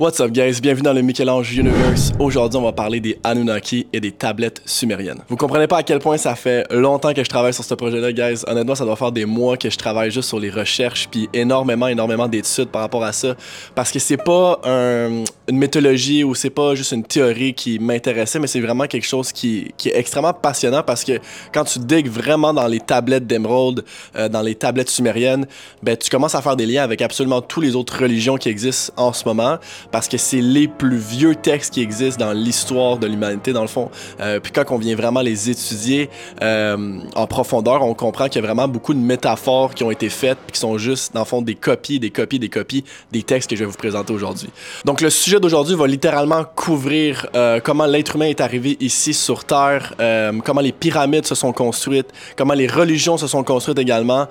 What's 0.00 0.18
up 0.18 0.30
guys, 0.30 0.62
bienvenue 0.62 0.84
dans 0.84 0.94
le 0.94 1.02
Michel-Ange 1.02 1.54
Universe. 1.54 2.10
Aujourd'hui, 2.18 2.58
on 2.58 2.62
va 2.62 2.72
parler 2.72 3.00
des 3.00 3.18
Anunnaki 3.22 3.86
et 3.92 4.00
des 4.00 4.12
tablettes 4.12 4.62
sumériennes. 4.64 5.18
Vous 5.28 5.36
comprenez 5.36 5.66
pas 5.66 5.76
à 5.76 5.82
quel 5.82 5.98
point 5.98 6.16
ça 6.16 6.34
fait 6.36 6.66
longtemps 6.72 7.12
que 7.12 7.22
je 7.22 7.28
travaille 7.28 7.52
sur 7.52 7.64
ce 7.64 7.74
projet-là, 7.74 8.10
guys. 8.12 8.42
Honnêtement, 8.46 8.74
ça 8.74 8.86
doit 8.86 8.96
faire 8.96 9.12
des 9.12 9.26
mois 9.26 9.58
que 9.58 9.68
je 9.68 9.76
travaille 9.76 10.10
juste 10.10 10.30
sur 10.30 10.40
les 10.40 10.48
recherches 10.48 11.06
puis 11.10 11.28
énormément, 11.34 11.86
énormément 11.86 12.28
d'études 12.28 12.70
par 12.70 12.80
rapport 12.80 13.04
à 13.04 13.12
ça 13.12 13.34
parce 13.74 13.92
que 13.92 13.98
c'est 13.98 14.16
pas 14.16 14.58
une 14.64 15.58
mythologie 15.58 16.24
ou 16.24 16.34
c'est 16.34 16.48
pas 16.48 16.74
juste 16.74 16.92
une 16.92 17.04
théorie 17.04 17.52
qui 17.52 17.78
m'intéressait, 17.78 18.38
mais 18.38 18.46
c'est 18.46 18.62
vraiment 18.62 18.86
quelque 18.86 19.06
chose 19.06 19.32
qui, 19.32 19.74
est 19.84 19.98
extrêmement 19.98 20.32
passionnant 20.32 20.82
parce 20.82 21.04
que 21.04 21.20
quand 21.52 21.64
tu 21.64 21.78
digues 21.78 22.08
vraiment 22.08 22.54
dans 22.54 22.68
les 22.68 22.80
tablettes 22.80 23.26
d'émeraude, 23.26 23.84
euh, 24.16 24.30
dans 24.30 24.40
les 24.40 24.54
tablettes 24.54 24.88
sumériennes, 24.88 25.46
ben 25.82 25.94
tu 25.94 26.08
commences 26.08 26.34
à 26.34 26.40
faire 26.40 26.56
des 26.56 26.64
liens 26.64 26.84
avec 26.84 27.02
absolument 27.02 27.42
toutes 27.42 27.64
les 27.64 27.76
autres 27.76 28.00
religions 28.00 28.38
qui 28.38 28.48
existent 28.48 28.94
en 28.96 29.12
ce 29.12 29.26
moment 29.26 29.58
parce 29.90 30.08
que 30.08 30.16
c'est 30.16 30.40
les 30.40 30.68
plus 30.68 30.96
vieux 30.96 31.34
textes 31.34 31.74
qui 31.74 31.82
existent 31.82 32.24
dans 32.24 32.32
l'histoire 32.32 32.98
de 32.98 33.06
l'humanité, 33.06 33.52
dans 33.52 33.62
le 33.62 33.68
fond. 33.68 33.90
Euh, 34.20 34.40
puis 34.40 34.52
quand 34.52 34.64
on 34.70 34.78
vient 34.78 34.94
vraiment 34.94 35.20
les 35.20 35.50
étudier 35.50 36.10
euh, 36.42 36.98
en 37.14 37.26
profondeur, 37.26 37.82
on 37.82 37.94
comprend 37.94 38.28
qu'il 38.28 38.40
y 38.40 38.44
a 38.44 38.46
vraiment 38.46 38.68
beaucoup 38.68 38.94
de 38.94 38.98
métaphores 38.98 39.74
qui 39.74 39.84
ont 39.84 39.90
été 39.90 40.08
faites, 40.08 40.38
puis 40.38 40.52
qui 40.52 40.60
sont 40.60 40.78
juste, 40.78 41.14
dans 41.14 41.20
le 41.20 41.26
fond, 41.26 41.42
des 41.42 41.54
copies, 41.54 41.98
des 41.98 42.10
copies, 42.10 42.38
des 42.38 42.48
copies 42.48 42.84
des 43.10 43.22
textes 43.22 43.50
que 43.50 43.56
je 43.56 43.60
vais 43.60 43.70
vous 43.70 43.76
présenter 43.76 44.12
aujourd'hui. 44.12 44.50
Donc 44.84 45.00
le 45.00 45.10
sujet 45.10 45.40
d'aujourd'hui 45.40 45.74
va 45.74 45.86
littéralement 45.86 46.44
couvrir 46.44 47.26
euh, 47.34 47.60
comment 47.62 47.86
l'être 47.86 48.16
humain 48.16 48.26
est 48.26 48.40
arrivé 48.40 48.76
ici 48.80 49.14
sur 49.14 49.44
Terre, 49.44 49.94
comment 50.44 50.60
les 50.60 50.72
pyramides 50.72 51.26
se 51.26 51.34
sont 51.34 51.52
construites, 51.52 52.08
comment 52.36 52.54
les 52.54 52.66
religions 52.66 53.16
se 53.16 53.26
sont 53.26 53.42
construites 53.42 53.78
également, 53.78 54.26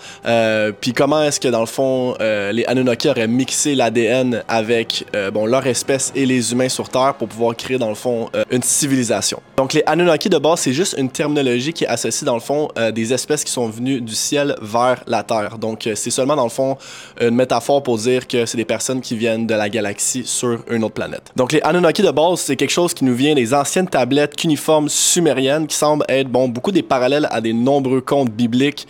puis 0.80 0.94
comment 0.94 1.24
est-ce 1.24 1.40
que, 1.40 1.48
dans 1.48 1.60
le 1.60 1.66
fond, 1.66 2.16
les 2.20 2.64
Anunnaki 2.66 3.10
auraient 3.10 3.28
mixé 3.28 3.76
l'ADN 3.76 4.44
avec, 4.48 5.06
bon, 5.34 5.46
leur 5.50 5.66
espèce 5.68 6.12
et 6.16 6.26
les 6.26 6.52
humains 6.52 6.70
sur 6.70 6.88
Terre 6.88 7.16
pour 7.16 7.28
pouvoir 7.28 7.56
créer, 7.56 7.78
dans 7.78 7.90
le 7.90 7.96
fond, 7.96 8.30
euh, 8.36 8.44
une 8.52 8.64
civilisation. 8.64 9.42
Donc, 9.58 9.74
les 9.74 9.84
Anunnaki, 9.86 10.30
de 10.30 10.38
base, 10.38 10.62
c'est 10.62 10.74
juste 10.74 10.96
une 10.98 11.10
terminologie 11.10 11.74
qui 11.74 11.86
associe, 11.86 12.24
dans 12.24 12.36
le 12.36 12.40
fond, 12.40 12.70
euh, 12.78 12.92
des 12.92 13.14
espèces 13.14 13.44
qui 13.44 13.52
sont 13.52 13.68
venues 13.68 14.00
du 14.00 14.16
ciel 14.16 14.56
vers 14.62 15.04
la 15.08 15.24
Terre. 15.24 15.58
Donc, 15.58 15.88
euh, 15.88 15.96
c'est 15.96 16.12
seulement, 16.12 16.36
dans 16.36 16.44
le 16.44 16.50
fond, 16.50 16.78
une 17.20 17.36
métaphore 17.36 17.84
pour 17.84 17.98
dire 17.98 18.28
que 18.28 18.46
c'est 18.46 18.58
des 18.58 18.66
personnes 18.66 19.02
qui 19.02 19.18
viennent 19.18 19.48
de 19.48 19.56
la 19.56 19.70
galaxie 19.70 20.24
sur 20.26 20.60
une 20.70 20.84
autre 20.84 20.94
planète. 20.94 21.32
Donc, 21.36 21.52
les 21.52 21.62
Anunnaki, 21.62 22.02
de 22.02 22.12
base, 22.12 22.42
c'est 22.42 22.56
quelque 22.56 22.70
chose 22.72 22.94
qui 22.94 23.04
nous 23.04 23.16
vient 23.16 23.34
des 23.34 23.54
anciennes 23.54 23.88
tablettes 23.88 24.36
cuniformes 24.36 24.88
sumériennes 24.88 25.68
qui 25.68 25.76
semblent 25.76 26.06
être, 26.08 26.30
bon, 26.30 26.48
beaucoup 26.48 26.72
des 26.72 26.84
parallèles 26.84 27.28
à 27.32 27.42
des 27.42 27.54
nombreux 27.54 28.02
contes 28.02 28.30
bibliques 28.30 28.88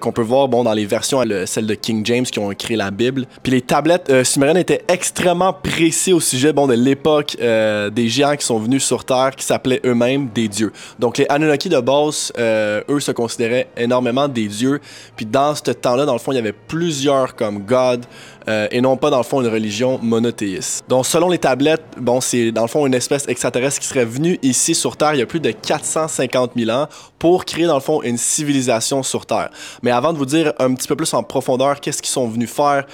qu'on 0.00 0.12
peut 0.12 0.22
voir, 0.22 0.46
bon, 0.46 0.62
dans 0.62 0.72
les 0.72 0.86
versions, 0.86 1.22
celles 1.44 1.66
de 1.66 1.74
King 1.74 2.06
James 2.06 2.24
qui 2.24 2.38
ont 2.38 2.52
écrit 2.52 2.76
la 2.76 2.92
Bible. 2.92 3.26
Puis 3.42 3.50
les 3.52 3.60
tablettes 3.60 4.24
sumériennes 4.24 4.58
étaient 4.58 4.84
extrêmement 4.88 5.52
précises 5.66 6.14
au 6.14 6.20
sujet 6.20 6.52
bon, 6.52 6.66
de 6.66 6.74
l'époque 6.74 7.36
euh, 7.40 7.90
des 7.90 8.08
géants 8.08 8.36
qui 8.36 8.46
sont 8.46 8.58
venus 8.58 8.84
sur 8.84 9.04
Terre, 9.04 9.32
qui 9.36 9.44
s'appelaient 9.44 9.80
eux-mêmes 9.84 10.28
des 10.28 10.48
dieux. 10.48 10.72
Donc 10.98 11.18
les 11.18 11.26
Anunnaki 11.28 11.68
de 11.68 11.80
base, 11.80 12.32
euh, 12.38 12.82
eux 12.88 13.00
se 13.00 13.12
considéraient 13.12 13.68
énormément 13.76 14.28
des 14.28 14.46
dieux. 14.46 14.80
Puis 15.16 15.26
dans 15.26 15.54
ce 15.54 15.70
temps-là, 15.72 16.04
dans 16.04 16.12
le 16.12 16.18
fond, 16.18 16.32
il 16.32 16.36
y 16.36 16.38
avait 16.38 16.52
plusieurs 16.52 17.34
comme 17.34 17.60
God, 17.60 18.06
euh, 18.48 18.68
et 18.70 18.80
non 18.80 18.96
pas 18.96 19.10
dans 19.10 19.18
le 19.18 19.24
fond 19.24 19.40
une 19.40 19.48
religion 19.48 19.98
monothéiste. 20.02 20.84
Donc 20.88 21.06
selon 21.06 21.28
les 21.28 21.38
tablettes, 21.38 21.84
bon 21.98 22.20
c'est 22.20 22.52
dans 22.52 22.62
le 22.62 22.68
fond 22.68 22.86
une 22.86 22.94
espèce 22.94 23.26
extraterrestre 23.28 23.80
qui 23.80 23.86
serait 23.86 24.04
venue 24.04 24.38
ici 24.42 24.74
sur 24.74 24.96
Terre 24.96 25.14
il 25.14 25.18
y 25.18 25.22
a 25.22 25.26
plus 25.26 25.40
de 25.40 25.50
450 25.50 26.52
000 26.56 26.70
ans 26.70 26.88
pour 27.18 27.44
créer 27.44 27.66
dans 27.66 27.74
le 27.74 27.80
fond 27.80 28.02
une 28.02 28.18
civilisation 28.18 29.02
sur 29.02 29.26
Terre. 29.26 29.50
Mais 29.82 29.90
avant 29.90 30.12
de 30.12 30.18
vous 30.18 30.26
dire 30.26 30.52
un 30.58 30.74
petit 30.74 30.88
peu 30.88 30.96
plus 30.96 31.12
en 31.14 31.22
profondeur 31.22 31.80
qu'est-ce 31.80 32.02
qu'ils 32.02 32.12
sont 32.12 32.28
venus 32.28 32.50
faire 32.50 32.86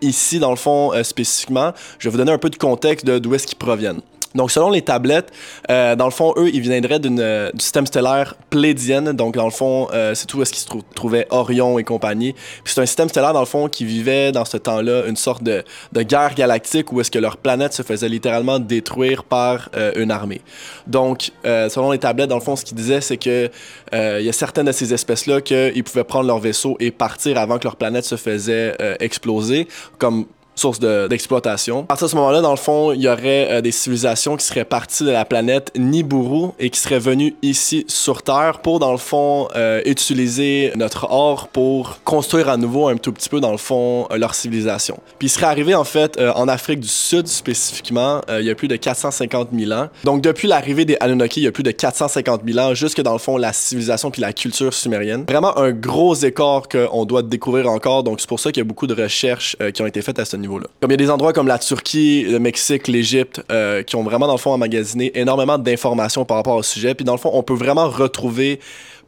ici 0.00 0.38
dans 0.38 0.50
le 0.50 0.56
fond 0.56 0.92
spécifiquement, 1.02 1.72
je 1.98 2.08
vais 2.08 2.12
vous 2.12 2.18
donner 2.18 2.32
un 2.32 2.38
peu 2.38 2.50
de 2.50 2.56
contexte 2.56 3.06
de 3.06 3.18
d'où 3.18 3.34
est-ce 3.34 3.46
qu'ils 3.46 3.58
proviennent. 3.58 4.00
Donc, 4.34 4.50
selon 4.50 4.70
les 4.70 4.82
tablettes, 4.82 5.32
euh, 5.70 5.96
dans 5.96 6.04
le 6.04 6.10
fond, 6.10 6.34
eux, 6.36 6.50
ils 6.52 6.60
viendraient 6.60 6.98
d'une, 6.98 7.20
euh, 7.20 7.50
du 7.52 7.60
système 7.60 7.86
stellaire 7.86 8.34
plédienne. 8.50 9.12
Donc, 9.12 9.36
dans 9.36 9.44
le 9.44 9.50
fond, 9.50 9.88
euh, 9.92 10.14
c'est 10.14 10.26
tout 10.26 10.42
est-ce 10.42 10.52
qu'ils 10.52 10.62
se 10.62 10.82
trouvaient 10.94 11.26
Orion 11.30 11.78
et 11.78 11.84
compagnie. 11.84 12.32
Puis 12.64 12.74
c'est 12.74 12.80
un 12.80 12.86
système 12.86 13.08
stellaire, 13.08 13.32
dans 13.32 13.40
le 13.40 13.46
fond, 13.46 13.68
qui 13.68 13.84
vivait 13.84 14.32
dans 14.32 14.44
ce 14.44 14.56
temps-là 14.56 15.06
une 15.06 15.16
sorte 15.16 15.42
de, 15.42 15.64
de 15.92 16.02
guerre 16.02 16.34
galactique 16.34 16.92
où 16.92 17.00
est-ce 17.00 17.10
que 17.10 17.18
leur 17.18 17.36
planète 17.36 17.72
se 17.72 17.82
faisait 17.82 18.08
littéralement 18.08 18.58
détruire 18.58 19.24
par 19.24 19.70
une 19.96 20.10
armée. 20.10 20.40
Donc, 20.86 21.30
selon 21.44 21.90
les 21.90 21.98
tablettes, 21.98 22.28
dans 22.28 22.36
le 22.36 22.42
fond, 22.42 22.56
ce 22.56 22.64
qu'ils 22.64 22.76
disaient, 22.76 23.00
c'est 23.00 23.16
que 23.16 23.50
il 23.92 24.24
y 24.24 24.28
a 24.28 24.32
certaines 24.32 24.66
de 24.66 24.72
ces 24.72 24.92
espèces-là 24.92 25.40
qu'ils 25.40 25.84
pouvaient 25.84 26.04
prendre 26.04 26.26
leur 26.26 26.38
vaisseau 26.38 26.76
et 26.80 26.90
partir 26.90 27.38
avant 27.38 27.58
que 27.58 27.64
leur 27.64 27.76
planète 27.76 28.04
se 28.04 28.16
faisait 28.16 28.74
exploser, 29.00 29.68
comme 29.98 30.26
source 30.56 30.80
d'exploitation. 30.80 31.80
à 31.80 31.82
partir 31.84 32.06
de 32.06 32.10
ce 32.10 32.16
moment-là, 32.16 32.40
dans 32.40 32.50
le 32.50 32.56
fond, 32.56 32.92
il 32.92 33.02
y 33.02 33.08
aurait 33.08 33.48
euh, 33.50 33.60
des 33.60 33.70
civilisations 33.70 34.36
qui 34.36 34.44
seraient 34.44 34.64
parties 34.64 35.04
de 35.04 35.10
la 35.10 35.24
planète 35.24 35.70
Nibiru 35.76 36.48
et 36.58 36.70
qui 36.70 36.80
seraient 36.80 36.98
venues 36.98 37.36
ici 37.42 37.84
sur 37.88 38.22
Terre 38.22 38.60
pour, 38.62 38.78
dans 38.78 38.92
le 38.92 38.98
fond, 38.98 39.48
euh, 39.54 39.82
utiliser 39.84 40.72
notre 40.76 41.08
or 41.10 41.48
pour 41.48 42.00
construire 42.04 42.48
à 42.48 42.56
nouveau 42.56 42.88
un 42.88 42.96
tout 42.96 43.12
petit 43.12 43.28
peu, 43.28 43.40
dans 43.40 43.52
le 43.52 43.58
fond, 43.58 44.08
euh, 44.10 44.16
leur 44.16 44.34
civilisation. 44.34 44.98
Puis 45.18 45.26
ils 45.26 45.30
seraient 45.30 45.46
arrivés, 45.46 45.74
en 45.74 45.84
fait, 45.84 46.18
en 46.34 46.48
Afrique 46.48 46.80
du 46.80 46.88
Sud 46.88 47.26
spécifiquement, 47.26 48.22
il 48.28 48.44
y 48.44 48.50
a 48.50 48.54
plus 48.54 48.68
de 48.68 48.76
450 48.76 49.48
000 49.52 49.72
ans. 49.72 49.88
Donc 50.04 50.22
depuis 50.22 50.48
l'arrivée 50.48 50.84
des 50.84 50.96
Anunnaki, 51.00 51.40
il 51.40 51.44
y 51.44 51.46
a 51.46 51.52
plus 51.52 51.62
de 51.62 51.70
450 51.70 52.42
000 52.46 52.58
ans, 52.58 52.74
jusque 52.74 53.00
dans 53.02 53.12
le 53.12 53.18
fond, 53.18 53.36
la 53.36 53.52
civilisation 53.52 54.10
puis 54.10 54.22
la 54.22 54.32
culture 54.32 54.72
sumérienne. 54.72 55.24
Vraiment 55.28 55.56
un 55.58 55.72
gros 55.72 56.14
écart 56.14 56.68
qu'on 56.68 57.04
doit 57.04 57.22
découvrir 57.22 57.68
encore, 57.68 58.02
donc 58.02 58.20
c'est 58.20 58.28
pour 58.28 58.40
ça 58.40 58.50
qu'il 58.50 58.60
y 58.60 58.66
a 58.66 58.68
beaucoup 58.68 58.86
de 58.86 58.94
recherches 58.94 59.56
qui 59.74 59.82
ont 59.82 59.86
été 59.86 60.00
faites 60.00 60.18
à 60.18 60.24
ce 60.24 60.36
niveau 60.36 60.45
comme 60.46 60.90
il 60.90 60.90
y 60.90 60.94
a 60.94 60.96
des 60.96 61.10
endroits 61.10 61.32
comme 61.32 61.48
la 61.48 61.58
Turquie, 61.58 62.24
le 62.24 62.38
Mexique, 62.38 62.88
l'Égypte, 62.88 63.42
euh, 63.50 63.82
qui 63.82 63.96
ont 63.96 64.02
vraiment, 64.02 64.26
dans 64.26 64.34
le 64.34 64.38
fond, 64.38 64.52
emmagasiné 64.52 65.18
énormément 65.18 65.58
d'informations 65.58 66.24
par 66.24 66.36
rapport 66.36 66.56
au 66.56 66.62
sujet. 66.62 66.94
Puis, 66.94 67.04
dans 67.04 67.12
le 67.12 67.18
fond, 67.18 67.30
on 67.32 67.42
peut 67.42 67.54
vraiment 67.54 67.88
retrouver 67.88 68.60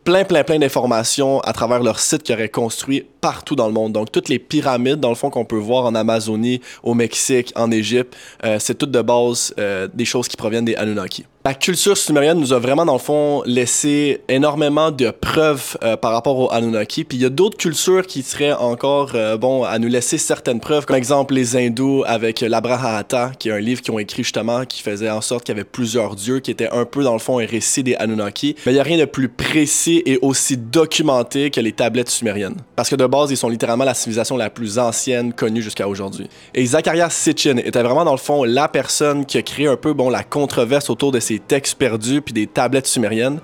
plein, 0.04 0.24
plein, 0.24 0.44
plein 0.44 0.58
d'informations 0.58 1.40
à 1.40 1.52
travers 1.52 1.82
leur 1.82 1.98
site 1.98 2.22
qu'ils 2.22 2.34
auraient 2.34 2.48
construit 2.48 3.04
partout 3.20 3.56
dans 3.56 3.66
le 3.66 3.72
monde. 3.72 3.92
Donc, 3.92 4.10
toutes 4.10 4.28
les 4.28 4.38
pyramides, 4.38 5.00
dans 5.00 5.10
le 5.10 5.14
fond, 5.14 5.30
qu'on 5.30 5.44
peut 5.44 5.56
voir 5.56 5.84
en 5.84 5.94
Amazonie, 5.94 6.60
au 6.82 6.94
Mexique, 6.94 7.52
en 7.56 7.70
Égypte, 7.70 8.16
euh, 8.44 8.56
c'est 8.58 8.76
toutes 8.76 8.90
de 8.90 9.02
base 9.02 9.54
euh, 9.58 9.88
des 9.92 10.04
choses 10.04 10.28
qui 10.28 10.36
proviennent 10.36 10.64
des 10.64 10.76
Anunnaki. 10.76 11.26
La 11.48 11.54
culture 11.54 11.96
sumérienne 11.96 12.38
nous 12.38 12.52
a 12.52 12.58
vraiment, 12.58 12.84
dans 12.84 12.92
le 12.92 12.98
fond, 12.98 13.42
laissé 13.46 14.20
énormément 14.28 14.90
de 14.90 15.10
preuves 15.10 15.78
euh, 15.82 15.96
par 15.96 16.12
rapport 16.12 16.38
aux 16.38 16.52
Anunnaki. 16.52 17.04
Puis 17.04 17.16
il 17.16 17.22
y 17.22 17.24
a 17.24 17.30
d'autres 17.30 17.56
cultures 17.56 18.06
qui 18.06 18.22
seraient 18.22 18.52
encore, 18.52 19.14
bon, 19.40 19.64
à 19.64 19.78
nous 19.78 19.88
laisser 19.88 20.18
certaines 20.18 20.60
preuves. 20.60 20.84
Comme 20.84 20.96
exemple, 20.96 21.32
les 21.32 21.56
hindous 21.56 22.04
avec 22.06 22.42
l'Abrahata, 22.42 23.32
qui 23.38 23.48
est 23.48 23.52
un 23.52 23.60
livre 23.60 23.80
qu'ils 23.80 23.94
ont 23.94 23.98
écrit 23.98 24.24
justement, 24.24 24.66
qui 24.66 24.82
faisait 24.82 25.08
en 25.08 25.22
sorte 25.22 25.44
qu'il 25.44 25.54
y 25.54 25.58
avait 25.58 25.64
plusieurs 25.64 26.16
dieux, 26.16 26.40
qui 26.40 26.50
était 26.50 26.68
un 26.68 26.84
peu, 26.84 27.02
dans 27.02 27.14
le 27.14 27.18
fond, 27.18 27.38
un 27.38 27.46
récit 27.46 27.82
des 27.82 27.94
Anunnaki. 27.94 28.54
Mais 28.66 28.72
il 28.72 28.74
n'y 28.74 28.80
a 28.80 28.84
rien 28.84 28.98
de 28.98 29.06
plus 29.06 29.30
précis 29.30 30.02
et 30.04 30.18
aussi 30.20 30.58
documenté 30.58 31.50
que 31.50 31.60
les 31.60 31.72
tablettes 31.72 32.10
sumériennes. 32.10 32.56
Parce 32.76 32.90
que 32.90 32.96
de 32.96 33.06
base, 33.06 33.30
ils 33.30 33.38
sont 33.38 33.48
littéralement 33.48 33.84
la 33.84 33.94
civilisation 33.94 34.36
la 34.36 34.50
plus 34.50 34.78
ancienne 34.78 35.32
connue 35.32 35.62
jusqu'à 35.62 35.88
aujourd'hui. 35.88 36.28
Et 36.54 36.66
Zacharias 36.66 37.08
Sitchin 37.08 37.56
était 37.56 37.82
vraiment, 37.82 38.04
dans 38.04 38.12
le 38.12 38.18
fond, 38.18 38.44
la 38.44 38.68
personne 38.68 39.24
qui 39.24 39.38
a 39.38 39.42
créé 39.42 39.66
un 39.66 39.76
peu 39.76 39.94
bon, 39.94 40.10
la 40.10 40.24
controverse 40.24 40.90
autour 40.90 41.10
de 41.10 41.20
ces 41.20 41.37
textes 41.38 41.76
perdus 41.76 42.22
puis 42.22 42.34
des 42.34 42.46
tablettes 42.46 42.86
sumériennes. 42.86 43.40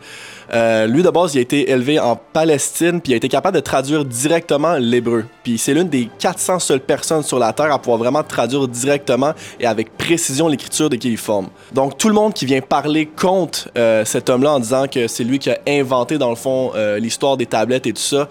Euh, 0.53 0.87
lui, 0.87 1.03
de 1.03 1.11
base, 1.11 1.35
il 1.35 1.39
a 1.39 1.41
été 1.41 1.71
élevé 1.71 1.99
en 1.99 2.17
Palestine, 2.17 3.01
puis 3.01 3.13
il 3.13 3.15
a 3.15 3.17
été 3.17 3.29
capable 3.29 3.57
de 3.57 3.63
traduire 3.63 4.05
directement 4.05 4.75
l'hébreu. 4.75 5.25
Puis 5.43 5.59
c'est 5.59 5.75
l'une 5.75 5.89
des 5.89 6.09
400 6.19 6.59
seules 6.59 6.81
personnes 6.81 7.23
sur 7.23 7.39
la 7.39 7.53
Terre 7.53 7.73
à 7.73 7.79
pouvoir 7.79 7.99
vraiment 7.99 8.23
traduire 8.23 8.69
directement 8.69 9.33
et 9.59 9.67
avec 9.67 9.97
précision 9.97 10.49
l'écriture 10.49 10.91
de 10.91 10.97
qui 10.97 11.11
il 11.11 11.17
forme. 11.17 11.49
Donc 11.73 11.99
tout 11.99 12.09
le 12.09 12.15
monde 12.15 12.35
qui 12.35 12.47
vient 12.47 12.61
parler 12.61 13.07
contre 13.07 13.71
euh, 13.77 14.05
cet 14.05 14.29
homme-là 14.31 14.55
en 14.55 14.61
disant 14.61 14.87
que 14.87 15.09
c'est 15.09 15.25
lui 15.25 15.39
qui 15.39 15.51
a 15.51 15.59
inventé, 15.67 16.19
dans 16.19 16.31
le 16.31 16.37
fond, 16.37 16.73
euh, 16.75 16.99
l'histoire 16.99 17.37
des 17.37 17.47
tablettes 17.47 17.87
et 17.87 17.93
tout 17.93 18.03
ça, 18.03 18.29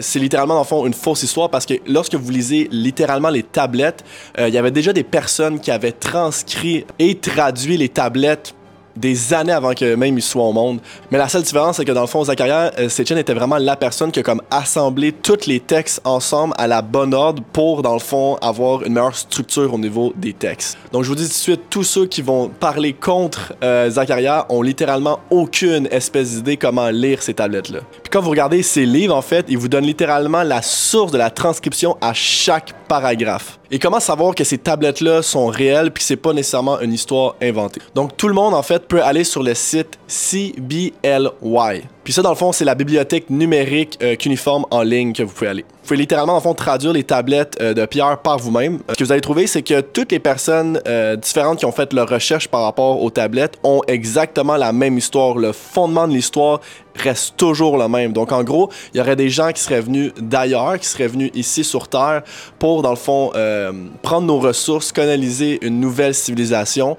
c'est 0.00 0.18
littéralement, 0.18 0.54
dans 0.54 0.60
le 0.60 0.66
fond, 0.66 0.86
une 0.86 0.94
fausse 0.94 1.22
histoire 1.22 1.50
parce 1.50 1.66
que 1.66 1.74
lorsque 1.86 2.14
vous 2.14 2.30
lisez 2.30 2.68
littéralement 2.70 3.30
les 3.30 3.42
tablettes, 3.42 4.04
il 4.38 4.48
y 4.48 4.58
avait 4.58 4.70
déjà 4.70 4.92
des 4.92 5.02
personnes 5.02 5.60
qui 5.60 5.70
avaient 5.70 5.92
transcrit 5.92 6.84
et 6.98 7.16
traduit 7.16 7.76
les 7.76 7.88
tablettes 7.88 8.54
des 8.96 9.34
années 9.34 9.52
avant 9.52 9.74
que 9.74 9.94
même 9.94 10.16
il 10.16 10.22
soit 10.22 10.44
au 10.44 10.52
monde. 10.52 10.80
Mais 11.10 11.18
la 11.18 11.28
seule 11.28 11.42
différence, 11.42 11.76
c'est 11.76 11.84
que 11.84 11.92
dans 11.92 12.00
le 12.00 12.06
fond, 12.06 12.24
Zachariah 12.24 12.72
euh, 12.78 12.88
était 12.88 13.34
vraiment 13.34 13.58
la 13.58 13.76
personne 13.76 14.10
qui 14.10 14.20
a 14.20 14.22
comme 14.22 14.42
assemblé 14.50 15.12
tous 15.12 15.46
les 15.46 15.60
textes 15.60 16.00
ensemble 16.04 16.54
à 16.58 16.66
la 16.66 16.82
bonne 16.82 17.14
ordre 17.14 17.42
pour, 17.52 17.82
dans 17.82 17.94
le 17.94 18.00
fond, 18.00 18.36
avoir 18.40 18.82
une 18.82 18.94
meilleure 18.94 19.16
structure 19.16 19.72
au 19.72 19.78
niveau 19.78 20.12
des 20.16 20.32
textes. 20.32 20.78
Donc, 20.92 21.04
je 21.04 21.08
vous 21.08 21.14
dis 21.14 21.24
tout 21.24 21.28
de 21.28 21.34
suite, 21.34 21.60
tous 21.70 21.82
ceux 21.82 22.06
qui 22.06 22.22
vont 22.22 22.48
parler 22.48 22.92
contre 22.92 23.52
euh, 23.62 23.90
Zachariah 23.90 24.46
ont 24.48 24.62
littéralement 24.62 25.20
aucune 25.30 25.88
espèce 25.90 26.34
d'idée 26.34 26.56
comment 26.56 26.90
lire 26.90 27.22
ces 27.22 27.34
tablettes-là. 27.34 27.80
Puis 28.02 28.10
quand 28.10 28.20
vous 28.20 28.30
regardez 28.30 28.62
ces 28.62 28.86
livres, 28.86 29.14
en 29.14 29.22
fait, 29.22 29.46
ils 29.48 29.58
vous 29.58 29.68
donnent 29.68 29.86
littéralement 29.86 30.42
la 30.42 30.62
source 30.62 31.12
de 31.12 31.18
la 31.18 31.30
transcription 31.30 31.96
à 32.00 32.12
chaque 32.14 32.72
paragraphe. 32.88 33.58
Et 33.70 33.78
comment 33.78 33.98
savoir 33.98 34.34
que 34.34 34.44
ces 34.44 34.58
tablettes-là 34.58 35.22
sont 35.22 35.46
réelles 35.46 35.90
puis 35.90 36.02
que 36.02 36.06
c'est 36.06 36.16
pas 36.16 36.32
nécessairement 36.32 36.80
une 36.80 36.92
histoire 36.92 37.34
inventée? 37.42 37.80
Donc, 37.94 38.16
tout 38.16 38.28
le 38.28 38.34
monde, 38.34 38.54
en 38.54 38.62
fait, 38.62 38.83
peut 38.88 39.02
aller 39.02 39.24
sur 39.24 39.42
le 39.42 39.54
site 39.54 39.98
CBLY. 40.06 41.82
Puis 42.04 42.12
ça, 42.12 42.20
dans 42.20 42.30
le 42.30 42.36
fond, 42.36 42.52
c'est 42.52 42.66
la 42.66 42.74
bibliothèque 42.74 43.30
numérique 43.30 43.98
euh, 44.02 44.14
cuniforme 44.14 44.66
en 44.70 44.82
ligne 44.82 45.14
que 45.14 45.22
vous 45.22 45.32
pouvez 45.32 45.48
aller. 45.48 45.64
Vous 45.84 45.88
pouvez 45.88 46.00
littéralement, 46.00 46.34
le 46.34 46.40
fond, 46.40 46.54
traduire 46.54 46.94
les 46.94 47.04
tablettes 47.04 47.58
euh, 47.60 47.74
de 47.74 47.84
Pierre 47.84 48.18
par 48.18 48.38
vous-même. 48.38 48.78
Ce 48.88 48.94
que 48.94 49.04
vous 49.04 49.12
allez 49.12 49.20
trouver, 49.20 49.46
c'est 49.46 49.60
que 49.60 49.82
toutes 49.82 50.12
les 50.12 50.18
personnes 50.18 50.80
euh, 50.88 51.14
différentes 51.16 51.58
qui 51.58 51.66
ont 51.66 51.72
fait 51.72 51.92
leur 51.92 52.08
recherche 52.08 52.48
par 52.48 52.62
rapport 52.62 53.02
aux 53.02 53.10
tablettes 53.10 53.58
ont 53.62 53.82
exactement 53.86 54.56
la 54.56 54.72
même 54.72 54.96
histoire. 54.96 55.36
Le 55.36 55.52
fondement 55.52 56.08
de 56.08 56.14
l'histoire 56.14 56.60
reste 56.94 57.36
toujours 57.36 57.76
le 57.76 57.86
même. 57.88 58.14
Donc, 58.14 58.32
en 58.32 58.42
gros, 58.44 58.70
il 58.94 58.98
y 58.98 59.00
aurait 59.02 59.16
des 59.16 59.28
gens 59.28 59.52
qui 59.52 59.62
seraient 59.62 59.82
venus 59.82 60.12
d'ailleurs, 60.18 60.78
qui 60.78 60.86
seraient 60.86 61.08
venus 61.08 61.30
ici 61.34 61.64
sur 61.64 61.88
Terre 61.88 62.22
pour, 62.58 62.80
dans 62.80 62.88
le 62.88 62.96
fond, 62.96 63.32
euh, 63.34 63.70
prendre 64.00 64.26
nos 64.26 64.38
ressources, 64.38 64.90
coloniser 64.90 65.58
une 65.60 65.80
nouvelle 65.80 66.14
civilisation, 66.14 66.96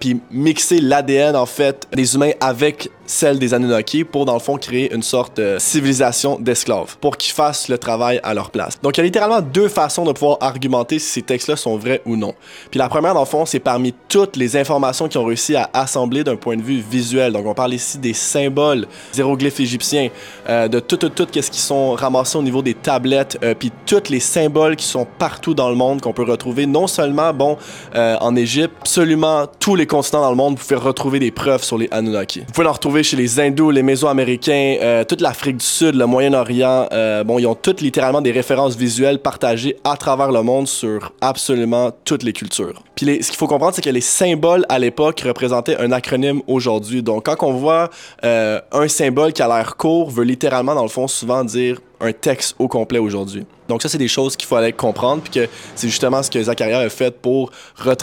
puis 0.00 0.20
mixer 0.30 0.80
l'ADN, 0.80 1.36
en 1.36 1.46
fait, 1.46 1.86
des 1.92 2.14
humains 2.14 2.32
avec 2.40 2.88
celle 3.06 3.38
des 3.38 3.54
Anunnaki 3.54 4.04
pour, 4.04 4.24
dans 4.24 4.34
le 4.34 4.40
fond, 4.40 4.56
créer 4.56 4.92
une 4.94 5.02
sorte 5.02 5.36
de 5.36 5.56
civilisation 5.58 6.38
d'esclaves, 6.38 6.96
pour 7.00 7.16
qu'ils 7.16 7.32
fassent 7.32 7.68
le 7.68 7.78
travail 7.78 8.20
à 8.22 8.34
leur 8.34 8.50
place. 8.50 8.80
Donc, 8.82 8.96
il 8.96 9.00
y 9.00 9.02
a 9.02 9.04
littéralement 9.04 9.40
deux 9.40 9.68
façons 9.68 10.04
de 10.04 10.12
pouvoir 10.12 10.38
argumenter 10.40 10.98
si 10.98 11.10
ces 11.10 11.22
textes-là 11.22 11.56
sont 11.56 11.76
vrais 11.76 12.02
ou 12.06 12.16
non. 12.16 12.34
Puis 12.70 12.78
la 12.78 12.88
première, 12.88 13.14
dans 13.14 13.20
le 13.20 13.26
fond, 13.26 13.46
c'est 13.46 13.60
parmi 13.60 13.94
toutes 14.08 14.36
les 14.36 14.56
informations 14.56 15.08
qu'ils 15.08 15.20
ont 15.20 15.24
réussi 15.24 15.56
à 15.56 15.70
assembler 15.72 16.24
d'un 16.24 16.36
point 16.36 16.56
de 16.56 16.62
vue 16.62 16.80
visuel. 16.80 17.32
Donc, 17.32 17.46
on 17.46 17.54
parle 17.54 17.74
ici 17.74 17.98
des 17.98 18.14
symboles, 18.14 18.86
des 19.12 19.18
hiéroglyphes 19.18 19.60
égyptiens, 19.60 20.08
euh, 20.48 20.68
de 20.68 20.80
tout, 20.80 20.96
tout, 20.96 21.08
tout, 21.08 21.26
qu'est-ce 21.26 21.50
qui 21.50 21.60
sont 21.60 21.92
ramassés 21.92 22.38
au 22.38 22.42
niveau 22.42 22.62
des 22.62 22.74
tablettes, 22.74 23.38
euh, 23.42 23.54
puis 23.54 23.72
tous 23.86 24.10
les 24.10 24.20
symboles 24.20 24.76
qui 24.76 24.86
sont 24.86 25.06
partout 25.18 25.54
dans 25.54 25.68
le 25.68 25.76
monde 25.76 26.00
qu'on 26.00 26.12
peut 26.12 26.24
retrouver, 26.24 26.66
non 26.66 26.86
seulement, 26.86 27.32
bon, 27.32 27.56
euh, 27.94 28.16
en 28.20 28.36
Égypte, 28.36 28.74
absolument 28.80 29.46
tous 29.58 29.74
les 29.74 29.86
continents 29.86 30.22
dans 30.22 30.30
le 30.30 30.36
monde, 30.36 30.56
vous 30.58 30.64
pouvez 30.64 30.76
retrouver 30.80 31.18
des 31.18 31.30
preuves 31.30 31.64
sur 31.64 31.78
les 31.78 31.88
Anunnaki. 31.90 32.40
Vous 32.40 32.52
pouvez 32.52 32.66
en 32.66 32.72
retrouver 32.72 32.93
chez 33.02 33.16
les 33.16 33.40
Hindous, 33.40 33.70
les 33.70 33.82
Mésoaméricains, 33.82 34.76
euh, 34.80 35.04
toute 35.04 35.20
l'Afrique 35.20 35.56
du 35.56 35.64
Sud, 35.64 35.94
le 35.94 36.06
Moyen-Orient. 36.06 36.88
Euh, 36.92 37.24
bon, 37.24 37.38
ils 37.38 37.46
ont 37.46 37.54
toutes 37.54 37.80
littéralement 37.80 38.20
des 38.20 38.30
références 38.30 38.76
visuelles 38.76 39.18
partagées 39.18 39.76
à 39.84 39.96
travers 39.96 40.30
le 40.30 40.42
monde 40.42 40.68
sur 40.68 41.12
absolument 41.20 41.90
toutes 42.04 42.22
les 42.22 42.32
cultures. 42.32 42.82
Puis 42.94 43.06
ce 43.22 43.28
qu'il 43.28 43.36
faut 43.36 43.46
comprendre, 43.46 43.74
c'est 43.74 43.82
que 43.82 43.90
les 43.90 44.00
symboles 44.00 44.64
à 44.68 44.78
l'époque 44.78 45.20
représentaient 45.20 45.76
un 45.78 45.92
acronyme 45.92 46.42
aujourd'hui. 46.46 47.02
Donc, 47.02 47.26
quand 47.26 47.36
on 47.46 47.52
voit 47.52 47.90
euh, 48.24 48.60
un 48.72 48.88
symbole 48.88 49.32
qui 49.32 49.42
a 49.42 49.48
l'air 49.48 49.76
court, 49.76 50.10
veut 50.10 50.24
littéralement, 50.24 50.74
dans 50.74 50.82
le 50.82 50.88
fond, 50.88 51.08
souvent 51.08 51.42
dire 51.42 51.80
un 52.00 52.12
texte 52.12 52.54
au 52.58 52.68
complet 52.68 52.98
aujourd'hui. 52.98 53.44
Donc 53.68 53.82
ça, 53.82 53.88
c'est 53.88 53.98
des 53.98 54.08
choses 54.08 54.36
qu'il 54.36 54.48
fallait 54.48 54.72
comprendre, 54.72 55.22
puis 55.22 55.32
que 55.32 55.48
c'est 55.74 55.88
justement 55.88 56.22
ce 56.22 56.30
que 56.30 56.42
Zacharia 56.42 56.80
a 56.80 56.88
fait 56.88 57.18
pour... 57.20 57.50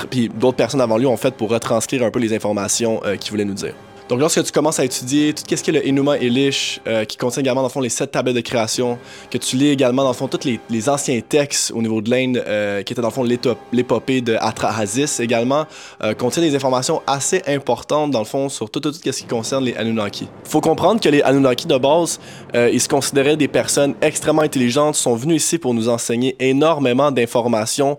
Puis 0.10 0.30
d'autres 0.30 0.58
personnes 0.58 0.82
avant 0.82 0.98
lui 0.98 1.06
ont 1.06 1.18
fait 1.18 1.36
pour 1.36 1.50
retranscrire 1.50 2.04
un 2.04 2.10
peu 2.10 2.20
les 2.20 2.34
informations 2.34 3.00
euh, 3.06 3.16
qu'il 3.16 3.32
voulait 3.32 3.46
nous 3.46 3.54
dire. 3.54 3.74
Donc 4.12 4.20
lorsque 4.20 4.44
tu 4.44 4.52
commences 4.52 4.78
à 4.78 4.84
étudier 4.84 5.32
tout 5.32 5.44
ce 5.48 5.64
qui 5.64 5.70
est 5.70 5.74
le 5.74 5.88
Enuma 5.88 6.18
Elish, 6.18 6.82
euh, 6.86 7.06
qui 7.06 7.16
contient 7.16 7.42
également 7.42 7.62
dans 7.62 7.70
le 7.70 7.72
fond 7.72 7.80
les 7.80 7.88
sept 7.88 8.12
tablettes 8.12 8.36
de 8.36 8.42
création, 8.42 9.00
que 9.30 9.38
tu 9.38 9.56
lis 9.56 9.70
également 9.70 10.04
dans 10.04 10.10
le 10.10 10.16
fond 10.16 10.28
tous 10.28 10.44
les, 10.44 10.60
les 10.70 10.90
anciens 10.90 11.22
textes 11.22 11.72
au 11.74 11.82
niveau 11.82 12.02
de 12.02 12.10
l'Inde, 12.10 12.44
euh, 12.46 12.84
qui 12.84 12.92
étaient 12.92 13.02
dans 13.02 13.08
le 13.08 13.14
fond 13.14 13.24
l'épopée 13.72 14.20
de 14.20 14.36
Atrahasis 14.38 15.22
également, 15.22 15.66
euh, 16.04 16.14
contient 16.14 16.44
des 16.44 16.54
informations 16.58 17.02
assez 17.08 17.42
importantes 17.48 18.12
dans 18.12 18.20
le 18.20 18.26
fond 18.26 18.50
sur 18.50 18.70
tout, 18.70 18.82
tout, 18.82 18.92
ce 18.92 19.00
qui 19.00 19.24
concerne 19.24 19.64
les 19.64 19.76
Anunnaki. 19.76 20.28
Faut 20.44 20.60
comprendre 20.60 21.00
que 21.00 21.08
les 21.08 21.22
Anunnaki 21.22 21.66
de 21.66 21.78
base, 21.78 22.20
euh, 22.54 22.70
ils 22.70 22.82
se 22.82 22.90
considéraient 22.90 23.38
des 23.38 23.48
personnes 23.48 23.96
extrêmement 24.02 24.42
intelligentes, 24.42 24.96
sont 24.96 25.16
venus 25.16 25.42
ici 25.42 25.58
pour 25.58 25.74
nous 25.74 25.88
enseigner 25.88 26.36
énormément 26.38 27.12
d'informations 27.12 27.96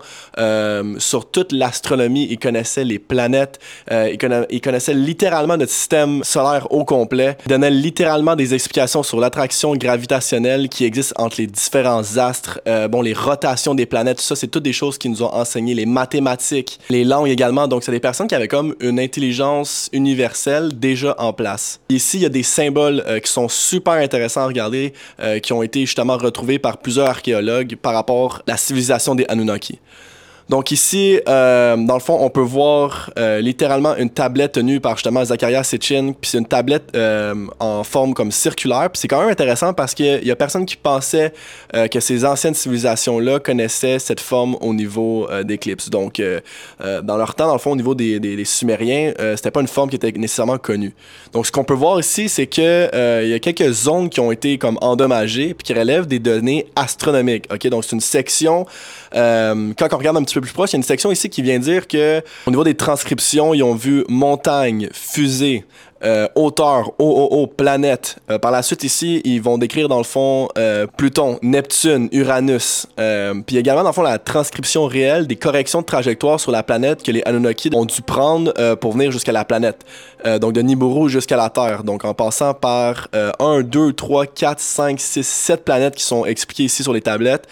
sur 0.99 1.31
toute 1.31 1.51
l'astronomie. 1.53 2.27
Ils 2.29 2.37
connaissaient 2.37 2.83
les 2.83 2.99
planètes, 2.99 3.59
ils 3.89 4.61
connaissaient 4.61 4.93
littéralement 4.93 5.57
notre 5.57 5.71
système 5.71 6.02
solaire 6.23 6.71
au 6.71 6.85
complet. 6.85 7.37
Ils 7.45 7.49
donnaient 7.49 7.71
littéralement 7.71 8.35
des 8.35 8.53
explications 8.53 9.03
sur 9.03 9.19
l'attraction 9.19 9.75
gravitationnelle 9.75 10.69
qui 10.69 10.85
existe 10.85 11.13
entre 11.17 11.37
les 11.39 11.47
différents 11.47 12.17
astres, 12.17 12.59
euh, 12.67 12.87
bon, 12.87 13.01
les 13.01 13.13
rotations 13.13 13.75
des 13.75 13.85
planètes, 13.85 14.17
tout 14.17 14.23
ça, 14.23 14.35
c'est 14.35 14.47
toutes 14.47 14.63
des 14.63 14.73
choses 14.73 14.97
qui 14.97 15.09
nous 15.09 15.23
ont 15.23 15.33
enseigné, 15.33 15.73
les 15.73 15.85
mathématiques, 15.85 16.79
les 16.89 17.03
langues 17.03 17.29
également. 17.29 17.67
Donc, 17.67 17.83
c'est 17.83 17.91
des 17.91 17.99
personnes 17.99 18.27
qui 18.27 18.35
avaient 18.35 18.47
comme 18.47 18.75
une 18.79 18.99
intelligence 18.99 19.89
universelle 19.93 20.77
déjà 20.77 21.15
en 21.17 21.33
place. 21.33 21.79
Ici, 21.89 22.17
il 22.17 22.23
y 22.23 22.25
a 22.25 22.29
des 22.29 22.43
symboles 22.43 23.03
euh, 23.07 23.19
qui 23.19 23.31
sont 23.31 23.49
super 23.49 23.93
intéressants 23.93 24.41
à 24.41 24.47
regarder, 24.47 24.93
euh, 25.19 25.39
qui 25.39 25.53
ont 25.53 25.63
été 25.63 25.81
justement 25.81 26.17
retrouvés 26.17 26.59
par 26.59 26.77
plusieurs 26.77 27.07
archéologues 27.07 27.75
par 27.75 27.93
rapport 27.93 28.37
à 28.47 28.51
la 28.51 28.57
civilisation 28.57 29.15
des 29.15 29.25
Anunnaki. 29.27 29.79
Donc 30.49 30.71
ici, 30.71 31.19
euh, 31.27 31.77
dans 31.77 31.93
le 31.93 31.99
fond, 32.01 32.17
on 32.19 32.29
peut 32.29 32.41
voir 32.41 33.11
euh, 33.17 33.39
littéralement 33.39 33.95
une 33.95 34.09
tablette 34.09 34.53
tenue 34.53 34.79
par 34.81 34.97
justement 34.97 35.23
Zacharias 35.23 35.63
Sitchin, 35.63 36.13
puis 36.19 36.29
c'est 36.31 36.37
une 36.37 36.45
tablette 36.45 36.89
euh, 36.95 37.33
en 37.59 37.83
forme 37.83 38.13
comme 38.13 38.31
circulaire, 38.31 38.89
puis 38.91 38.99
c'est 38.99 39.07
quand 39.07 39.21
même 39.21 39.29
intéressant 39.29 39.73
parce 39.73 39.93
qu'il 39.93 40.23
y 40.23 40.31
a 40.31 40.35
personne 40.35 40.65
qui 40.65 40.75
pensait 40.75 41.33
euh, 41.75 41.87
que 41.87 41.99
ces 41.99 42.25
anciennes 42.25 42.53
civilisations-là 42.53 43.39
connaissaient 43.39 43.99
cette 43.99 44.19
forme 44.19 44.57
au 44.59 44.73
niveau 44.73 45.27
euh, 45.31 45.43
d'éclipse. 45.43 45.89
Donc, 45.89 46.19
euh, 46.19 46.41
dans 47.03 47.17
leur 47.17 47.35
temps, 47.35 47.47
dans 47.47 47.53
le 47.53 47.59
fond, 47.59 47.71
au 47.71 47.75
niveau 47.75 47.95
des, 47.95 48.19
des, 48.19 48.35
des 48.35 48.45
Sumériens, 48.45 49.13
c'était 49.35 49.51
pas 49.51 49.61
une 49.61 49.67
forme 49.67 49.89
qui 49.89 49.95
était 49.95 50.11
nécessairement 50.11 50.57
connue. 50.57 50.93
Donc, 51.31 51.45
ce 51.45 51.51
qu'on 51.51 51.63
peut 51.63 51.73
voir 51.73 51.99
ici, 51.99 52.27
c'est 52.27 52.47
que 52.47 53.23
il 53.23 53.29
y 53.29 53.33
a 53.33 53.39
quelques 53.39 53.71
zones 53.71 54.09
qui 54.09 54.19
ont 54.19 54.31
été 54.31 54.57
comme 54.57 54.77
endommagées, 54.81 55.53
puis 55.53 55.63
qui 55.63 55.73
relèvent 55.73 56.07
des 56.07 56.19
données 56.19 56.67
astronomiques. 56.75 57.45
Ok, 57.51 57.67
donc 57.67 57.83
c'est 57.85 57.95
une 57.95 58.01
section. 58.01 58.65
Euh, 59.15 59.73
quand 59.77 59.87
on 59.93 59.97
regarde 59.97 60.17
un 60.17 60.23
petit 60.23 60.35
peu 60.35 60.41
plus 60.41 60.53
proche, 60.53 60.71
il 60.71 60.73
y 60.73 60.77
a 60.77 60.79
une 60.79 60.83
section 60.83 61.11
ici 61.11 61.29
qui 61.29 61.41
vient 61.41 61.59
dire 61.59 61.87
que 61.87 62.21
au 62.45 62.49
niveau 62.49 62.63
des 62.63 62.75
transcriptions, 62.75 63.53
ils 63.53 63.63
ont 63.63 63.75
vu 63.75 64.03
montagne, 64.07 64.89
fusée, 64.91 65.65
euh, 66.03 66.27
hauteur, 66.35 66.91
OOO, 66.99 67.47
planète. 67.47 68.17
Euh, 68.29 68.37
par 68.39 68.51
la 68.51 68.61
suite, 68.61 68.83
ici, 68.83 69.21
ils 69.23 69.41
vont 69.41 69.57
décrire 69.57 69.87
dans 69.87 69.97
le 69.97 70.03
fond 70.03 70.47
euh, 70.57 70.85
Pluton, 70.97 71.39
Neptune, 71.41 72.09
Uranus. 72.11 72.87
Euh, 72.99 73.33
puis 73.45 73.57
également, 73.57 73.83
dans 73.83 73.89
le 73.89 73.93
fond, 73.93 74.01
la 74.01 74.19
transcription 74.19 74.85
réelle 74.85 75.27
des 75.27 75.35
corrections 75.35 75.81
de 75.81 75.85
trajectoire 75.85 76.39
sur 76.39 76.51
la 76.51 76.63
planète 76.63 77.03
que 77.03 77.11
les 77.11 77.21
Anunnaki 77.25 77.69
ont 77.73 77.85
dû 77.85 78.01
prendre 78.01 78.53
pour 78.75 78.93
venir 78.93 79.11
jusqu'à 79.11 79.31
la 79.31 79.45
planète. 79.45 79.85
Donc 80.39 80.53
de 80.53 80.61
Nibiru 80.61 81.09
jusqu'à 81.09 81.35
la 81.37 81.49
Terre. 81.49 81.83
Donc 81.83 82.05
en 82.05 82.13
passant 82.13 82.53
par 82.53 83.07
euh, 83.15 83.31
1, 83.39 83.61
2, 83.61 83.93
3, 83.93 84.25
4, 84.27 84.59
5, 84.59 84.99
6, 84.99 85.27
7 85.27 85.65
planètes 85.65 85.95
qui 85.95 86.03
sont 86.03 86.25
expliquées 86.25 86.63
ici 86.63 86.83
sur 86.83 86.93
les 86.93 87.01
tablettes. 87.01 87.47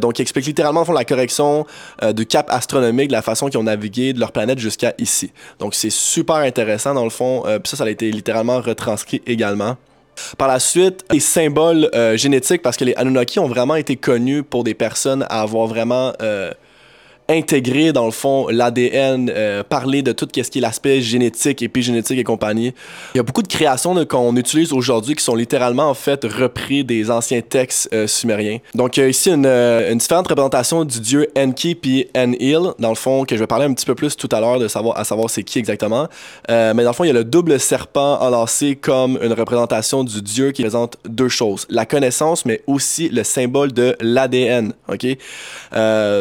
Donc 0.00 0.18
ils 0.18 0.22
expliquent 0.22 0.46
littéralement 0.46 0.80
dans 0.80 0.86
fond, 0.86 0.92
la 0.92 1.04
correction 1.04 1.66
du 2.14 2.26
cap 2.26 2.46
astronomique, 2.50 3.08
de 3.08 3.12
la 3.12 3.22
façon 3.22 3.48
qu'ils 3.48 3.58
ont 3.58 3.64
navigué 3.64 4.12
de 4.12 4.20
leur 4.20 4.32
planète 4.32 4.58
jusqu'à 4.58 4.94
ici. 4.98 5.32
Donc 5.58 5.74
c'est 5.74 5.90
super 5.90 6.36
intéressant 6.36 6.94
dans 6.94 7.04
le 7.04 7.10
fond. 7.10 7.42
Puis 7.44 7.70
ça, 7.70 7.76
ça 7.82 7.88
a 7.88 7.90
été 7.90 8.12
littéralement 8.12 8.60
retranscrit 8.60 9.22
également. 9.26 9.76
Par 10.38 10.46
la 10.46 10.60
suite, 10.60 11.04
les 11.10 11.18
symboles 11.18 11.90
euh, 11.94 12.16
génétiques, 12.16 12.62
parce 12.62 12.76
que 12.76 12.84
les 12.84 12.94
Anunnaki 12.94 13.40
ont 13.40 13.48
vraiment 13.48 13.74
été 13.74 13.96
connus 13.96 14.44
pour 14.44 14.62
des 14.62 14.74
personnes 14.74 15.24
à 15.28 15.40
avoir 15.40 15.66
vraiment 15.66 16.12
euh, 16.22 16.52
intégré, 17.32 17.92
dans 17.92 18.04
le 18.04 18.12
fond, 18.12 18.48
l'ADN, 18.48 19.30
euh, 19.34 19.62
parler 19.62 20.02
de 20.02 20.12
tout 20.12 20.28
ce 20.34 20.42
qui 20.42 20.58
est 20.58 20.60
l'aspect 20.60 21.00
génétique, 21.00 21.62
épigénétique 21.62 22.18
et 22.18 22.24
compagnie. 22.24 22.72
Il 23.14 23.18
y 23.18 23.20
a 23.20 23.22
beaucoup 23.22 23.42
de 23.42 23.48
créations 23.48 24.04
qu'on 24.06 24.36
utilise 24.36 24.72
aujourd'hui 24.72 25.14
qui 25.14 25.24
sont 25.24 25.34
littéralement, 25.34 25.88
en 25.88 25.94
fait, 25.94 26.24
repris 26.24 26.84
des 26.84 27.10
anciens 27.10 27.40
textes 27.40 27.88
euh, 27.92 28.06
sumériens. 28.06 28.58
Donc, 28.74 28.96
il 28.96 29.00
y 29.00 29.02
a 29.04 29.08
ici 29.08 29.30
une, 29.30 29.46
euh, 29.46 29.90
une 29.90 29.98
différente 29.98 30.28
représentation 30.28 30.84
du 30.84 31.00
dieu 31.00 31.28
Enki 31.36 31.74
puis 31.74 32.08
Enlil, 32.16 32.72
dans 32.78 32.90
le 32.90 32.94
fond, 32.94 33.24
que 33.24 33.34
je 33.34 33.40
vais 33.40 33.46
parler 33.46 33.66
un 33.66 33.72
petit 33.72 33.86
peu 33.86 33.94
plus 33.94 34.16
tout 34.16 34.28
à 34.32 34.40
l'heure 34.40 34.58
de 34.58 34.68
savoir, 34.68 34.98
à 34.98 35.04
savoir 35.04 35.30
c'est 35.30 35.42
qui 35.42 35.58
exactement. 35.58 36.08
Mais 36.48 36.74
dans 36.74 36.90
le 36.90 36.92
fond, 36.92 37.04
il 37.04 37.08
y 37.08 37.10
a 37.10 37.14
le 37.14 37.24
double 37.24 37.58
serpent 37.58 38.20
enlacé 38.20 38.76
comme 38.76 39.18
une 39.22 39.32
représentation 39.32 40.04
du 40.04 40.22
dieu 40.22 40.52
qui 40.52 40.62
présente 40.62 40.96
deux 41.08 41.28
choses. 41.28 41.66
La 41.70 41.86
connaissance, 41.86 42.44
mais 42.44 42.62
aussi 42.66 43.08
le 43.08 43.24
symbole 43.24 43.72
de 43.72 43.96
l'ADN, 44.00 44.72
OK? 44.88 45.06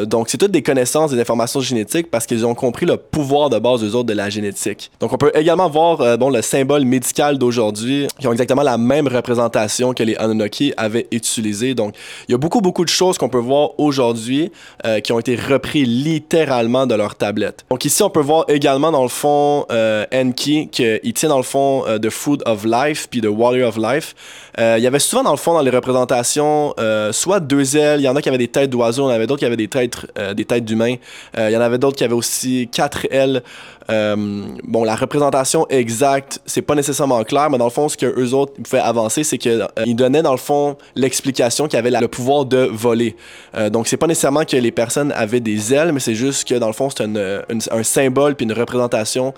Donc, 0.07 0.29
c'est 0.29 0.37
toutes 0.37 0.51
des 0.51 0.61
connaissances, 0.61 1.00
des 1.09 1.19
informations 1.19 1.59
génétiques 1.61 2.11
parce 2.11 2.27
qu'ils 2.27 2.45
ont 2.45 2.53
compris 2.53 2.85
le 2.85 2.97
pouvoir 2.97 3.49
de 3.49 3.57
base 3.57 3.81
des 3.81 3.95
autres 3.95 4.07
de 4.07 4.13
la 4.13 4.29
génétique. 4.29 4.91
Donc, 4.99 5.11
on 5.13 5.17
peut 5.17 5.31
également 5.33 5.69
voir 5.69 6.01
euh, 6.01 6.17
bon, 6.17 6.29
le 6.29 6.43
symbole 6.43 6.85
médical 6.85 7.39
d'aujourd'hui 7.39 8.07
qui 8.19 8.27
ont 8.27 8.31
exactement 8.31 8.61
la 8.61 8.77
même 8.77 9.07
représentation 9.07 9.93
que 9.93 10.03
les 10.03 10.15
Anunnaki 10.15 10.73
avaient 10.77 11.07
utilisé. 11.11 11.73
Donc, 11.73 11.95
il 12.27 12.31
y 12.31 12.35
a 12.35 12.37
beaucoup, 12.37 12.61
beaucoup 12.61 12.85
de 12.85 12.89
choses 12.89 13.17
qu'on 13.17 13.29
peut 13.29 13.37
voir 13.37 13.71
aujourd'hui 13.79 14.51
euh, 14.85 14.99
qui 14.99 15.11
ont 15.11 15.19
été 15.19 15.35
repris 15.35 15.85
littéralement 15.85 16.85
de 16.85 16.95
leur 16.95 17.15
tablette. 17.15 17.65
Donc, 17.69 17.85
ici, 17.85 18.03
on 18.03 18.09
peut 18.09 18.21
voir 18.21 18.45
également 18.47 18.91
dans 18.91 19.03
le 19.03 19.09
fond 19.09 19.65
euh, 19.71 20.05
Enki 20.13 20.67
qu'il 20.69 21.13
tient 21.13 21.29
dans 21.29 21.37
le 21.37 21.43
fond 21.43 21.83
euh, 21.87 21.97
de 21.97 22.09
Food 22.09 22.43
of 22.45 22.65
Life 22.65 23.07
puis 23.09 23.21
de 23.21 23.27
Water 23.27 23.67
of 23.67 23.77
Life. 23.77 24.15
Il 24.57 24.83
y 24.83 24.87
avait 24.87 24.99
souvent 24.99 25.23
dans 25.23 25.31
le 25.31 25.37
fond 25.37 25.53
dans 25.53 25.61
les 25.61 25.71
représentations 25.71 26.75
soit 27.11 27.39
deux 27.39 27.77
ailes, 27.77 28.01
il 28.01 28.03
y 28.03 28.09
en 28.09 28.15
a 28.15 28.21
qui 28.21 28.27
avaient 28.27 28.37
des 28.37 28.49
têtes 28.49 28.69
d'oiseaux, 28.69 29.05
en 29.05 29.09
avait 29.09 29.25
d'autres 29.25 29.39
qui 29.39 29.45
avaient 29.45 29.55
des 29.55 29.69
têtes, 29.69 30.05
des 30.35 30.43
têtes 30.43 30.65
d'humains. 30.65 30.80
Humains. 30.81 30.95
Il 31.37 31.51
y 31.51 31.57
en 31.57 31.61
avait 31.61 31.77
d'autres 31.77 31.97
qui 31.97 32.03
avaient 32.03 32.13
aussi 32.13 32.69
quatre 32.71 33.07
ailes. 33.11 33.43
bon, 33.89 34.83
la 34.83 34.95
représentation 34.95 35.67
exacte, 35.69 36.39
c'est 36.45 36.61
pas 36.61 36.75
nécessairement 36.75 37.23
clair, 37.23 37.49
mais 37.49 37.57
dans 37.57 37.65
le 37.65 37.71
fond, 37.71 37.89
ce 37.89 37.97
que 37.97 38.05
eux 38.05 38.33
autres 38.33 38.53
pouvaient 38.61 38.79
avancer, 38.79 39.23
c'est 39.23 39.37
qu'ils 39.37 39.95
donnaient 39.95 40.21
dans 40.21 40.31
le 40.31 40.37
fond 40.37 40.77
l'explication 40.95 41.67
qu'ils 41.67 41.79
avaient 41.79 41.91
le 41.91 42.07
pouvoir 42.07 42.45
de 42.45 42.69
voler. 42.71 43.15
donc, 43.69 43.87
c'est 43.87 43.97
pas 43.97 44.07
nécessairement 44.07 44.45
que 44.45 44.57
les 44.57 44.71
personnes 44.71 45.11
avaient 45.15 45.39
des 45.39 45.73
ailes, 45.73 45.91
mais 45.91 45.99
c'est 45.99 46.15
juste 46.15 46.47
que 46.47 46.55
dans 46.55 46.67
le 46.67 46.73
fond, 46.73 46.89
c'est 46.89 47.03
un 47.03 47.83
symbole 47.83 48.35
puis 48.35 48.45
une 48.45 48.53
représentation 48.53 49.33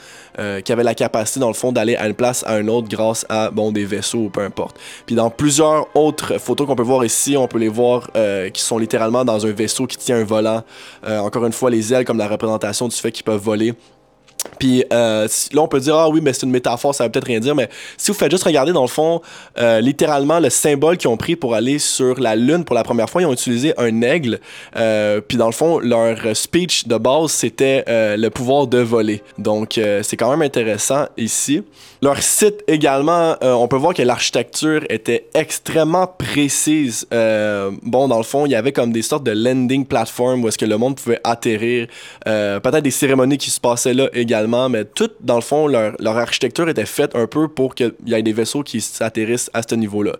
qui 0.64 0.72
avait 0.72 0.84
la 0.84 0.96
capacité, 0.96 1.40
dans 1.40 1.48
le 1.48 1.54
fond, 1.54 1.72
d'aller 1.72 1.96
à 1.96 2.08
une 2.08 2.14
place 2.14 2.44
à 2.48 2.60
une 2.60 2.70
autre 2.70 2.88
grâce 2.88 3.26
à 3.30 3.50
bon 3.52 3.72
des 3.72 3.86
vaisseaux 3.86 4.26
ou 4.26 4.30
peu 4.30 4.42
importe. 4.42 4.78
Puis 5.06 5.16
dans 5.16 5.30
plusieurs 5.30 5.88
autres 5.96 6.38
photos 6.38 6.68
qu'on 6.68 6.76
peut 6.76 6.84
voir 6.84 7.06
ici, 7.06 7.36
on 7.38 7.48
peut 7.48 7.60
les 7.60 7.68
voir 7.68 8.10
euh, 8.16 8.50
qui 8.50 8.62
sont 8.62 8.78
littéralement 8.78 9.26
dans 9.26 9.46
un 9.46 9.52
vaisseau 9.52 9.88
qui 9.88 9.98
tient 9.98 10.18
un 10.18 10.24
volant. 10.24 10.64
Euh, 11.06 11.20
encore 11.34 11.48
une 11.48 11.54
fois, 11.54 11.72
les 11.72 11.92
ailes 11.92 12.06
comme 12.06 12.20
la 12.20 12.28
représentation 12.28 12.88
du 12.88 12.96
fait 12.96 13.12
qu'ils 13.12 13.24
peuvent 13.24 13.42
voler. 13.42 13.74
Puis 14.60 14.84
euh, 14.92 15.28
là, 15.54 15.62
on 15.62 15.68
peut 15.68 15.80
dire, 15.80 15.96
ah 15.96 16.10
oui, 16.10 16.20
mais 16.22 16.34
c'est 16.34 16.46
une 16.46 16.52
métaphore, 16.52 16.94
ça 16.94 17.06
veut 17.06 17.12
peut-être 17.12 17.28
rien 17.28 17.40
dire, 17.40 17.56
mais 17.56 17.70
si 17.98 18.12
vous 18.12 18.18
faites 18.18 18.32
juste 18.32 18.44
regarder, 18.44 18.72
dans 18.72 18.82
le 18.82 18.88
fond, 18.88 19.22
euh, 19.60 19.80
littéralement, 19.82 20.40
le 20.40 20.50
symbole 20.50 20.98
qu'ils 20.98 21.10
ont 21.10 21.18
pris 21.18 21.36
pour 21.36 21.54
aller 21.54 21.80
sur 21.80 22.20
la 22.20 22.36
Lune 22.36 22.64
pour 22.64 22.76
la 22.76 22.84
première 22.84 23.10
fois, 23.10 23.22
ils 23.22 23.26
ont 23.26 23.34
utilisé 23.34 23.74
un 23.78 24.02
aigle. 24.02 24.40
Euh, 24.76 25.22
puis 25.22 25.38
dans 25.38 25.48
le 25.48 25.54
fond, 25.54 25.80
leur 25.80 26.18
speech 26.36 26.88
de 26.88 26.98
base, 26.98 27.32
c'était 27.32 27.84
le 27.88 28.30
pouvoir 28.30 28.68
de 28.68 28.80
voler. 28.80 29.22
Donc, 29.38 29.80
c'est 30.02 30.18
quand 30.18 30.30
même 30.30 30.42
intéressant 30.42 31.06
ici. 31.18 31.64
Leur 32.02 32.22
site 32.22 32.64
également, 32.68 33.36
on 33.42 33.68
peut 33.68 33.78
voir 33.78 33.94
que 33.94 34.02
l'architecture 34.02 34.84
était 34.90 35.28
extrêmement 35.34 36.08
précise. 36.08 37.08
bon, 37.12 38.08
dans 38.08 38.18
le 38.18 38.24
fond, 38.24 38.46
il 38.46 38.52
y 38.52 38.56
avait 38.56 38.72
comme 38.72 38.92
des 38.92 39.02
sortes 39.02 39.24
de 39.24 39.32
landing 39.32 39.86
platform 39.86 40.44
où 40.44 40.48
est-ce 40.48 40.58
que 40.58 40.66
le 40.66 40.78
monde 40.78 40.96
pouvait 40.96 41.20
atterrir. 41.24 41.88
peut-être 42.26 42.82
des 42.82 42.92
cérémonies 42.92 43.38
qui 43.38 43.50
se 43.50 43.60
passaient 43.60 43.94
là 43.94 44.10
également 44.14 44.33
mais 44.70 44.86
tout, 44.86 45.10
dans 45.22 45.36
le 45.36 45.42
fond, 45.42 45.68
leur, 45.68 46.18
architecture 46.18 46.68
était 46.70 46.86
faite 46.86 47.16
un 47.16 47.28
peu 47.28 47.48
pour 47.48 47.75
qu'il 47.75 47.94
y 48.06 48.13
ait 48.13 48.24
des 48.24 48.34
vaisseaux 48.34 48.63
qui 48.63 48.82
s'atterrissent 48.82 49.50
à 49.54 49.62
ce 49.68 49.75
niveau-là. 49.75 50.13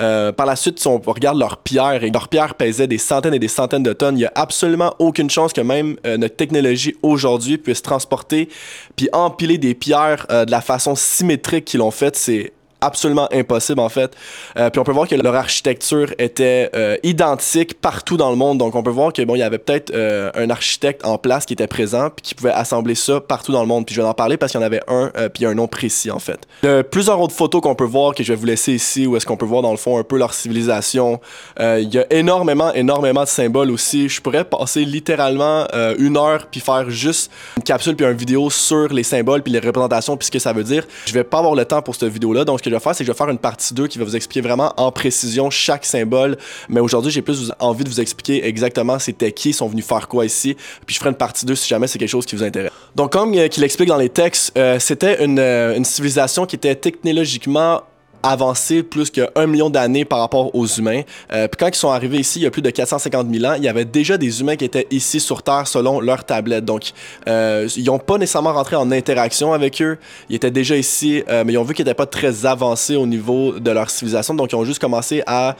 Euh, 0.00 0.32
par 0.32 0.46
la 0.46 0.54
suite, 0.54 0.78
si 0.78 0.86
on 0.86 0.98
regarde 0.98 1.38
leurs 1.38 1.56
pierres, 1.56 2.04
et 2.04 2.10
leurs 2.10 2.28
pierres 2.28 2.54
pesaient 2.54 2.86
des 2.86 2.98
centaines 2.98 3.34
et 3.34 3.38
des 3.38 3.48
centaines 3.48 3.82
de 3.82 3.92
tonnes, 3.92 4.16
il 4.16 4.20
n'y 4.20 4.26
a 4.26 4.32
absolument 4.34 4.94
aucune 4.98 5.28
chance 5.28 5.52
que 5.52 5.60
même 5.60 5.96
euh, 6.06 6.16
notre 6.16 6.36
technologie 6.36 6.94
aujourd'hui 7.02 7.58
puisse 7.58 7.82
transporter 7.82 8.48
puis 8.96 9.08
empiler 9.12 9.58
des 9.58 9.74
pierres 9.74 10.26
euh, 10.30 10.44
de 10.44 10.50
la 10.50 10.60
façon 10.60 10.94
symétrique 10.94 11.64
qu'ils 11.64 11.80
l'ont 11.80 11.90
fait. 11.90 12.14
C'est 12.14 12.52
absolument 12.80 13.28
impossible 13.32 13.80
en 13.80 13.88
fait. 13.88 14.14
Euh, 14.56 14.70
puis 14.70 14.80
on 14.80 14.84
peut 14.84 14.92
voir 14.92 15.08
que 15.08 15.14
leur 15.14 15.34
architecture 15.34 16.12
était 16.18 16.70
euh, 16.74 16.96
identique 17.02 17.80
partout 17.80 18.16
dans 18.16 18.30
le 18.30 18.36
monde. 18.36 18.58
Donc 18.58 18.74
on 18.74 18.82
peut 18.82 18.90
voir 18.90 19.12
que 19.12 19.22
bon, 19.22 19.34
il 19.34 19.40
y 19.40 19.42
avait 19.42 19.58
peut-être 19.58 19.92
euh, 19.94 20.30
un 20.34 20.50
architecte 20.50 21.04
en 21.04 21.18
place 21.18 21.46
qui 21.46 21.54
était 21.54 21.66
présent 21.66 22.10
puis 22.10 22.22
qui 22.22 22.34
pouvait 22.34 22.52
assembler 22.52 22.94
ça 22.94 23.20
partout 23.20 23.52
dans 23.52 23.62
le 23.62 23.66
monde. 23.66 23.86
Puis 23.86 23.94
je 23.94 24.00
vais 24.00 24.06
en 24.06 24.14
parler 24.14 24.36
parce 24.36 24.52
qu'il 24.52 24.60
y 24.60 24.64
en 24.64 24.66
avait 24.66 24.82
un 24.88 25.10
puis 25.32 25.46
un 25.46 25.54
nom 25.54 25.66
précis 25.66 26.10
en 26.10 26.18
fait. 26.18 26.46
Plusieurs 26.90 27.20
autres 27.20 27.34
photos 27.34 27.60
qu'on 27.60 27.74
peut 27.74 27.84
voir 27.84 28.14
que 28.14 28.22
je 28.22 28.32
vais 28.32 28.38
vous 28.38 28.46
laisser 28.46 28.72
ici 28.72 29.06
où 29.06 29.16
est-ce 29.16 29.26
qu'on 29.26 29.36
peut 29.36 29.46
voir 29.46 29.62
dans 29.62 29.70
le 29.70 29.76
fond 29.76 29.98
un 29.98 30.04
peu 30.04 30.18
leur 30.18 30.34
civilisation. 30.34 31.20
il 31.58 31.92
y 31.92 31.98
a 31.98 32.06
énormément 32.10 32.72
énormément 32.74 33.24
de 33.24 33.28
symboles 33.28 33.70
aussi. 33.70 34.08
Je 34.08 34.20
pourrais 34.20 34.44
passer 34.44 34.84
littéralement 34.84 35.66
une 35.98 36.16
heure 36.16 36.46
puis 36.50 36.60
faire 36.60 36.88
juste 36.90 37.30
une 37.56 37.62
capsule 37.62 37.96
puis 37.96 38.06
une 38.06 38.12
vidéo 38.12 38.50
sur 38.50 38.92
les 38.92 39.02
symboles 39.02 39.42
puis 39.42 39.52
les 39.52 39.60
représentations 39.60 40.16
puis 40.16 40.26
ce 40.26 40.30
que 40.30 40.38
ça 40.38 40.52
veut 40.52 40.64
dire. 40.64 40.86
Je 41.06 41.12
vais 41.12 41.24
pas 41.24 41.38
avoir 41.38 41.54
le 41.54 41.64
temps 41.64 41.82
pour 41.82 41.94
cette 41.94 42.12
vidéo 42.12 42.32
là 42.32 42.44
donc 42.44 42.60
que 42.68 42.74
je 42.74 42.76
vais 42.76 42.82
faire, 42.82 42.94
c'est 42.94 43.04
que 43.04 43.06
je 43.06 43.12
vais 43.12 43.18
faire 43.18 43.28
une 43.28 43.38
partie 43.38 43.74
2 43.74 43.86
qui 43.86 43.98
va 43.98 44.04
vous 44.04 44.16
expliquer 44.16 44.40
vraiment 44.40 44.72
en 44.76 44.92
précision 44.92 45.50
chaque 45.50 45.84
symbole. 45.84 46.36
Mais 46.68 46.80
aujourd'hui, 46.80 47.10
j'ai 47.10 47.22
plus 47.22 47.52
envie 47.58 47.84
de 47.84 47.88
vous 47.88 48.00
expliquer 48.00 48.46
exactement 48.46 48.98
c'était 48.98 49.32
qui, 49.32 49.52
sont 49.52 49.68
venus 49.68 49.84
faire 49.84 50.08
quoi 50.08 50.24
ici. 50.24 50.56
Puis 50.86 50.94
je 50.94 51.00
ferai 51.00 51.10
une 51.10 51.16
partie 51.16 51.46
2 51.46 51.54
si 51.54 51.68
jamais 51.68 51.86
c'est 51.86 51.98
quelque 51.98 52.08
chose 52.08 52.26
qui 52.26 52.36
vous 52.36 52.42
intéresse. 52.42 52.72
Donc, 52.94 53.12
comme 53.12 53.34
euh, 53.34 53.48
qu'il 53.48 53.64
explique 53.64 53.88
dans 53.88 53.96
les 53.96 54.08
textes, 54.08 54.52
euh, 54.56 54.78
c'était 54.78 55.24
une, 55.24 55.38
euh, 55.38 55.76
une 55.76 55.84
civilisation 55.84 56.46
qui 56.46 56.56
était 56.56 56.74
technologiquement 56.74 57.82
avancé 58.22 58.82
plus 58.82 59.10
qu'un 59.10 59.46
million 59.46 59.70
d'années 59.70 60.04
par 60.04 60.20
rapport 60.20 60.54
aux 60.54 60.66
humains. 60.66 61.02
Euh, 61.32 61.48
puis 61.48 61.56
quand 61.58 61.68
ils 61.68 61.74
sont 61.74 61.90
arrivés 61.90 62.18
ici, 62.18 62.40
il 62.40 62.42
y 62.42 62.46
a 62.46 62.50
plus 62.50 62.62
de 62.62 62.70
450 62.70 63.28
000 63.32 63.44
ans, 63.44 63.54
il 63.56 63.64
y 63.64 63.68
avait 63.68 63.84
déjà 63.84 64.16
des 64.18 64.40
humains 64.40 64.56
qui 64.56 64.64
étaient 64.64 64.86
ici 64.90 65.20
sur 65.20 65.42
Terre 65.42 65.66
selon 65.66 66.00
leur 66.00 66.24
tablette. 66.24 66.64
Donc, 66.64 66.92
euh, 67.28 67.68
ils 67.76 67.84
n'ont 67.84 67.98
pas 67.98 68.18
nécessairement 68.18 68.52
rentré 68.52 68.76
en 68.76 68.90
interaction 68.90 69.52
avec 69.52 69.80
eux. 69.82 69.98
Ils 70.28 70.36
étaient 70.36 70.50
déjà 70.50 70.76
ici, 70.76 71.22
euh, 71.28 71.44
mais 71.44 71.52
ils 71.54 71.58
ont 71.58 71.64
vu 71.64 71.74
qu'ils 71.74 71.84
n'étaient 71.84 71.94
pas 71.94 72.06
très 72.06 72.46
avancés 72.46 72.96
au 72.96 73.06
niveau 73.06 73.58
de 73.58 73.70
leur 73.70 73.90
civilisation. 73.90 74.34
Donc, 74.34 74.52
ils 74.52 74.56
ont 74.56 74.64
juste 74.64 74.80
commencé 74.80 75.22
à 75.26 75.56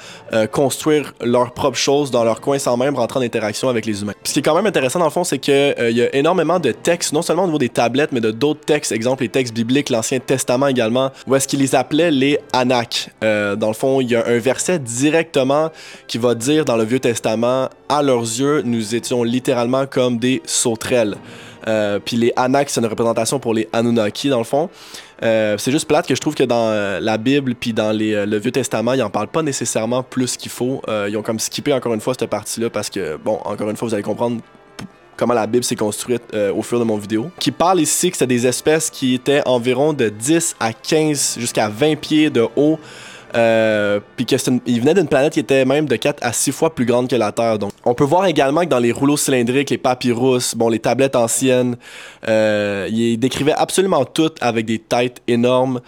construire 0.52 1.14
leurs 1.22 1.52
propres 1.52 1.78
choses 1.78 2.10
dans 2.10 2.24
leur 2.24 2.40
coin 2.40 2.58
sans 2.58 2.76
même 2.76 2.94
rentrer 2.94 3.18
en 3.18 3.22
interaction 3.22 3.68
avec 3.68 3.86
les 3.86 4.02
humains. 4.02 4.12
Ce 4.24 4.32
qui 4.32 4.38
est 4.38 4.42
quand 4.42 4.54
même 4.54 4.66
intéressant 4.66 4.98
dans 4.98 5.06
le 5.06 5.10
fond, 5.10 5.24
c'est 5.24 5.38
qu'il 5.38 5.54
euh, 5.54 5.90
y 5.90 6.02
a 6.02 6.14
énormément 6.14 6.58
de 6.58 6.72
textes, 6.72 7.12
non 7.12 7.22
seulement 7.22 7.44
au 7.44 7.46
niveau 7.46 7.58
des 7.58 7.68
tablettes, 7.68 8.12
mais 8.12 8.20
de 8.20 8.30
d'autres 8.30 8.64
textes, 8.64 8.92
exemple 8.92 9.22
les 9.22 9.28
textes 9.28 9.54
bibliques, 9.54 9.90
l'Ancien 9.90 10.18
Testament 10.18 10.66
également, 10.66 11.10
où 11.26 11.34
est-ce 11.34 11.48
qu'ils 11.48 11.60
les 11.60 11.74
appelaient 11.74 12.10
les 12.10 12.38
Anak. 12.52 13.10
Euh, 13.22 13.56
dans 13.56 13.68
le 13.68 13.74
fond, 13.74 14.00
il 14.00 14.10
y 14.10 14.16
a 14.16 14.26
un 14.26 14.38
verset 14.38 14.78
directement 14.78 15.70
qui 16.06 16.18
va 16.18 16.34
dire 16.34 16.64
dans 16.64 16.76
le 16.76 16.84
Vieux 16.84 17.00
Testament, 17.00 17.68
à 17.88 18.02
leurs 18.02 18.20
yeux, 18.20 18.62
nous 18.64 18.94
étions 18.94 19.22
littéralement 19.22 19.86
comme 19.86 20.18
des 20.18 20.42
sauterelles. 20.44 21.16
Euh, 21.66 21.98
puis 22.02 22.16
les 22.16 22.32
Anak, 22.36 22.70
c'est 22.70 22.80
une 22.80 22.86
représentation 22.86 23.38
pour 23.38 23.52
les 23.54 23.68
Anunnaki, 23.72 24.28
dans 24.28 24.38
le 24.38 24.44
fond. 24.44 24.70
Euh, 25.22 25.58
c'est 25.58 25.72
juste 25.72 25.88
plate 25.88 26.06
que 26.06 26.14
je 26.14 26.20
trouve 26.20 26.34
que 26.34 26.44
dans 26.44 27.00
la 27.00 27.18
Bible 27.18 27.54
puis 27.54 27.72
dans 27.72 27.96
le 27.96 28.38
Vieux 28.38 28.52
Testament, 28.52 28.92
ils 28.92 29.02
en 29.02 29.10
parlent 29.10 29.28
pas 29.28 29.42
nécessairement 29.42 30.02
plus 30.02 30.36
qu'il 30.36 30.50
faut. 30.50 30.82
ils 31.08 31.16
ont 31.16 31.22
comme 31.22 31.38
skippé 31.38 31.72
encore 31.72 31.94
une 31.94 32.00
fois 32.00 32.14
cette 32.18 32.30
partie-là 32.30 32.70
parce 32.70 32.90
que, 32.90 33.16
bon, 33.16 33.38
encore 33.44 33.68
une 33.70 33.76
fois, 33.76 33.88
vous 33.88 33.94
allez 33.94 34.02
comprendre 34.02 34.40
comment 35.18 35.34
la 35.34 35.46
Bible 35.46 35.64
s'est 35.64 35.76
construite 35.76 36.22
euh, 36.32 36.52
au 36.54 36.62
fur 36.62 36.78
de 36.78 36.84
mon 36.84 36.96
vidéo, 36.96 37.30
qui 37.38 37.50
parle 37.50 37.80
ici 37.80 38.10
que 38.10 38.16
c'était 38.16 38.34
des 38.34 38.46
espèces 38.46 38.88
qui 38.88 39.14
étaient 39.14 39.42
environ 39.46 39.92
de 39.92 40.08
10 40.08 40.56
à 40.60 40.72
15 40.72 41.36
jusqu'à 41.38 41.68
20 41.68 41.96
pieds 41.96 42.30
de 42.30 42.46
haut. 42.56 42.78
Euh, 43.34 44.00
puis 44.16 44.24
qu'ils 44.24 44.80
venaient 44.80 44.94
d'une 44.94 45.06
planète 45.06 45.34
qui 45.34 45.40
était 45.40 45.66
même 45.66 45.84
de 45.84 45.96
4 45.96 46.24
à 46.24 46.32
6 46.32 46.50
fois 46.50 46.74
plus 46.74 46.86
grande 46.86 47.08
que 47.08 47.16
la 47.16 47.30
Terre. 47.30 47.58
Donc, 47.58 47.72
on 47.84 47.92
peut 47.92 48.04
voir 48.04 48.24
également 48.24 48.62
que 48.62 48.68
dans 48.68 48.78
les 48.78 48.90
rouleaux 48.90 49.18
cylindriques, 49.18 49.68
les 49.68 49.76
papyrus, 49.76 50.54
bon, 50.54 50.70
les 50.70 50.78
tablettes 50.78 51.14
anciennes, 51.14 51.76
euh, 52.26 52.88
ils 52.90 53.18
décrivaient 53.18 53.52
absolument 53.52 54.06
tout 54.06 54.30
avec 54.40 54.64
des 54.64 54.78
têtes 54.78 55.20
énormes. 55.28 55.80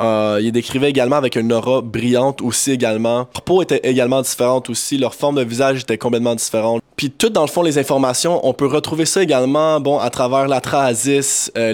Euh, 0.00 0.40
il 0.42 0.52
décrivait 0.52 0.90
également 0.90 1.16
avec 1.16 1.36
une 1.36 1.52
aura 1.52 1.80
brillante 1.80 2.42
aussi 2.42 2.72
également. 2.72 3.28
Leur 3.34 3.42
peau 3.44 3.62
était 3.62 3.80
également 3.82 4.22
différente 4.22 4.68
aussi. 4.70 4.98
Leur 4.98 5.14
forme 5.14 5.36
de 5.36 5.42
visage 5.42 5.82
était 5.82 5.98
complètement 5.98 6.34
différente. 6.34 6.82
Puis 6.96 7.10
tout 7.10 7.28
dans 7.28 7.42
le 7.42 7.48
fond 7.48 7.62
les 7.62 7.78
informations, 7.78 8.46
on 8.46 8.54
peut 8.54 8.66
retrouver 8.66 9.04
ça 9.04 9.22
également 9.22 9.80
bon 9.80 9.98
à 9.98 10.08
travers 10.08 10.48
la 10.48 10.60
Trasis, 10.60 11.52
euh, 11.56 11.72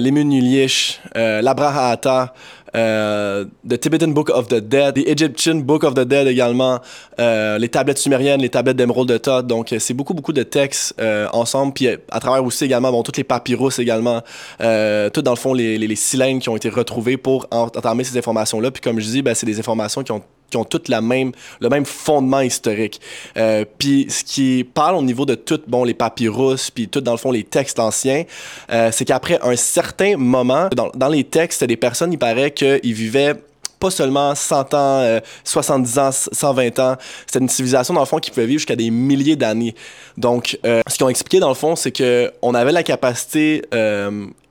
euh, 1.16 1.42
l'Abrahata, 1.42 2.34
euh, 2.74 3.44
The 3.68 3.78
Tibetan 3.78 4.08
Book 4.08 4.30
of 4.30 4.48
the 4.48 4.60
Dead, 4.60 4.94
The 4.94 5.06
Egyptian 5.08 5.56
Book 5.56 5.84
of 5.84 5.94
the 5.94 6.00
Dead 6.00 6.26
également, 6.26 6.80
euh, 7.18 7.58
les 7.58 7.68
tablettes 7.68 7.98
sumériennes, 7.98 8.40
les 8.40 8.48
tablettes 8.48 8.76
d'émeraude 8.76 9.08
de 9.08 9.18
Thoth. 9.18 9.46
Donc, 9.46 9.72
euh, 9.72 9.78
c'est 9.78 9.94
beaucoup, 9.94 10.14
beaucoup 10.14 10.32
de 10.32 10.42
textes 10.42 10.94
euh, 11.00 11.28
ensemble. 11.32 11.72
Puis 11.72 11.88
à 11.88 12.20
travers 12.20 12.44
aussi 12.44 12.64
également, 12.64 12.90
bon, 12.90 13.02
toutes 13.02 13.16
les 13.16 13.24
papyrus 13.24 13.78
également, 13.78 14.20
tout 14.58 15.22
dans 15.22 15.32
le 15.32 15.36
fond, 15.36 15.54
les, 15.54 15.78
les, 15.78 15.86
les, 15.86 15.96
cylindres 15.96 16.40
qui 16.40 16.48
ont 16.48 16.56
été 16.56 16.68
retrouvés 16.68 17.16
pour 17.16 17.46
entamer 17.50 18.04
ces 18.04 18.16
informations-là. 18.16 18.70
Puis 18.70 18.80
comme 18.80 19.00
je 19.00 19.06
dis, 19.06 19.22
ben, 19.22 19.34
c'est 19.34 19.46
des 19.46 19.58
informations 19.58 20.02
qui 20.02 20.12
ont 20.12 20.22
qui 20.52 20.58
ont 20.58 20.64
toutes 20.64 20.88
la 20.88 21.00
même, 21.00 21.32
le 21.60 21.68
même 21.68 21.86
fondement 21.86 22.40
historique. 22.40 23.00
Euh, 23.36 23.64
puis 23.78 24.06
ce 24.08 24.22
qui 24.22 24.64
parle 24.64 24.96
au 24.96 25.02
niveau 25.02 25.24
de 25.26 25.34
tout, 25.34 25.60
bon, 25.66 25.82
les 25.82 25.94
papyrus, 25.94 26.70
puis 26.70 26.88
tout 26.88 27.00
dans 27.00 27.12
le 27.12 27.18
fond 27.18 27.32
les 27.32 27.42
textes 27.42 27.78
anciens, 27.78 28.24
euh, 28.70 28.90
c'est 28.92 29.06
qu'après 29.06 29.40
un 29.42 29.56
certain 29.56 30.16
moment, 30.16 30.68
dans, 30.74 31.08
les 31.08 31.24
textes, 31.24 31.64
des 31.64 31.76
personnes, 31.76 32.12
il 32.12 32.18
paraît 32.18 32.50
qu'ils 32.50 32.92
vivaient 32.92 33.34
pas 33.80 33.90
seulement 33.90 34.34
100 34.34 34.74
ans, 34.74 35.20
70 35.42 35.98
euh, 35.98 36.00
ans, 36.02 36.10
120 36.12 36.78
ans. 36.78 36.96
C'était 37.26 37.40
une 37.40 37.48
civilisation, 37.48 37.94
dans 37.94 38.00
le 38.00 38.06
fond, 38.06 38.18
qui 38.18 38.30
pouvait 38.30 38.46
vivre 38.46 38.58
jusqu'à 38.58 38.76
des 38.76 38.90
milliers 38.90 39.36
d'années. 39.36 39.74
Donc, 40.18 40.58
ce 40.62 40.94
qu'ils 40.94 41.04
ont 41.04 41.08
expliqué, 41.08 41.40
dans 41.40 41.48
le 41.48 41.54
fond, 41.54 41.74
c'est 41.74 41.90
que 41.90 42.30
on 42.42 42.54
avait 42.54 42.72
la 42.72 42.82
capacité 42.82 43.62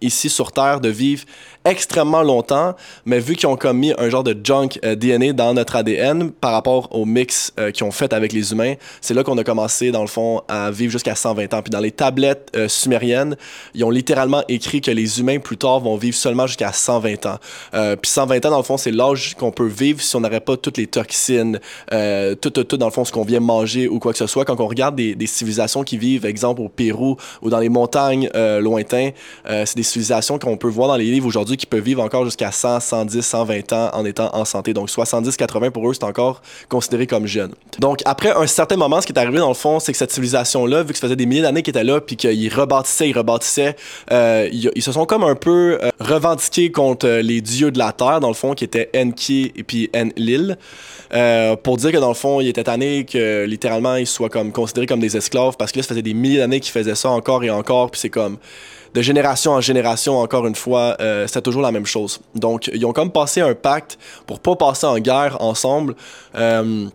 ici 0.01 0.29
sur 0.29 0.51
Terre 0.51 0.79
de 0.81 0.89
vivre 0.89 1.25
extrêmement 1.65 2.23
longtemps, 2.23 2.75
mais 3.05 3.19
vu 3.19 3.35
qu'ils 3.35 3.47
ont 3.47 3.55
commis 3.55 3.93
un 3.97 4.09
genre 4.09 4.23
de 4.23 4.35
junk 4.43 4.79
euh, 4.83 4.95
DNA 4.95 5.33
dans 5.33 5.53
notre 5.53 5.75
ADN 5.75 6.31
par 6.31 6.53
rapport 6.53 6.87
au 6.91 7.05
mix 7.05 7.53
euh, 7.59 7.71
qu'ils 7.71 7.83
ont 7.83 7.91
fait 7.91 8.13
avec 8.13 8.33
les 8.33 8.51
humains, 8.51 8.73
c'est 8.99 9.13
là 9.13 9.23
qu'on 9.23 9.37
a 9.37 9.43
commencé, 9.43 9.91
dans 9.91 10.01
le 10.01 10.07
fond, 10.07 10.41
à 10.47 10.71
vivre 10.71 10.91
jusqu'à 10.91 11.15
120 11.15 11.53
ans. 11.53 11.61
Puis 11.61 11.69
dans 11.69 11.79
les 11.79 11.91
tablettes 11.91 12.51
euh, 12.55 12.67
sumériennes, 12.67 13.35
ils 13.75 13.83
ont 13.83 13.91
littéralement 13.91 14.43
écrit 14.47 14.81
que 14.81 14.91
les 14.91 15.19
humains, 15.19 15.39
plus 15.39 15.57
tard, 15.57 15.79
vont 15.81 15.97
vivre 15.97 16.15
seulement 16.15 16.47
jusqu'à 16.47 16.71
120 16.71 17.25
ans. 17.27 17.37
puis 17.71 18.11
120 18.11 18.45
ans, 18.45 18.51
dans 18.51 18.57
le 18.57 18.63
fond, 18.63 18.77
c'est 18.77 18.91
l'âge 18.91 19.35
qu'on 19.35 19.51
peut 19.51 19.67
vivre 19.67 20.01
si 20.01 20.15
on 20.15 20.21
n'aurait 20.21 20.39
pas 20.39 20.57
toutes 20.57 20.77
les 20.77 20.87
toxines, 20.87 21.59
tout, 21.89 22.49
tout, 22.49 22.63
tout, 22.63 22.77
dans 22.77 22.87
le 22.87 22.91
fond, 22.91 23.05
ce 23.05 23.11
qu'on 23.11 23.23
vient 23.23 23.39
manger 23.39 23.87
ou 23.87 23.99
quoi 23.99 24.11
que 24.11 24.17
ce 24.17 24.27
soit. 24.27 24.45
Quand 24.45 24.59
on 24.59 24.67
regarde 24.67 24.95
des, 24.95 25.27
civilisations 25.27 25.83
qui 25.83 25.97
vivent, 25.97 26.25
exemple, 26.25 26.61
au 26.61 26.69
Pérou 26.69 27.17
ou 27.41 27.49
dans 27.49 27.59
les 27.59 27.69
montagnes 27.69 28.29
lointains, 28.59 29.11
c'est 29.45 29.75
des 29.75 29.83
civilisations 29.91 30.39
qu'on 30.39 30.57
peut 30.57 30.67
voir 30.67 30.87
dans 30.87 30.95
les 30.95 31.05
livres 31.05 31.27
aujourd'hui 31.27 31.57
qui 31.57 31.65
peuvent 31.65 31.83
vivre 31.83 32.01
encore 32.01 32.25
jusqu'à 32.25 32.51
100, 32.51 32.79
110, 32.79 33.21
120 33.21 33.73
ans 33.73 33.89
en 33.93 34.05
étant 34.05 34.29
en 34.33 34.45
santé. 34.45 34.73
Donc 34.73 34.89
70, 34.89 35.37
80 35.37 35.71
pour 35.71 35.89
eux, 35.89 35.93
c'est 35.93 36.03
encore 36.03 36.41
considéré 36.69 37.07
comme 37.07 37.27
jeune. 37.27 37.53
Donc 37.79 38.01
après 38.05 38.31
un 38.31 38.47
certain 38.47 38.77
moment, 38.77 39.01
ce 39.01 39.07
qui 39.07 39.13
est 39.13 39.19
arrivé 39.19 39.39
dans 39.39 39.49
le 39.49 39.53
fond, 39.53 39.79
c'est 39.79 39.91
que 39.91 39.97
cette 39.97 40.11
civilisation-là, 40.11 40.83
vu 40.83 40.93
que 40.93 40.99
ça 40.99 41.07
faisait 41.07 41.15
des 41.15 41.25
milliers 41.25 41.41
d'années 41.41 41.61
qu'ils 41.61 41.71
étaient 41.71 41.83
là, 41.83 42.01
puis 42.01 42.15
qu'ils 42.15 42.53
rebâtissaient, 42.53 43.09
ils 43.09 43.17
rebâtissaient, 43.17 43.75
euh, 44.11 44.49
ils, 44.51 44.81
se 44.81 44.91
sont 44.91 45.05
comme 45.05 45.23
un 45.23 45.35
peu 45.35 45.77
euh, 45.81 45.89
revendiqués 45.99 46.71
contre 46.71 47.07
les 47.07 47.41
dieux 47.41 47.71
de 47.71 47.79
la 47.79 47.91
terre, 47.91 48.19
dans 48.19 48.27
le 48.27 48.33
fond, 48.33 48.53
qui 48.53 48.63
étaient 48.63 48.89
Enki 48.95 49.51
et 49.55 49.63
puis 49.63 49.89
Enlil, 49.95 50.57
euh, 51.13 51.55
pour 51.55 51.77
dire 51.77 51.91
que 51.91 51.97
dans 51.97 52.09
le 52.09 52.13
fond, 52.13 52.41
ils 52.41 52.47
étaient 52.47 52.63
tannés 52.63 53.05
que 53.05 53.45
littéralement 53.45 53.95
ils 53.95 54.07
soient 54.07 54.29
comme 54.29 54.51
considérés 54.51 54.87
comme 54.87 54.99
des 54.99 55.17
esclaves 55.17 55.57
parce 55.57 55.71
que 55.71 55.79
là, 55.79 55.83
ça 55.83 55.89
faisait 55.89 56.01
des 56.01 56.13
milliers 56.13 56.37
d'années 56.37 56.59
qu'ils 56.59 56.71
faisaient 56.71 56.95
ça 56.95 57.09
encore 57.09 57.43
et 57.43 57.49
encore, 57.49 57.91
puis 57.91 57.99
c'est 57.99 58.09
comme 58.09 58.37
de 58.93 59.01
génération 59.01 59.53
en 59.53 59.61
génération, 59.61 60.19
encore 60.19 60.47
une 60.47 60.55
fois, 60.55 60.97
euh, 60.99 61.27
toujours 61.41 61.61
la 61.61 61.71
même 61.71 61.85
chose. 61.85 62.19
Donc, 62.35 62.69
ils 62.73 62.85
ont 62.85 62.93
comme 62.93 63.11
passé 63.11 63.41
un 63.41 63.53
pacte 63.53 63.97
pour 64.27 64.39
pas 64.39 64.55
passer 64.55 64.85
en 64.85 64.99
guerre 64.99 65.41
ensemble. 65.41 65.95
Euh, 66.35 66.87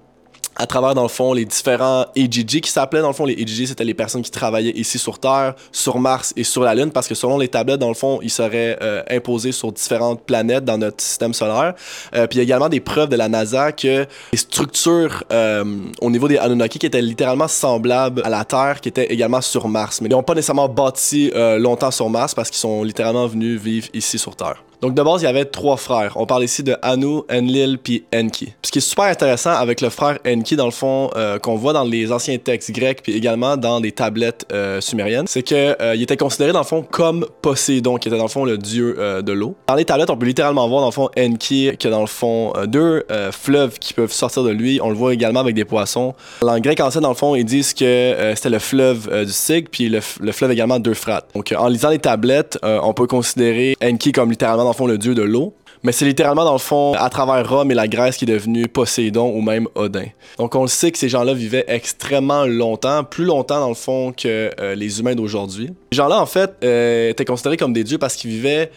à 0.57 0.67
travers, 0.67 0.95
dans 0.95 1.03
le 1.03 1.09
fond, 1.09 1.33
les 1.33 1.45
différents 1.45 2.07
AGG 2.17 2.61
qui 2.61 2.71
s'appelaient, 2.71 3.03
dans 3.03 3.09
le 3.09 3.15
fond, 3.15 3.27
les 3.27 3.35
AGG, 3.35 3.67
c'était 3.67 3.85
les 3.85 3.95
personnes 3.95 4.23
qui 4.23 4.31
travaillaient 4.31 4.71
ici 4.71 4.99
sur 4.99 5.19
Terre, 5.19 5.55
sur 5.71 5.99
Mars 5.99 6.33
et 6.37 6.45
sur 6.45 6.63
la 6.63 6.75
Lune, 6.75 6.91
parce 6.91 7.09
que 7.09 7.15
selon 7.15 7.39
les 7.39 7.49
tablettes, 7.49 7.79
dans 7.79 7.89
le 7.89 7.95
fond, 7.95 8.21
ils 8.23 8.31
seraient 8.31 8.79
euh, 8.83 9.03
imposés 9.11 9.53
sur 9.53 9.71
différentes 9.71 10.23
planètes 10.23 10.65
dans 10.65 10.79
notre 10.79 11.03
système 11.03 11.35
solaire. 11.35 11.75
Euh, 12.15 12.27
puis 12.27 12.37
il 12.37 12.39
y 12.39 12.41
a 12.41 12.45
également 12.45 12.69
des 12.69 12.81
preuves 12.81 13.09
de 13.09 13.17
la 13.17 13.29
NASA 13.29 13.73
que 13.73 14.07
les 14.33 14.39
structures 14.39 15.25
euh, 15.33 15.65
au 16.01 16.11
niveau 16.11 16.29
des 16.29 16.39
Anunnaki 16.39 16.79
qui 16.79 16.87
étaient 16.87 17.03
littéralement 17.03 17.49
semblables 17.49 18.23
à 18.25 18.31
la 18.31 18.45
Terre, 18.45 18.81
qui 18.81 18.89
étaient 18.89 19.13
également 19.13 19.41
sur 19.41 19.69
Mars. 19.69 20.01
Mais 20.01 20.09
ils 20.09 20.13
n'ont 20.13 20.23
pas 20.23 20.35
nécessairement 20.35 20.69
bâti 20.69 21.31
longtemps 21.59 21.91
sur 21.91 22.09
Mars 22.09 22.35
parce 22.35 22.51
qu'ils 22.51 22.59
sont 22.59 22.83
littéralement 22.83 23.27
venus 23.27 23.61
vivre 23.61 23.89
ici 23.93 24.19
sur 24.19 24.35
Terre. 24.35 24.66
Donc 24.83 24.95
de 24.95 25.03
base, 25.03 25.23
il 25.23 25.25
y 25.25 25.29
avait 25.29 25.47
trois 25.47 25.77
frères. 25.77 26.13
On 26.17 26.27
parle 26.27 26.45
ici 26.45 26.63
de 26.63 26.77
Anu, 26.83 27.21
Enlil 27.31 27.79
puis 27.83 28.05
Enki. 28.15 28.53
Ce 28.63 28.71
qui 28.71 28.79
est 28.79 28.83
super 28.83 29.07
intéressant 29.07 29.53
avec 29.53 29.81
le 29.81 29.89
frère 29.89 30.19
Enki 30.27 30.57
dans 30.57 30.67
le 30.67 30.71
fond 30.71 31.11
euh, 31.17 31.39
qu'on 31.39 31.57
voit 31.57 31.73
dans 31.73 31.85
les 31.85 32.13
anciens 32.13 32.37
textes 32.37 32.73
grecs 32.73 33.03
puis 33.03 33.13
également 33.15 33.57
dans 33.57 33.81
des 33.81 33.93
tablettes 33.93 34.47
euh, 34.53 34.81
sumériennes, 34.81 35.27
c'est 35.27 35.43
que 35.43 35.81
euh, 35.81 35.95
il 35.95 36.03
était 36.03 36.17
considéré 36.17 36.53
dans 36.53 36.61
le 36.61 36.67
fond 36.67 36.83
comme 36.83 37.27
Poséidon, 37.41 37.97
qui 37.97 38.09
était 38.09 38.19
dans 38.19 38.25
le 38.25 38.29
fond 38.29 38.45
le 38.45 38.59
dieu 38.59 38.97
de 39.23 39.33
l'eau. 39.33 39.57
Dans 39.67 39.75
les 39.75 39.85
tablettes, 39.85 40.11
on 40.11 40.17
peut 40.17 40.27
littéralement 40.27 40.69
voir 40.69 40.81
dans 40.81 40.89
le 40.89 40.93
fond 40.93 41.09
Enki 41.19 41.71
qui 41.79 41.87
a 41.87 41.91
dans 41.91 42.01
le 42.01 42.07
fond 42.07 42.53
deux 42.67 43.05
fleuves 43.33 43.79
qui 43.79 43.95
peuvent 43.95 44.13
sortir 44.13 44.43
de 44.43 44.51
lui. 44.51 44.81
On 44.83 44.91
le 44.91 44.95
voit 44.95 45.15
également 45.15 45.41
avec 45.41 45.55
des 45.55 45.65
poissons. 45.65 46.15
En 46.43 46.59
grec 46.61 46.81
ancien, 46.81 47.01
dans 47.01 47.09
le 47.09 47.15
fond, 47.15 47.35
ils 47.35 47.45
disent 47.45 47.73
que 47.73 48.33
c'était 48.35 48.51
le 48.51 48.59
fleuve 48.59 49.25
du 49.25 49.33
Sig 49.33 49.69
puis 49.71 49.89
le, 49.89 50.01
le, 50.21 50.33
fleuve 50.33 50.53
également 50.53 50.79
d'Euphrate. 50.79 51.29
Donc 51.35 51.55
en 51.57 51.69
lisant 51.69 51.91
les 51.91 51.99
tablettes, 51.99 52.59
on 52.63 52.93
peut 52.93 53.07
considérer 53.07 53.77
Enki 53.83 54.13
comme 54.13 54.31
littéralement 54.31 54.66
dans 54.67 54.73
le 54.73 54.77
fond 54.77 54.87
le 54.87 54.99
dieu 54.99 55.15
de 55.15 55.23
l'eau. 55.23 55.55
Mais 55.83 55.93
c'est 55.93 56.05
littéralement, 56.05 56.45
dans 56.45 56.53
le 56.53 56.59
fond, 56.59 56.95
à 56.95 57.09
travers 57.11 57.49
Rome 57.49 57.71
et 57.71 57.75
la 57.75 57.87
Grèce 57.87 58.17
qui 58.17 58.25
est 58.25 58.29
devenu 58.29 58.67
Poséidon 58.67 59.33
ou 59.33 59.41
même 59.41 59.69
Odin. 59.75 60.07
Donc 60.39 60.55
on 60.55 60.63
le 60.63 60.69
sait 60.69 60.91
que 60.91 60.99
ces 60.99 61.09
gens-là 61.09 61.33
vivaient 61.35 61.65
extrêmement 61.69 62.45
longtemps, 62.45 63.05
plus 63.05 63.25
longtemps 63.25 63.61
dans 63.61 63.69
le 63.69 63.75
fond 63.75 64.13
que 64.13 64.51
euh, 64.61 64.75
les 64.75 65.01
humains 65.01 65.15
d'aujourd'hui. 65.15 65.71
Ces 65.93 65.97
gens-là, 65.99 66.21
en 66.21 66.27
fait, 66.27 66.55
euh, 66.65 67.11
étaient 67.11 67.25
considérés 67.25 67.57
comme 67.57 67.73
des 67.73 67.85
dieux 67.85 67.99
parce 67.99 68.17
qu'ils 68.17 68.31
vivaient 68.31 68.71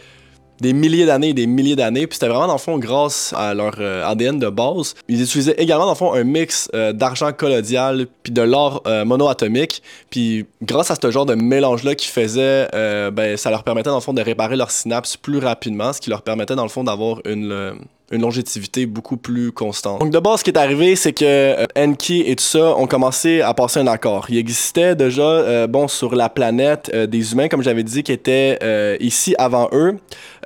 des 0.60 0.72
milliers 0.72 1.06
d'années 1.06 1.30
des 1.34 1.46
milliers 1.46 1.76
d'années. 1.76 2.06
Puis 2.06 2.16
c'était 2.16 2.28
vraiment, 2.28 2.46
dans 2.46 2.54
le 2.54 2.58
fond, 2.58 2.78
grâce 2.78 3.34
à 3.36 3.54
leur 3.54 3.74
euh, 3.78 4.06
ADN 4.06 4.38
de 4.38 4.48
base. 4.48 4.94
Ils 5.08 5.22
utilisaient 5.22 5.54
également, 5.58 5.84
dans 5.84 5.92
le 5.92 5.96
fond, 5.96 6.12
un 6.12 6.24
mix 6.24 6.68
euh, 6.74 6.92
d'argent 6.92 7.32
collodial 7.32 8.06
puis 8.22 8.32
de 8.32 8.42
l'or 8.42 8.82
euh, 8.86 9.04
monoatomique. 9.04 9.82
Puis 10.10 10.46
grâce 10.62 10.90
à 10.90 10.94
ce 11.00 11.10
genre 11.10 11.26
de 11.26 11.34
mélange-là 11.34 11.94
qu'ils 11.94 12.10
faisaient, 12.10 12.68
ben, 13.12 13.36
ça 13.36 13.50
leur 13.50 13.64
permettait, 13.64 13.90
dans 13.90 13.96
le 13.96 14.02
fond, 14.02 14.12
de 14.12 14.22
réparer 14.22 14.56
leurs 14.56 14.70
synapses 14.70 15.16
plus 15.16 15.38
rapidement, 15.38 15.92
ce 15.92 16.00
qui 16.00 16.10
leur 16.10 16.22
permettait, 16.22 16.54
dans 16.54 16.62
le 16.62 16.68
fond, 16.68 16.84
d'avoir 16.84 17.20
une 17.24 17.78
une 18.12 18.22
longévité 18.22 18.86
beaucoup 18.86 19.16
plus 19.16 19.52
constante. 19.52 20.00
Donc 20.00 20.10
de 20.10 20.18
base, 20.18 20.40
ce 20.40 20.44
qui 20.44 20.50
est 20.50 20.58
arrivé, 20.58 20.96
c'est 20.96 21.12
que 21.12 21.64
Enki 21.78 22.24
et 22.26 22.34
tout 22.34 22.42
ça 22.42 22.76
ont 22.76 22.88
commencé 22.88 23.40
à 23.40 23.54
passer 23.54 23.78
un 23.78 23.86
accord. 23.86 24.26
Il 24.30 24.36
existait 24.36 24.96
déjà, 24.96 25.68
bon, 25.68 25.86
sur 25.86 26.16
la 26.16 26.28
planète, 26.28 26.92
des 26.92 27.32
humains, 27.32 27.46
comme 27.46 27.62
j'avais 27.62 27.84
dit, 27.84 28.02
qui 28.02 28.10
étaient 28.10 28.58
ici 28.98 29.36
avant 29.38 29.68
eux, 29.72 29.96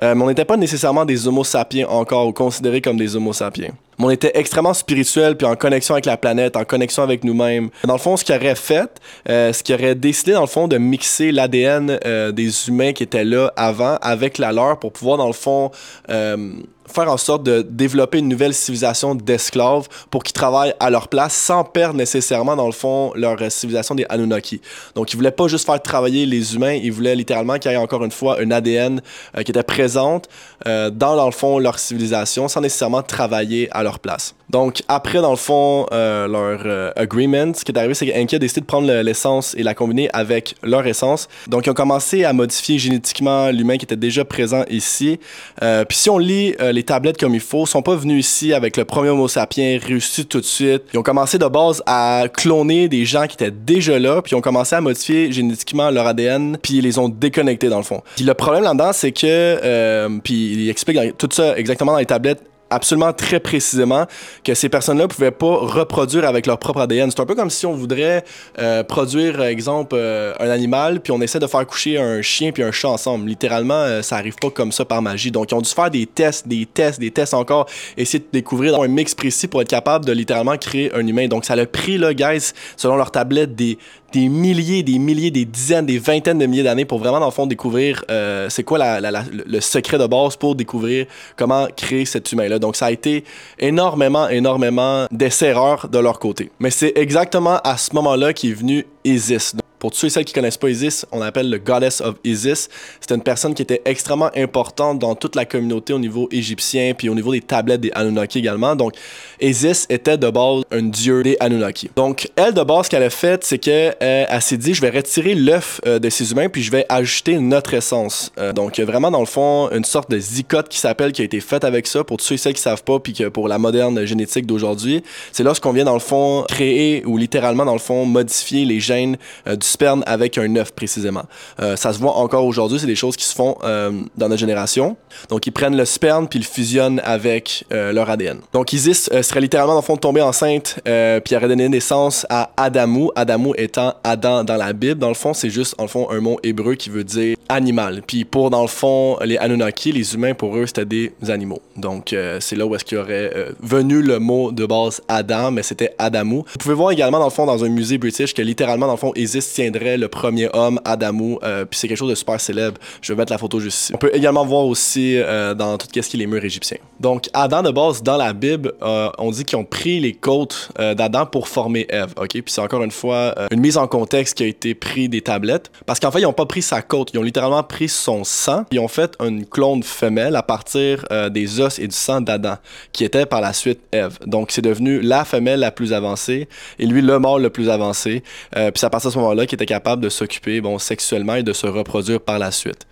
mais 0.01 0.21
on 0.21 0.27
n'était 0.27 0.45
pas 0.45 0.57
nécessairement 0.57 1.05
des 1.05 1.27
Homo 1.27 1.43
sapiens 1.43 1.87
encore, 1.87 2.27
ou 2.27 2.33
considérés 2.33 2.81
comme 2.81 2.97
des 2.97 3.15
Homo 3.15 3.33
sapiens 3.33 3.73
on 3.99 4.09
était 4.09 4.31
extrêmement 4.35 4.73
spirituel, 4.73 5.37
puis 5.37 5.47
en 5.47 5.55
connexion 5.55 5.95
avec 5.95 6.05
la 6.05 6.17
planète, 6.17 6.55
en 6.55 6.65
connexion 6.65 7.03
avec 7.03 7.23
nous-mêmes. 7.23 7.69
Dans 7.85 7.93
le 7.93 7.99
fond, 7.99 8.17
ce 8.17 8.25
qu'il 8.25 8.35
aurait 8.35 8.55
fait, 8.55 8.89
euh, 9.29 9.53
ce 9.53 9.63
qui 9.63 9.73
aurait 9.73 9.95
décidé, 9.95 10.33
dans 10.33 10.41
le 10.41 10.47
fond, 10.47 10.67
de 10.67 10.77
mixer 10.77 11.31
l'ADN 11.31 11.99
euh, 12.05 12.31
des 12.31 12.67
humains 12.67 12.93
qui 12.93 13.03
étaient 13.03 13.25
là 13.25 13.51
avant 13.55 13.97
avec 14.01 14.37
la 14.37 14.51
leur 14.51 14.79
pour 14.79 14.91
pouvoir, 14.91 15.17
dans 15.17 15.27
le 15.27 15.33
fond, 15.33 15.71
euh, 16.09 16.53
faire 16.87 17.11
en 17.11 17.17
sorte 17.17 17.43
de 17.43 17.63
développer 17.67 18.19
une 18.19 18.27
nouvelle 18.27 18.53
civilisation 18.53 19.15
d'esclaves 19.15 19.87
pour 20.11 20.23
qu'ils 20.23 20.33
travaillent 20.33 20.75
à 20.79 20.89
leur 20.89 21.07
place 21.07 21.33
sans 21.33 21.63
perdre 21.63 21.95
nécessairement, 21.95 22.55
dans 22.55 22.67
le 22.67 22.73
fond, 22.73 23.11
leur 23.15 23.37
civilisation 23.49 23.95
des 23.95 24.05
Anunnaki. 24.09 24.61
Donc, 24.93 25.11
ils 25.11 25.15
voulaient 25.15 25.31
pas 25.31 25.47
juste 25.47 25.65
faire 25.65 25.81
travailler 25.81 26.25
les 26.25 26.55
humains, 26.55 26.73
ils 26.73 26.91
voulaient 26.91 27.15
littéralement 27.15 27.57
qu'il 27.57 27.71
y 27.71 27.73
ait 27.73 27.77
encore 27.77 28.03
une 28.03 28.11
fois 28.11 28.39
un 28.39 28.51
ADN 28.51 29.01
qui 29.43 29.51
était 29.51 29.63
présente 29.85 30.29
dans, 30.65 31.15
dans 31.15 31.25
le 31.25 31.31
fond, 31.31 31.59
leur 31.59 31.77
civilisation 31.77 32.47
sans 32.47 32.61
nécessairement 32.61 33.03
travailler 33.03 33.69
à 33.71 33.83
leur 33.83 33.99
place. 33.99 34.33
Donc, 34.49 34.83
après, 34.87 35.21
dans 35.21 35.31
le 35.31 35.37
fond, 35.37 35.85
euh, 35.91 36.27
leur 36.27 36.61
euh, 36.65 36.91
agreement, 36.95 37.53
ce 37.53 37.65
qui 37.65 37.71
est 37.71 37.77
arrivé, 37.77 37.93
c'est 37.93 38.05
qu'Enki 38.05 38.35
a 38.35 38.39
décidé 38.39 38.61
de 38.61 38.65
prendre 38.65 38.91
l'essence 39.01 39.55
et 39.57 39.63
la 39.63 39.73
combiner 39.73 40.09
avec 40.13 40.55
leur 40.63 40.85
essence. 40.85 41.27
Donc, 41.47 41.65
ils 41.65 41.69
ont 41.69 41.75
commencé 41.75 42.23
à 42.23 42.33
modifier 42.33 42.77
génétiquement 42.77 43.49
l'humain 43.49 43.77
qui 43.77 43.85
était 43.85 43.95
déjà 43.95 44.23
présent 44.23 44.63
ici. 44.69 45.19
Euh, 45.63 45.83
puis, 45.85 45.97
si 45.97 46.09
on 46.09 46.17
lit 46.17 46.55
les 46.59 46.83
tablettes 46.83 47.17
comme 47.17 47.33
il 47.33 47.41
faut, 47.41 47.65
ils 47.65 47.69
sont 47.69 47.81
pas 47.81 47.95
venus 47.95 48.25
ici 48.25 48.53
avec 48.53 48.77
le 48.77 48.85
premier 48.85 49.09
Homo 49.09 49.27
sapiens 49.27 49.79
réussi 49.81 50.25
tout 50.25 50.39
de 50.39 50.45
suite. 50.45 50.83
Ils 50.93 50.99
ont 50.99 51.03
commencé 51.03 51.37
de 51.37 51.45
base 51.45 51.81
à 51.85 52.25
cloner 52.31 52.87
des 52.87 53.05
gens 53.05 53.27
qui 53.27 53.35
étaient 53.35 53.51
déjà 53.51 53.99
là, 53.99 54.21
puis 54.21 54.33
ils 54.33 54.35
ont 54.35 54.41
commencé 54.41 54.75
à 54.75 54.81
modifier 54.81 55.31
génétiquement 55.31 55.89
leur 55.89 56.07
ADN, 56.07 56.57
puis 56.61 56.75
ils 56.75 56.83
les 56.83 56.99
ont 56.99 57.09
déconnectés 57.09 57.69
dans 57.69 57.77
le 57.77 57.83
fond. 57.83 58.01
Puis 58.15 58.25
le 58.25 58.33
problème 58.33 58.63
là-dedans, 58.63 58.91
c'est 58.93 59.11
que, 59.11 60.19
puis 60.19 60.53
il 60.53 60.69
explique 60.69 61.17
tout 61.17 61.29
ça 61.31 61.57
exactement 61.57 61.93
dans 61.93 61.99
les 61.99 62.05
tablettes 62.05 62.41
absolument 62.69 63.13
très 63.13 63.39
précisément 63.39 64.05
que 64.43 64.53
ces 64.53 64.69
personnes-là 64.69 65.07
pouvaient 65.07 65.31
pas 65.31 65.55
reproduire 65.55 66.25
avec 66.25 66.47
leur 66.47 66.57
propre 66.57 66.81
ADN. 66.81 67.11
C'est 67.11 67.19
un 67.19 67.25
peu 67.25 67.35
comme 67.35 67.49
si 67.49 67.65
on 67.65 67.73
voudrait 67.73 68.23
euh, 68.59 68.83
produire, 68.83 69.41
exemple, 69.41 69.95
euh, 69.97 70.33
un 70.39 70.49
animal, 70.49 71.01
puis 71.01 71.11
on 71.11 71.21
essaie 71.21 71.39
de 71.39 71.47
faire 71.47 71.65
coucher 71.65 71.97
un 71.97 72.21
chien 72.21 72.51
puis 72.51 72.63
un 72.63 72.71
chat 72.71 72.89
ensemble. 72.89 73.27
Littéralement, 73.27 73.73
euh, 73.75 74.01
ça 74.01 74.17
arrive 74.17 74.35
pas 74.35 74.49
comme 74.49 74.71
ça 74.71 74.85
par 74.85 75.01
magie. 75.01 75.31
Donc, 75.31 75.51
ils 75.51 75.55
ont 75.55 75.61
dû 75.61 75.69
faire 75.69 75.91
des 75.91 76.05
tests, 76.05 76.47
des 76.47 76.65
tests, 76.65 76.99
des 76.99 77.11
tests 77.11 77.33
encore, 77.33 77.67
essayer 77.97 78.19
de 78.19 78.27
découvrir 78.31 78.79
un 78.81 78.87
mix 78.87 79.13
précis 79.13 79.47
pour 79.47 79.61
être 79.61 79.69
capable 79.69 80.05
de 80.05 80.11
littéralement 80.11 80.57
créer 80.57 80.93
un 80.95 81.05
humain. 81.05 81.27
Donc, 81.27 81.45
ça 81.45 81.53
a 81.53 81.65
pris, 81.65 81.97
là, 81.97 82.13
guys, 82.13 82.51
selon 82.77 82.95
leur 82.95 83.11
tablette, 83.11 83.55
des 83.55 83.77
des 84.15 84.29
milliers, 84.29 84.81
des 84.81 84.97
milliers, 84.97 85.29
des 85.29 85.43
dizaines, 85.43 85.85
des 85.85 85.99
vingtaines 85.99 86.37
de 86.37 86.45
milliers 86.45 86.63
d'années 86.63 86.85
pour 86.85 86.99
vraiment, 86.99 87.19
dans 87.19 87.25
le 87.25 87.31
fond, 87.31 87.45
découvrir 87.45 88.05
euh, 88.09 88.47
c'est 88.49 88.63
quoi 88.63 88.77
la, 88.77 89.01
le 89.01 89.59
secret 89.59 89.97
de 89.97 90.07
base 90.07 90.37
pour 90.37 90.55
découvrir 90.55 91.05
comment 91.35 91.67
créer 91.75 92.05
cet 92.05 92.31
humain-là. 92.31 92.57
Donc, 92.57 92.77
ça 92.77 92.85
a 92.85 92.91
été 92.91 93.25
énormément, 93.59 94.29
énormément 94.29 95.05
d'essais-erreurs 95.11 95.89
de 95.89 95.99
leur 95.99 96.19
côté. 96.19 96.49
Mais 96.59 96.71
c'est 96.71 96.93
exactement 96.95 97.59
à 97.63 97.75
ce 97.75 97.93
moment-là 97.93 98.31
qu'est 98.31 98.53
venu 98.53 98.85
Isis. 99.03 99.55
Pour 99.85 99.91
tous 99.91 99.99
ceux 99.99 100.07
et 100.07 100.09
celles 100.09 100.25
qui 100.25 100.33
connaissent 100.33 100.57
pas 100.57 100.71
Isis, 100.71 101.05
on 101.11 101.21
appelle 101.21 101.47
le 101.47 101.59
Goddess 101.59 102.01
of 102.01 102.15
Isis. 102.23 102.69
C'était 102.99 103.13
une 103.13 103.21
personne 103.21 103.53
qui 103.53 103.61
était 103.61 103.83
extrêmement 103.85 104.31
importante 104.35 104.97
dans 104.97 105.13
toute 105.13 105.35
la 105.35 105.45
communauté 105.45 105.93
au 105.93 105.99
niveau 105.99 106.27
égyptien, 106.31 106.95
puis 106.97 107.07
au 107.07 107.13
niveau 107.13 107.31
des 107.31 107.41
tablettes 107.41 107.81
des 107.81 107.91
Anunnaki 107.93 108.39
également. 108.39 108.75
Donc, 108.75 108.93
Isis 109.39 109.85
était 109.91 110.17
de 110.17 110.27
base 110.31 110.63
un 110.71 110.81
dieu 110.81 111.21
des 111.21 111.37
Anunnaki. 111.39 111.91
Donc, 111.95 112.31
elle, 112.35 112.55
de 112.55 112.63
base, 112.63 112.85
ce 112.85 112.89
qu'elle 112.89 113.03
a 113.03 113.11
fait, 113.11 113.43
c'est 113.43 113.59
qu'elle 113.59 113.95
euh, 114.01 114.39
s'est 114.39 114.57
dit, 114.57 114.73
je 114.73 114.81
vais 114.81 114.89
retirer 114.89 115.35
l'œuf 115.35 115.79
euh, 115.85 115.99
de 115.99 116.09
ces 116.09 116.31
humains, 116.31 116.49
puis 116.49 116.63
je 116.63 116.71
vais 116.71 116.87
ajouter 116.89 117.37
notre 117.37 117.75
essence. 117.75 118.31
Euh, 118.39 118.53
donc, 118.53 118.79
vraiment, 118.79 119.11
dans 119.11 119.19
le 119.19 119.27
fond, 119.27 119.69
une 119.69 119.85
sorte 119.85 120.09
de 120.09 120.17
zicote 120.17 120.67
qui 120.67 120.79
s'appelle, 120.79 121.11
qui 121.11 121.21
a 121.21 121.25
été 121.25 121.41
faite 121.41 121.63
avec 121.63 121.85
ça. 121.85 122.03
Pour 122.03 122.17
tous 122.17 122.23
ceux 122.23 122.33
et 122.33 122.37
celles 122.39 122.55
qui 122.55 122.61
savent 122.61 122.83
pas, 122.83 122.97
puis 122.97 123.13
que 123.13 123.27
pour 123.27 123.47
la 123.47 123.59
moderne 123.59 124.03
génétique 124.05 124.47
d'aujourd'hui, 124.47 125.03
c'est 125.31 125.43
lorsqu'on 125.43 125.73
vient, 125.73 125.85
dans 125.85 125.93
le 125.93 125.99
fond, 125.99 126.43
créer, 126.47 127.05
ou 127.05 127.19
littéralement, 127.19 127.65
dans 127.65 127.73
le 127.73 127.77
fond, 127.77 128.07
modifier 128.07 128.65
les 128.65 128.79
gènes 128.79 129.17
du 129.45 129.74
sperme 129.75 130.03
avec 130.07 130.37
un 130.37 130.55
œuf 130.55 130.71
précisément. 130.71 131.23
Euh, 131.59 131.75
ça 131.75 131.91
se 131.91 131.99
voit 131.99 132.13
encore 132.13 132.45
aujourd'hui, 132.45 132.79
c'est 132.79 132.87
des 132.87 132.95
choses 132.95 133.17
qui 133.17 133.25
se 133.25 133.35
font 133.35 133.57
euh, 133.63 133.91
dans 134.15 134.29
notre 134.29 134.39
génération. 134.39 134.95
Donc 135.29 135.45
ils 135.47 135.51
prennent 135.51 135.75
le 135.75 135.83
sperme 135.83 136.27
puis 136.29 136.39
ils 136.39 136.43
le 136.43 136.47
fusionnent 136.47 137.01
avec 137.03 137.65
euh, 137.73 137.91
leur 137.91 138.09
ADN. 138.09 138.39
Donc 138.53 138.71
Isis 138.71 139.09
serait 139.21 139.41
littéralement 139.41 139.73
dans 139.73 139.81
le 139.81 139.85
fond 139.85 139.97
tombée 139.97 140.21
enceinte 140.21 140.79
puis 141.23 141.35
aurait 141.35 141.47
donné 141.47 141.67
naissance 141.67 142.25
à 142.29 142.51
Adamou, 142.55 143.11
Adamou 143.15 143.53
étant 143.57 143.93
Adam 144.03 144.43
dans 144.43 144.55
la 144.55 144.71
Bible. 144.71 144.99
Dans 144.99 145.09
le 145.09 145.15
fond, 145.15 145.33
c'est 145.33 145.49
juste 145.49 145.75
en 145.77 145.87
fond 145.87 146.09
un 146.09 146.19
mot 146.21 146.39
hébreu 146.43 146.75
qui 146.75 146.89
veut 146.89 147.03
dire 147.03 147.35
animal. 147.49 148.01
Puis 148.07 148.23
pour 148.23 148.49
dans 148.49 148.61
le 148.61 148.67
fond 148.67 149.17
les 149.23 149.37
Anunnaki, 149.37 149.91
les 149.91 150.15
humains 150.15 150.33
pour 150.33 150.55
eux 150.55 150.65
c'était 150.67 150.85
des 150.85 151.11
animaux. 151.27 151.61
Donc 151.75 152.15
c'est 152.39 152.55
là 152.55 152.65
où 152.65 152.75
est-ce 152.75 152.85
qu'il 152.85 152.97
aurait 152.97 153.31
venu 153.61 154.01
le 154.01 154.19
mot 154.19 154.51
de 154.51 154.65
base 154.65 155.01
Adam, 155.07 155.51
mais 155.51 155.63
c'était 155.63 155.93
Adamou. 155.97 156.45
Vous 156.47 156.59
pouvez 156.59 156.75
voir 156.75 156.91
également 156.91 157.19
dans 157.19 157.25
le 157.25 157.31
fond 157.31 157.45
dans 157.45 157.63
un 157.63 157.69
musée 157.69 157.97
british 157.97 158.33
que 158.33 158.41
littéralement 158.41 158.87
dans 158.87 158.93
le 158.93 158.97
fond 158.97 159.11
Isis 159.15 159.45
tiendrait 159.55 159.97
le 159.97 160.07
premier 160.07 160.49
homme, 160.53 160.79
Adamou. 160.85 161.39
puis 161.41 161.79
c'est 161.79 161.87
quelque 161.87 161.97
chose 161.97 162.09
de 162.09 162.15
super 162.15 162.39
célèbre. 162.39 162.77
Je 163.01 163.13
vais 163.13 163.17
mettre 163.17 163.31
la 163.31 163.37
photo 163.37 163.59
juste 163.59 163.79
ici. 163.79 163.91
On 163.93 163.97
peut 163.97 164.11
également 164.13 164.45
voir 164.45 164.65
aussi 164.65 165.17
dans 165.57 165.77
tout 165.77 165.87
ce 165.87 165.91
qui 165.91 166.17
est 166.17 166.19
les 166.19 166.27
murs 166.27 166.43
égyptiens. 166.43 166.77
Donc, 166.99 167.29
Adam, 167.33 167.63
de 167.63 167.71
base, 167.71 168.03
dans 168.03 168.17
la 168.17 168.33
Bible, 168.33 168.73
on 168.81 169.31
dit 169.31 169.45
qu'ils 169.45 169.57
ont 169.57 169.65
pris 169.65 169.99
les 169.99 170.13
côtes 170.13 170.69
d'Adam 170.77 171.25
pour 171.25 171.47
former 171.47 171.85
Ève. 171.89 172.13
OK? 172.17 172.29
Puis 172.29 172.43
c'est 172.47 172.61
encore 172.61 172.83
une 172.83 172.91
fois 172.91 173.33
une 173.51 173.61
mise 173.61 173.77
en 173.77 173.87
contexte 173.87 174.37
qui 174.37 174.43
a 174.43 174.47
été 174.47 174.75
pris 174.75 175.09
des 175.09 175.21
tablettes. 175.21 175.71
Parce 175.85 175.99
qu'en 175.99 176.11
fait, 176.11 176.19
ils 176.19 176.23
n'ont 176.23 176.33
pas 176.33 176.45
pris 176.45 176.61
sa 176.61 176.81
côte. 176.81 177.11
Ils 177.13 177.19
ont 177.19 177.23
littéralement 177.23 177.63
pris 177.63 177.89
son 177.89 178.23
sang. 178.23 178.65
Ils 178.71 178.79
ont 178.79 178.87
fait 178.87 179.15
une 179.21 179.45
clone 179.45 179.83
femelle 179.83 180.35
à 180.35 180.43
partir 180.43 181.05
des 181.31 181.61
os 181.61 181.79
et 181.79 181.87
du 181.87 181.95
sang 181.95 182.21
d'Adam, 182.21 182.55
qui 182.91 183.03
était 183.03 183.25
par 183.25 183.41
la 183.41 183.53
suite 183.53 183.79
Ève. 183.91 184.17
Donc, 184.25 184.51
c'est 184.51 184.61
devenu 184.61 185.01
la 185.01 185.25
femelle 185.25 185.59
la 185.59 185.71
plus 185.71 185.93
avancée 185.93 186.47
et 186.79 186.85
lui 186.85 187.01
le 187.01 187.19
mâle 187.19 187.41
le 187.41 187.49
plus 187.49 187.69
avancé. 187.69 188.23
Euh, 188.55 188.71
puis 188.71 188.79
c'est 188.79 188.85
à 188.85 188.89
partir 188.89 189.09
de 189.09 189.13
ce 189.13 189.19
moment-là 189.19 189.44
qu'il 189.45 189.55
était 189.55 189.65
capable 189.65 190.01
de 190.01 190.09
s'occuper 190.09 190.61
bon, 190.61 190.77
sexuellement 190.79 191.35
et 191.35 191.43
de 191.43 191.53
se 191.53 191.67
reproduire 191.67 192.21
par 192.21 192.39
la 192.39 192.51
suite. 192.51 192.85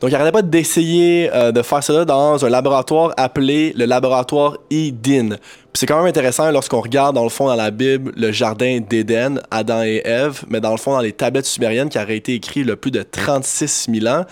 Donc, 0.00 0.10
il 0.10 0.14
n'arrêtait 0.14 0.32
pas 0.32 0.42
d'essayer 0.42 1.30
euh, 1.32 1.52
de 1.52 1.62
faire 1.62 1.82
cela 1.82 2.04
dans 2.04 2.44
un 2.44 2.48
laboratoire 2.48 3.12
appelé 3.16 3.72
le 3.76 3.84
laboratoire 3.84 4.56
Eden 4.70 5.38
c'est 5.74 5.86
quand 5.86 5.96
même 5.96 6.06
intéressant 6.06 6.50
lorsqu'on 6.50 6.80
regarde 6.80 7.14
dans 7.14 7.22
le 7.22 7.30
fond 7.30 7.46
dans 7.46 7.54
la 7.54 7.70
Bible 7.70 8.12
le 8.14 8.30
jardin 8.30 8.80
d'Éden, 8.80 9.40
Adam 9.50 9.82
et 9.82 10.02
Ève, 10.04 10.42
mais 10.48 10.60
dans 10.60 10.72
le 10.72 10.76
fond 10.76 10.92
dans 10.92 11.00
les 11.00 11.12
tablettes 11.12 11.46
sumériennes 11.46 11.88
qui 11.88 11.98
auraient 11.98 12.16
été 12.16 12.34
écrites 12.34 12.66
le 12.66 12.76
plus 12.76 12.90
de 12.90 13.02
36 13.02 13.88
000 13.90 14.06
ans, 14.06 14.24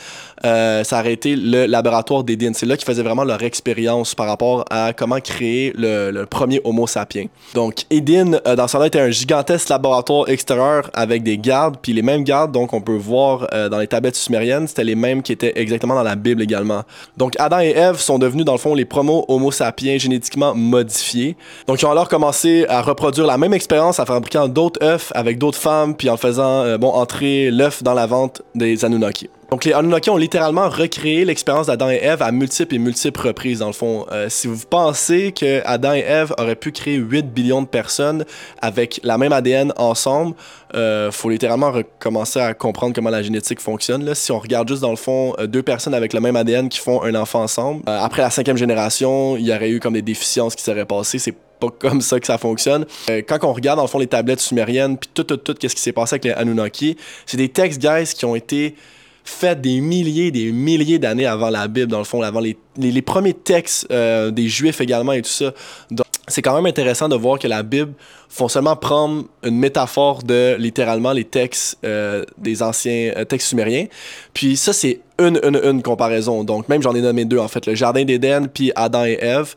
euh, 0.44 0.85
ça 0.85 1.00
aurait 1.00 1.14
été 1.14 1.37
le 1.37 1.66
laboratoire 1.66 2.24
d'Éden. 2.24 2.53
C'est 2.55 2.66
là 2.66 2.76
qu'ils 2.76 2.85
faisaient 2.87 3.03
vraiment 3.03 3.24
leur 3.24 3.42
expérience 3.42 4.14
par 4.14 4.26
rapport 4.26 4.66
à 4.70 4.92
comment 4.92 5.18
créer 5.20 5.72
le, 5.76 6.24
premier 6.26 6.61
Homo 6.64 6.87
sapiens. 6.87 7.26
Donc 7.55 7.85
Eden, 7.90 8.40
euh, 8.46 8.55
dans 8.55 8.68
ce 8.68 8.74
temps-là, 8.74 8.87
était 8.87 9.00
un 9.00 9.11
gigantesque 9.11 9.70
laboratoire 9.70 10.29
extérieur 10.29 10.90
avec 10.92 11.22
des 11.22 11.38
gardes, 11.38 11.76
puis 11.81 11.92
les 11.92 12.03
mêmes 12.03 12.22
gardes 12.22 12.53
donc 12.53 12.72
on 12.74 12.81
peut 12.81 12.96
voir 12.96 13.48
euh, 13.55 13.68
dans 13.68 13.79
les 13.79 13.87
tablettes 13.87 14.16
sumériennes, 14.16 14.68
c'était 14.68 14.85
les 14.85 14.94
mêmes 14.94 15.22
qui 15.22 15.33
étaient 15.33 15.53
exactement 15.57 15.94
dans 15.94 16.03
la 16.03 16.16
Bible 16.16 16.42
également. 16.42 16.83
Donc 17.16 17.35
Adam 17.38 17.61
et 17.61 17.70
Ève 17.70 17.96
sont 17.96 18.18
devenus 18.18 18.44
dans 18.44 18.53
le 18.53 18.59
fond 18.59 18.74
les 18.74 18.85
promos 18.85 19.24
Homo 19.29 19.50
sapiens 19.50 19.96
génétiquement 19.96 20.55
modifiés 20.55 21.30
donc, 21.66 21.83
ils 21.83 21.87
ont 21.87 21.90
alors 21.90 22.09
commencé 22.09 22.66
à 22.69 22.83
reproduire 22.83 23.27
la 23.27 23.38
même 23.38 23.55
expérience 23.55 23.99
en 23.99 24.07
fabriquant 24.07 24.49
d'autres 24.49 24.83
œufs 24.85 25.12
avec 25.14 25.38
d'autres 25.38 25.59
femmes, 25.59 25.95
puis 25.95 26.11
en 26.11 26.16
faisant 26.16 26.62
euh, 26.62 26.79
bon, 26.79 26.90
entrer 26.90 27.51
l'œuf 27.51 27.83
dans 27.83 27.95
la 27.95 28.07
vente 28.07 28.43
des 28.55 28.85
Anunnaki. 28.85 29.29
Donc 29.50 29.64
les 29.64 29.72
Anunnaki 29.72 30.10
ont 30.10 30.16
littéralement 30.16 30.68
recréé 30.68 31.24
l'expérience 31.24 31.66
d'Adam 31.66 31.90
et 31.90 31.96
Ève 31.96 32.22
à 32.22 32.30
multiples 32.30 32.76
et 32.76 32.78
multiples 32.78 33.20
reprises 33.20 33.58
dans 33.58 33.66
le 33.66 33.72
fond. 33.72 34.06
Euh, 34.12 34.28
si 34.28 34.46
vous 34.46 34.56
pensez 34.68 35.32
que 35.32 35.60
Adam 35.64 35.92
et 35.92 36.04
Ève 36.06 36.32
auraient 36.38 36.54
pu 36.54 36.70
créer 36.70 36.94
8 36.94 37.32
billions 37.34 37.62
de 37.62 37.66
personnes 37.66 38.24
avec 38.62 39.00
la 39.02 39.18
même 39.18 39.32
ADN 39.32 39.72
ensemble, 39.76 40.36
euh, 40.74 41.10
faut 41.10 41.30
littéralement 41.30 41.72
recommencer 41.72 42.38
à 42.38 42.54
comprendre 42.54 42.94
comment 42.94 43.10
la 43.10 43.22
génétique 43.22 43.60
fonctionne. 43.60 44.04
Là. 44.04 44.14
Si 44.14 44.30
on 44.30 44.38
regarde 44.38 44.68
juste 44.68 44.82
dans 44.82 44.90
le 44.90 44.96
fond 44.96 45.34
euh, 45.40 45.48
deux 45.48 45.64
personnes 45.64 45.94
avec 45.94 46.12
le 46.12 46.20
même 46.20 46.36
ADN 46.36 46.68
qui 46.68 46.78
font 46.78 47.02
un 47.02 47.16
enfant 47.16 47.42
ensemble, 47.42 47.82
euh, 47.88 48.00
après 48.00 48.22
la 48.22 48.30
cinquième 48.30 48.56
génération, 48.56 49.36
il 49.36 49.46
y 49.46 49.52
aurait 49.52 49.70
eu 49.70 49.80
comme 49.80 49.94
des 49.94 50.02
déficiences 50.02 50.54
qui 50.54 50.62
seraient 50.62 50.86
passées. 50.86 51.18
C'est 51.18 51.34
pas 51.58 51.70
comme 51.76 52.00
ça 52.00 52.20
que 52.20 52.26
ça 52.26 52.38
fonctionne. 52.38 52.86
quand 53.08 53.38
on 53.42 53.52
regarde 53.52 53.78
dans 53.78 53.84
le 53.84 53.88
fond 53.88 53.98
les 53.98 54.06
tablettes 54.06 54.40
sumériennes, 54.40 54.96
puis 54.96 55.10
tout, 55.12 55.24
tout, 55.24 55.36
tout, 55.36 55.54
qu'est-ce 55.54 55.74
qui 55.74 55.82
s'est 55.82 55.92
passé 55.92 56.14
avec 56.14 56.24
les 56.24 56.30
Anunnaki, 56.30 56.96
c'est 57.26 57.36
des 57.36 57.48
textes, 57.48 57.80
guys, 57.80 58.14
qui 58.14 58.24
ont 58.24 58.36
été 58.36 58.76
fait 59.24 59.61
des 59.61 59.80
milliers, 59.80 60.30
des 60.30 60.52
milliers 60.52 60.98
d'années 60.98 61.26
avant 61.26 61.50
la 61.50 61.68
Bible, 61.68 61.88
dans 61.88 61.98
le 61.98 62.04
fond, 62.04 62.22
avant 62.22 62.40
les, 62.40 62.56
les, 62.76 63.02
premiers 63.02 63.35
textes 63.35 63.87
euh, 63.90 64.30
des 64.30 64.48
Juifs 64.48 64.80
également 64.80 65.12
et 65.12 65.22
tout 65.22 65.30
ça. 65.30 65.52
Donc, 65.90 66.06
c'est 66.28 66.42
quand 66.42 66.54
même 66.54 66.66
intéressant 66.66 67.09
de 67.09 67.16
voir 67.16 67.38
que 67.38 67.48
la 67.48 67.62
Bible 67.62 67.92
font 68.28 68.48
seulement 68.48 68.76
prendre 68.76 69.24
une 69.42 69.59
métaphore 69.59 70.22
de 70.22 70.56
littéralement 70.59 71.12
les 71.12 71.24
textes 71.24 71.78
euh, 71.85 72.24
des 72.38 72.62
anciens 72.62 73.12
euh, 73.16 73.24
textes 73.24 73.48
sumériens. 73.48 73.87
Puis 74.33 74.56
ça, 74.56 74.72
c'est 74.72 75.00
une, 75.18 75.40
une, 75.42 75.61
une, 75.62 75.83
comparaison. 75.83 76.44
Donc, 76.44 76.68
même 76.68 76.83
j'en 76.83 76.94
ai 76.94 77.00
nommé 77.00 77.24
deux, 77.24 77.38
en 77.38 77.48
fait, 77.48 77.66
le 77.66 77.74
Jardin 77.74 78.04
d'Éden, 78.04 78.46
puis 78.52 78.72
Adam 78.76 79.04
et 79.04 79.18
Ève. 79.20 79.54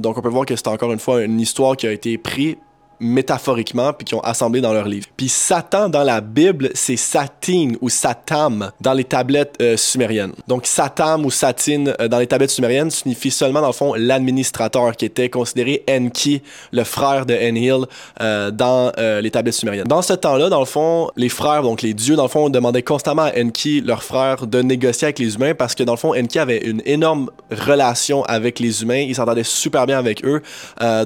donc, 0.00 0.18
on 0.18 0.20
peut 0.20 0.28
voir 0.28 0.46
que 0.46 0.54
c'est 0.54 0.68
encore 0.68 0.92
une 0.92 0.98
fois 0.98 1.22
une 1.22 1.40
histoire 1.40 1.76
qui 1.76 1.86
a 1.86 1.92
été 1.92 2.18
prise 2.18 2.56
métaphoriquement 3.00 3.92
puis 3.92 4.04
qui 4.04 4.14
ont 4.14 4.20
assemblé 4.20 4.60
dans 4.60 4.72
leur 4.72 4.86
livre. 4.86 5.06
Puis 5.16 5.28
Satan 5.28 5.88
dans 5.88 6.02
la 6.02 6.20
Bible, 6.20 6.70
c'est 6.74 6.96
Satin 6.96 7.72
ou 7.80 7.88
Satam 7.88 8.70
dans 8.80 8.92
les 8.92 9.04
tablettes 9.04 9.56
euh, 9.60 9.76
sumériennes. 9.76 10.32
Donc 10.46 10.66
Satam 10.66 11.24
ou 11.24 11.30
Satin 11.30 11.84
euh, 12.00 12.08
dans 12.08 12.18
les 12.18 12.26
tablettes 12.26 12.50
sumériennes 12.50 12.90
signifie 12.90 13.30
seulement 13.30 13.60
dans 13.60 13.68
le 13.68 13.72
fond 13.72 13.94
l'administrateur 13.94 14.96
qui 14.96 15.04
était 15.04 15.28
considéré 15.28 15.84
Enki, 15.88 16.42
le 16.72 16.84
frère 16.84 17.26
de 17.26 17.34
Enlil 17.34 17.84
euh, 18.20 18.50
dans 18.50 18.92
les 19.20 19.30
tablettes 19.30 19.54
sumériennes. 19.54 19.86
Dans 19.86 20.02
ce 20.02 20.12
temps-là, 20.12 20.48
dans 20.48 20.60
le 20.60 20.66
fond, 20.66 21.10
les 21.16 21.28
frères, 21.28 21.62
donc 21.62 21.82
les 21.82 21.94
dieux, 21.94 22.16
dans 22.16 22.24
le 22.24 22.28
fond, 22.28 22.48
demandaient 22.48 22.82
constamment 22.82 23.22
à 23.22 23.38
Enki, 23.38 23.80
leur 23.80 24.02
frère, 24.02 24.46
de 24.46 24.60
négocier 24.62 25.06
avec 25.06 25.18
les 25.18 25.34
humains 25.34 25.54
parce 25.54 25.74
que 25.74 25.82
dans 25.82 25.92
le 25.92 25.98
fond, 25.98 26.14
Enki 26.14 26.38
avait 26.38 26.58
une 26.58 26.82
énorme 26.84 27.30
relation 27.50 28.24
avec 28.24 28.58
les 28.58 28.82
humains. 28.82 29.04
Il 29.06 29.14
s'entendait 29.14 29.44
super 29.44 29.86
bien 29.86 29.98
avec 29.98 30.24
eux. 30.24 30.42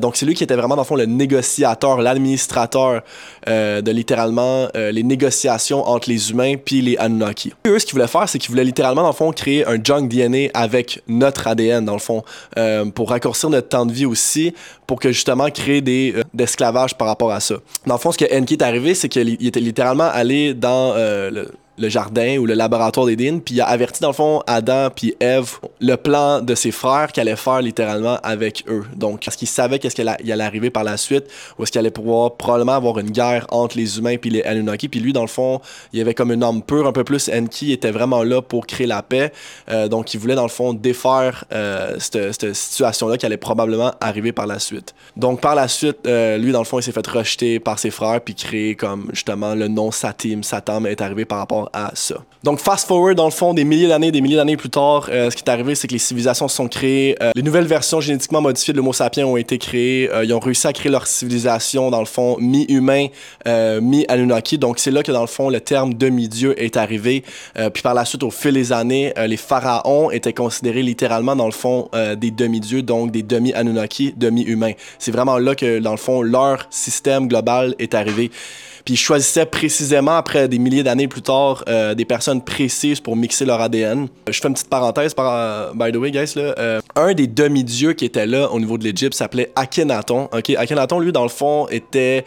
donc 0.01 0.17
c'est 0.17 0.27
lui 0.27 0.35
qui 0.35 0.45
était 0.45 0.57
vraiment 0.57 0.77
dans 0.77 0.83
le 0.83 0.87
fond 0.87 0.97
le 0.97 1.07
négociateur 1.07 1.82
l'administrateur 2.01 3.03
euh, 3.49 3.81
de 3.81 3.91
littéralement 3.91 4.69
euh, 4.77 4.91
les 4.93 5.03
négociations 5.03 5.87
entre 5.89 6.09
les 6.09 6.31
humains 6.31 6.55
puis 6.63 6.81
les 6.81 6.97
Anunnaki. 6.97 7.53
Eux, 7.67 7.79
ce 7.79 7.87
qu'ils 7.87 7.95
voulaient 7.95 8.07
faire, 8.07 8.29
c'est 8.29 8.39
qu'ils 8.39 8.51
voulaient 8.51 8.65
littéralement, 8.65 9.03
dans 9.03 9.09
le 9.09 9.15
fond, 9.15 9.33
créer 9.33 9.67
un 9.67 9.83
junk 9.83 10.09
DNA 10.09 10.49
avec 10.55 11.03
notre 11.09 11.47
ADN, 11.47 11.85
dans 11.85 11.95
le 11.95 11.99
fond, 11.99 12.23
euh, 12.59 12.85
pour 12.87 13.11
raccourcir 13.11 13.51
notre 13.51 13.69
temps 13.69 13.87
de 13.87 13.93
vie 13.93 14.07
aussi, 14.07 14.55
pour 14.87 15.01
que 15.01 15.13
justement 15.13 15.49
créer 15.51 15.81
des 15.81 16.15
d'esclavage 16.35 16.97
par 16.97 17.09
rapport 17.09 17.33
à 17.33 17.41
ça. 17.41 17.57
Dans 17.87 17.95
le 17.95 18.01
fond, 18.01 18.13
ce 18.13 18.19
que 18.19 18.37
Enki 18.37 18.55
est 18.55 18.63
arrivé, 18.63 18.95
c'est 18.95 19.09
qu'il 19.09 19.47
était 19.47 19.61
littéralement 19.61 20.09
allé 20.13 20.55
dans 20.55 20.95
le 20.95 21.51
le 21.79 21.89
jardin 21.89 22.39
ou 22.39 22.47
le 22.47 22.55
laboratoire 22.55 23.07
d'Éden, 23.07 23.41
puis 23.41 23.57
il 23.57 23.61
a 23.61 23.67
averti 23.67 24.01
dans 24.01 24.09
le 24.09 24.15
fond 24.15 24.43
Adam 24.47 24.91
puis 24.95 25.15
Ève 25.21 25.59
le 25.81 25.97
plan 25.97 26.41
de 26.41 26.55
ses 26.55 26.71
frères 26.71 27.13
qu'il 27.13 27.21
allait 27.23 27.37
faire 27.37 27.63
littéralement 27.63 28.19
avec 28.23 28.65
eux. 28.69 28.85
Donc, 28.95 29.25
parce 29.25 29.37
qu'il 29.37 29.49
savait 29.49 29.79
qu'est-ce 29.79 29.95
qu'il 29.95 30.09
allait 30.09 30.45
arriver 30.45 30.71
par 30.71 30.85
la 30.85 30.97
suite, 30.97 31.25
ou 31.59 31.63
est-ce 31.63 31.73
qu'il 31.73 31.79
allait 31.79 31.91
pouvoir 31.91 32.37
probablement 32.37 32.73
avoir 32.73 32.99
une 32.99 33.11
guerre 33.11 33.47
entre 33.51 33.77
les 33.77 33.99
humains 33.99 34.17
puis 34.17 34.31
les 34.31 34.43
Anunnaki. 34.43 34.89
Puis 34.89 35.01
lui, 35.01 35.13
dans 35.13 35.23
le 35.23 35.29
fond, 35.29 35.61
il 35.93 36.01
avait 36.01 36.15
comme 36.15 36.33
une 36.33 36.43
âme 36.43 36.63
pure 36.63 36.87
un 36.87 36.93
peu 36.93 37.05
plus. 37.05 37.29
Enki 37.29 37.73
était 37.73 37.91
vraiment 37.91 38.23
là 38.23 38.43
pour 38.43 38.67
créer 38.67 38.87
la 38.87 39.03
paix. 39.03 39.33
Euh, 39.71 39.89
donc, 39.89 40.15
il 40.15 40.21
voulait 40.21 40.35
dans 40.35 40.43
le 40.43 40.49
fond 40.49 40.75
défaire 40.75 41.45
euh, 41.53 41.97
cette, 41.99 42.33
cette 42.33 42.55
situation-là 42.55 43.17
qui 43.17 43.27
allait 43.27 43.37
probablement 43.37 43.93
arriver 44.01 44.33
par 44.33 44.47
la 44.47 44.59
suite. 44.59 44.95
Donc, 45.17 45.41
par 45.41 45.55
la 45.55 45.69
suite, 45.69 45.99
euh, 46.07 46.39
lui, 46.39 46.53
dans 46.53 46.61
le 46.61 46.65
fond, 46.65 46.79
il 46.79 46.83
s'est 46.83 46.93
fait 46.93 47.07
rejeter 47.07 47.61
par 47.61 47.79
ses 47.79 47.91
frères 47.91 48.21
puis 48.21 48.35
créer 48.35 48.75
comme 48.75 49.09
justement 49.13 49.55
le 49.55 49.69
nom 49.69 49.91
Satim. 49.91 50.43
Satam 50.43 50.87
est 50.87 51.01
arrivé 51.01 51.25
par 51.25 51.39
rapport 51.39 51.62
à 51.73 51.91
ça. 51.95 52.17
Donc, 52.43 52.59
fast 52.59 52.89
forward, 52.89 53.17
dans 53.17 53.27
le 53.27 53.31
fond, 53.31 53.55
des 53.55 53.63
milliers 53.63 53.87
d'années, 53.87 54.11
des 54.11 54.21
milliers 54.21 54.37
d'années 54.37 54.57
plus 54.57 54.69
tard, 54.69 55.09
euh, 55.11 55.31
ce 55.31 55.37
qui 55.37 55.45
est 55.45 55.51
arrivé, 55.51 55.77
c'est 55.77 55.87
que 55.87 55.93
les 55.93 56.01
civilisations 56.01 56.49
sont 56.49 56.67
créées. 56.67 57.17
Euh, 57.23 57.31
les 57.37 57.43
nouvelles 57.43 57.67
versions 57.67 58.01
génétiquement 58.01 58.41
modifiées 58.41 58.73
de 58.73 58.79
l'Homo 58.79 58.93
sapiens 58.93 59.27
ont 59.27 59.37
été 59.37 59.59
créées. 59.59 60.11
Euh, 60.13 60.25
ils 60.25 60.35
ont 60.35 60.41
réussi 60.41 60.67
à 60.67 60.73
créer 60.73 60.91
leur 60.91 61.07
civilisation, 61.07 61.91
dans 61.91 62.01
le 62.01 62.07
fond, 62.07 62.37
mi-humain, 62.41 63.07
mi-Anunnaki. 63.47 64.59
Donc, 64.59 64.81
c'est 64.81 64.91
là 64.91 65.05
que, 65.05 65.13
dans 65.13 65.21
le 65.21 65.29
fond, 65.29 65.51
le 65.51 65.61
terme 65.61 65.95
demi-dieu 65.95 66.61
est 66.61 66.77
arrivé. 66.77 67.23
puis 67.73 67.83
par 67.83 67.95
la 67.95 68.05
suite, 68.05 68.23
au 68.25 68.31
fil 68.31 68.55
des 68.55 68.73
années, 68.73 69.13
les 69.27 69.37
pharaons 69.37 70.11
étaient 70.11 70.33
considérés 70.33 70.83
littéralement, 70.83 71.37
dans 71.37 71.47
le 71.47 71.53
fond, 71.53 71.89
des 72.17 72.31
demi-dieux, 72.31 72.83
donc 72.83 73.13
des 73.13 73.23
demi-Anunnaki, 73.23 74.15
demi-humains. 74.17 74.73
C'est 74.99 75.13
vraiment 75.13 75.39
là 75.39 75.55
que, 75.55 75.79
dans 75.79 75.93
le 75.93 75.97
fond, 75.97 76.23
leur 76.23 76.67
système 76.71 77.29
global 77.29 77.75
est 77.79 77.95
arrivé. 77.95 78.31
Puis 78.85 78.95
ils 78.95 78.99
choisissaient 78.99 79.47
précisément, 79.47 80.17
après 80.17 80.49
des 80.49 80.59
milliers 80.59 80.83
d'années 80.83 81.09
plus 81.09 81.23
tard, 81.23 81.65
euh, 81.69 81.95
des 81.95 82.05
personnes 82.05 82.43
précises 82.43 83.01
pour 83.01 83.17
mixer 83.17 83.45
leur 83.45 83.61
ADN. 83.61 84.09
Je 84.29 84.41
fais 84.41 84.49
une 84.49 84.55
petite 84.55 84.69
parenthèse, 84.69 85.15
par, 85.15 85.33
euh, 85.33 85.73
by 85.75 85.93
the 85.93 85.97
way, 85.97 86.11
guys. 86.11 86.33
Là, 86.37 86.55
euh, 86.59 86.81
un 86.97 87.15
des 87.15 87.27
demi-dieux 87.27 87.93
qui 87.93 88.05
était 88.05 88.27
là 88.27 88.51
au 88.51 88.59
niveau 88.59 88.79
de 88.79 88.85
l'Égypte 88.85 89.15
s'appelait 89.15 89.53
Akhenaton. 89.55 90.29
Okay? 90.33 90.57
Akhenaton, 90.57 90.99
lui, 90.99 91.13
dans 91.13 91.23
le 91.23 91.29
fond, 91.29 91.69
était 91.71 92.25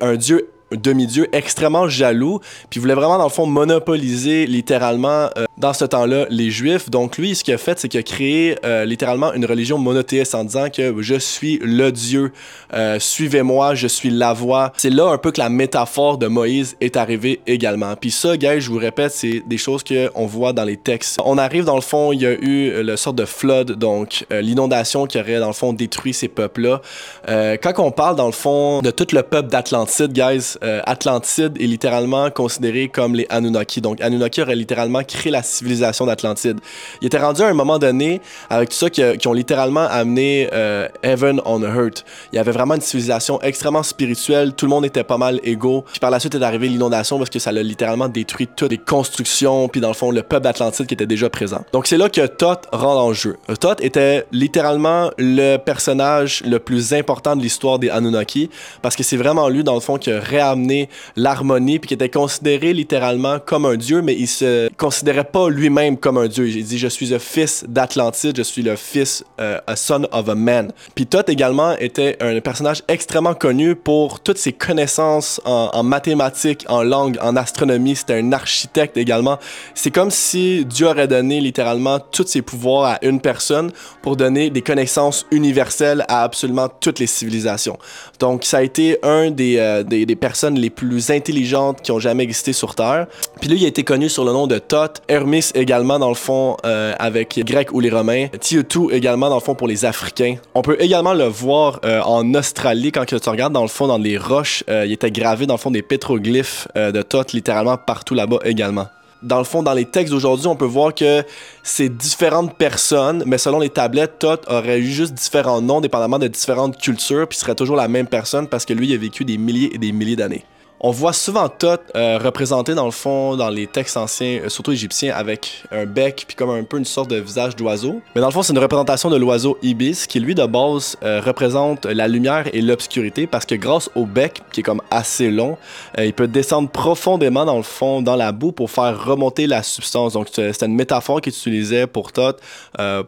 un 0.00 0.16
dieu 0.16 0.48
demi-dieu 0.72 1.28
extrêmement 1.32 1.88
jaloux, 1.88 2.40
puis 2.70 2.80
voulait 2.80 2.94
vraiment, 2.94 3.18
dans 3.18 3.24
le 3.24 3.30
fond, 3.30 3.46
monopoliser 3.46 4.46
littéralement 4.46 5.28
dans 5.58 5.72
ce 5.72 5.84
temps-là 5.84 6.26
les 6.30 6.50
Juifs. 6.50 6.88
Donc 6.90 7.18
lui, 7.18 7.34
ce 7.34 7.44
qu'il 7.44 7.54
a 7.54 7.58
fait, 7.58 7.78
c'est 7.78 7.88
qu'il 7.88 8.00
a 8.00 8.02
créé 8.02 8.56
euh, 8.64 8.84
littéralement 8.84 9.32
une 9.34 9.44
religion 9.44 9.78
monothéiste 9.78 10.34
en 10.34 10.44
disant 10.44 10.68
que 10.70 10.94
je 11.02 11.16
suis 11.16 11.58
le 11.62 11.90
Dieu, 11.90 12.32
euh, 12.74 12.98
suivez-moi, 12.98 13.74
je 13.74 13.88
suis 13.88 14.10
la 14.10 14.32
voix. 14.32 14.72
C'est 14.76 14.90
là 14.90 15.10
un 15.10 15.18
peu 15.18 15.32
que 15.32 15.40
la 15.40 15.48
métaphore 15.48 16.18
de 16.18 16.26
Moïse 16.26 16.76
est 16.80 16.96
arrivée 16.96 17.40
également. 17.46 17.94
Puis 17.96 18.10
ça, 18.10 18.36
gars, 18.36 18.58
je 18.58 18.70
vous 18.70 18.78
répète, 18.78 19.12
c'est 19.12 19.42
des 19.46 19.58
choses 19.58 19.82
qu'on 19.82 20.26
voit 20.26 20.52
dans 20.52 20.64
les 20.64 20.76
textes. 20.76 21.20
On 21.24 21.38
arrive 21.38 21.64
dans 21.64 21.74
le 21.74 21.80
fond, 21.80 22.12
il 22.12 22.22
y 22.22 22.26
a 22.26 22.32
eu 22.32 22.82
le 22.82 22.96
sorte 22.96 23.16
de 23.16 23.24
flood, 23.24 23.72
donc 23.72 24.26
euh, 24.32 24.40
l'inondation 24.40 25.06
qui 25.06 25.18
aurait 25.18 25.40
dans 25.40 25.48
le 25.48 25.52
fond 25.52 25.72
détruit 25.72 26.14
ces 26.14 26.28
peuples-là. 26.28 26.80
quand 27.26 27.72
on 27.78 27.90
parle 27.90 28.16
dans 28.16 28.26
le 28.26 28.32
fond 28.32 28.80
de 28.80 28.90
tout 28.90 29.06
le 29.12 29.22
peuple 29.22 29.48
d'Atlantide, 29.48 30.12
guys, 30.12 30.57
euh, 30.62 30.80
Atlantide 30.86 31.56
est 31.60 31.66
littéralement 31.66 32.30
considéré 32.30 32.88
comme 32.88 33.14
les 33.14 33.26
Anunnaki. 33.30 33.80
Donc, 33.80 34.00
Anunnaki 34.00 34.42
aurait 34.42 34.56
littéralement 34.56 35.02
créé 35.02 35.30
la 35.30 35.42
civilisation 35.42 36.06
d'Atlantide. 36.06 36.58
Il 37.00 37.06
était 37.06 37.18
rendu 37.18 37.42
à 37.42 37.46
un 37.46 37.54
moment 37.54 37.78
donné, 37.78 38.20
avec 38.50 38.70
tout 38.70 38.76
ça, 38.76 38.90
qui, 38.90 39.02
qui 39.18 39.28
ont 39.28 39.32
littéralement 39.32 39.86
amené 39.88 40.48
euh, 40.52 40.88
Heaven 41.02 41.40
on 41.44 41.62
Earth. 41.62 42.04
Il 42.32 42.36
y 42.36 42.38
avait 42.38 42.52
vraiment 42.52 42.74
une 42.74 42.80
civilisation 42.80 43.40
extrêmement 43.42 43.82
spirituelle. 43.82 44.52
Tout 44.54 44.66
le 44.66 44.70
monde 44.70 44.84
était 44.84 45.04
pas 45.04 45.18
mal 45.18 45.40
égaux. 45.42 45.84
Puis 45.90 46.00
par 46.00 46.10
la 46.10 46.20
suite 46.20 46.34
est 46.34 46.42
arrivée 46.42 46.68
l'inondation 46.68 47.18
parce 47.18 47.30
que 47.30 47.38
ça 47.38 47.50
a 47.50 47.52
littéralement 47.52 48.08
détruit 48.08 48.48
toutes 48.54 48.70
les 48.70 48.78
constructions. 48.78 49.68
Puis 49.68 49.80
dans 49.80 49.88
le 49.88 49.94
fond, 49.94 50.10
le 50.10 50.22
peuple 50.22 50.44
d'Atlantide 50.44 50.86
qui 50.86 50.94
était 50.94 51.06
déjà 51.06 51.30
présent. 51.30 51.64
Donc, 51.72 51.86
c'est 51.86 51.96
là 51.96 52.08
que 52.08 52.26
Thoth 52.26 52.66
rentre 52.72 53.00
en 53.00 53.12
jeu. 53.12 53.36
Thoth 53.60 53.82
était 53.82 54.26
littéralement 54.32 55.10
le 55.18 55.56
personnage 55.56 56.42
le 56.44 56.58
plus 56.58 56.92
important 56.92 57.36
de 57.36 57.42
l'histoire 57.42 57.78
des 57.78 57.90
Anunnaki 57.90 58.50
parce 58.82 58.96
que 58.96 59.02
c'est 59.02 59.16
vraiment 59.16 59.48
lui, 59.48 59.64
dans 59.64 59.74
le 59.74 59.80
fond, 59.80 59.98
qui 59.98 60.10
a 60.10 60.20
réamené 60.48 60.88
l'harmonie 61.16 61.78
puis 61.78 61.88
qui 61.88 61.94
était 61.94 62.08
considéré 62.08 62.72
littéralement 62.72 63.38
comme 63.44 63.66
un 63.66 63.76
dieu, 63.76 64.02
mais 64.02 64.14
il 64.14 64.26
se 64.26 64.68
considérait 64.76 65.24
pas 65.24 65.48
lui-même 65.50 65.96
comme 65.96 66.18
un 66.18 66.28
dieu. 66.28 66.48
Il 66.48 66.64
dit 66.64 66.78
Je 66.78 66.88
suis 66.88 67.06
le 67.06 67.18
fils 67.18 67.64
d'Atlantide, 67.68 68.36
je 68.36 68.42
suis 68.42 68.62
le 68.62 68.76
fils, 68.76 69.24
euh, 69.40 69.58
a 69.66 69.76
son 69.76 70.06
of 70.12 70.28
a 70.28 70.34
man. 70.34 70.72
Puis 70.94 71.06
Thoth 71.06 71.28
également 71.28 71.76
était 71.78 72.16
un 72.20 72.40
personnage 72.40 72.82
extrêmement 72.88 73.34
connu 73.34 73.74
pour 73.74 74.20
toutes 74.20 74.38
ses 74.38 74.52
connaissances 74.52 75.40
en, 75.44 75.82
mathématiques, 75.82 76.64
en 76.68 76.82
langue, 76.82 77.18
en 77.22 77.36
astronomie. 77.36 77.96
C'était 77.96 78.20
un 78.20 78.32
architecte 78.32 78.96
également. 78.96 79.38
C'est 79.74 79.90
comme 79.90 80.10
si 80.10 80.64
Dieu 80.64 80.86
aurait 80.86 81.08
donné 81.08 81.40
littéralement 81.40 81.98
tous 82.00 82.26
ses 82.26 82.42
pouvoirs 82.42 82.84
à 82.84 82.98
une 83.02 83.20
personne 83.20 83.70
pour 84.02 84.16
donner 84.16 84.50
des 84.50 84.62
connaissances 84.62 85.26
universelles 85.30 86.04
à 86.08 86.22
absolument 86.22 86.68
toutes 86.68 86.98
les 86.98 87.06
civilisations. 87.06 87.78
Donc, 88.18 88.44
ça 88.44 88.58
a 88.58 88.62
été 88.62 88.98
un 89.02 89.30
des, 89.30 89.56
euh, 89.58 89.82
des, 89.82 90.06
des, 90.06 90.16
les 90.46 90.70
plus 90.70 91.10
intelligentes 91.10 91.82
qui 91.82 91.92
ont 91.92 91.98
jamais 91.98 92.22
existé 92.22 92.52
sur 92.52 92.74
Terre. 92.74 93.06
Puis 93.40 93.48
lui, 93.48 93.58
il 93.58 93.64
a 93.64 93.68
été 93.68 93.84
connu 93.84 94.08
sur 94.08 94.24
le 94.24 94.32
nom 94.32 94.46
de 94.46 94.58
Thoth, 94.58 95.02
Hermis 95.08 95.50
également, 95.54 95.98
dans 95.98 96.08
le 96.08 96.14
fond, 96.14 96.56
euh, 96.64 96.94
avec 96.98 97.34
les 97.36 97.44
Grecs 97.44 97.72
ou 97.72 97.80
les 97.80 97.90
Romains, 97.90 98.28
Tiutu 98.40 98.92
également, 98.92 99.28
dans 99.28 99.36
le 99.36 99.40
fond, 99.40 99.54
pour 99.54 99.68
les 99.68 99.84
Africains. 99.84 100.36
On 100.54 100.62
peut 100.62 100.76
également 100.80 101.14
le 101.14 101.24
voir 101.24 101.80
euh, 101.84 102.00
en 102.02 102.34
Australie, 102.34 102.92
quand 102.92 103.04
tu 103.04 103.16
regardes, 103.28 103.52
dans 103.52 103.62
le 103.62 103.68
fond, 103.68 103.86
dans 103.86 103.98
les 103.98 104.18
roches, 104.18 104.64
euh, 104.68 104.86
il 104.86 104.92
était 104.92 105.10
gravé, 105.10 105.46
dans 105.46 105.54
le 105.54 105.58
fond, 105.58 105.70
des 105.70 105.82
pétroglyphes 105.82 106.68
de 106.74 107.02
Thoth, 107.02 107.32
littéralement 107.32 107.76
partout 107.76 108.14
là-bas 108.14 108.38
également 108.44 108.86
dans 109.22 109.38
le 109.38 109.44
fond, 109.44 109.62
dans 109.62 109.72
les 109.72 109.84
textes 109.84 110.12
d'aujourd'hui, 110.12 110.46
on 110.46 110.56
peut 110.56 110.64
voir 110.64 110.94
que 110.94 111.24
c'est 111.62 111.88
différentes 111.88 112.54
personnes, 112.56 113.22
mais 113.26 113.38
selon 113.38 113.58
les 113.58 113.70
tablettes, 113.70 114.18
Thoth 114.18 114.44
aurait 114.48 114.78
eu 114.78 114.86
juste 114.86 115.14
différents 115.14 115.60
noms, 115.60 115.80
dépendamment 115.80 116.18
de 116.18 116.28
différentes 116.28 116.78
cultures, 116.78 117.26
puis 117.28 117.38
serait 117.38 117.54
toujours 117.54 117.76
la 117.76 117.88
même 117.88 118.06
personne 118.06 118.46
parce 118.46 118.64
que 118.64 118.72
lui, 118.72 118.88
il 118.88 118.94
a 118.94 118.98
vécu 118.98 119.24
des 119.24 119.38
milliers 119.38 119.74
et 119.74 119.78
des 119.78 119.92
milliers 119.92 120.16
d'années. 120.16 120.44
On 120.80 120.92
voit 120.92 121.12
souvent 121.12 121.48
Thoth 121.48 121.80
euh, 121.96 122.18
représenté 122.18 122.72
dans 122.76 122.84
le 122.84 122.92
fond 122.92 123.34
dans 123.34 123.48
les 123.48 123.66
textes 123.66 123.96
anciens, 123.96 124.42
euh, 124.44 124.48
surtout 124.48 124.70
égyptiens, 124.70 125.12
avec 125.12 125.64
un 125.72 125.86
bec 125.86 126.24
puis 126.28 126.36
comme 126.36 126.50
un 126.50 126.62
peu 126.62 126.78
une 126.78 126.84
sorte 126.84 127.10
de 127.10 127.16
visage 127.16 127.56
d'oiseau. 127.56 128.00
Mais 128.14 128.20
dans 128.20 128.28
le 128.28 128.32
fond, 128.32 128.44
c'est 128.44 128.52
une 128.52 128.60
représentation 128.60 129.10
de 129.10 129.16
l'oiseau 129.16 129.58
ibis 129.60 130.06
qui 130.06 130.20
lui 130.20 130.36
de 130.36 130.46
base 130.46 130.96
euh, 131.02 131.20
représente 131.20 131.84
la 131.84 132.06
lumière 132.06 132.44
et 132.52 132.62
l'obscurité 132.62 133.26
parce 133.26 133.44
que 133.44 133.56
grâce 133.56 133.90
au 133.96 134.06
bec 134.06 134.40
qui 134.52 134.60
est 134.60 134.62
comme 134.62 134.80
assez 134.92 135.32
long, 135.32 135.58
il 135.98 136.12
peut 136.12 136.28
descendre 136.28 136.68
profondément 136.68 137.44
dans 137.44 137.56
le 137.56 137.64
fond, 137.64 138.00
dans 138.00 138.14
la 138.14 138.30
boue 138.30 138.52
pour 138.52 138.70
faire 138.70 139.04
remonter 139.04 139.48
la 139.48 139.64
substance. 139.64 140.12
Donc 140.12 140.28
c'était 140.32 140.66
une 140.66 140.76
métaphore 140.76 141.20
qu'il 141.20 141.32
utilisait 141.32 141.88
pour 141.88 142.12
Thoth 142.12 142.40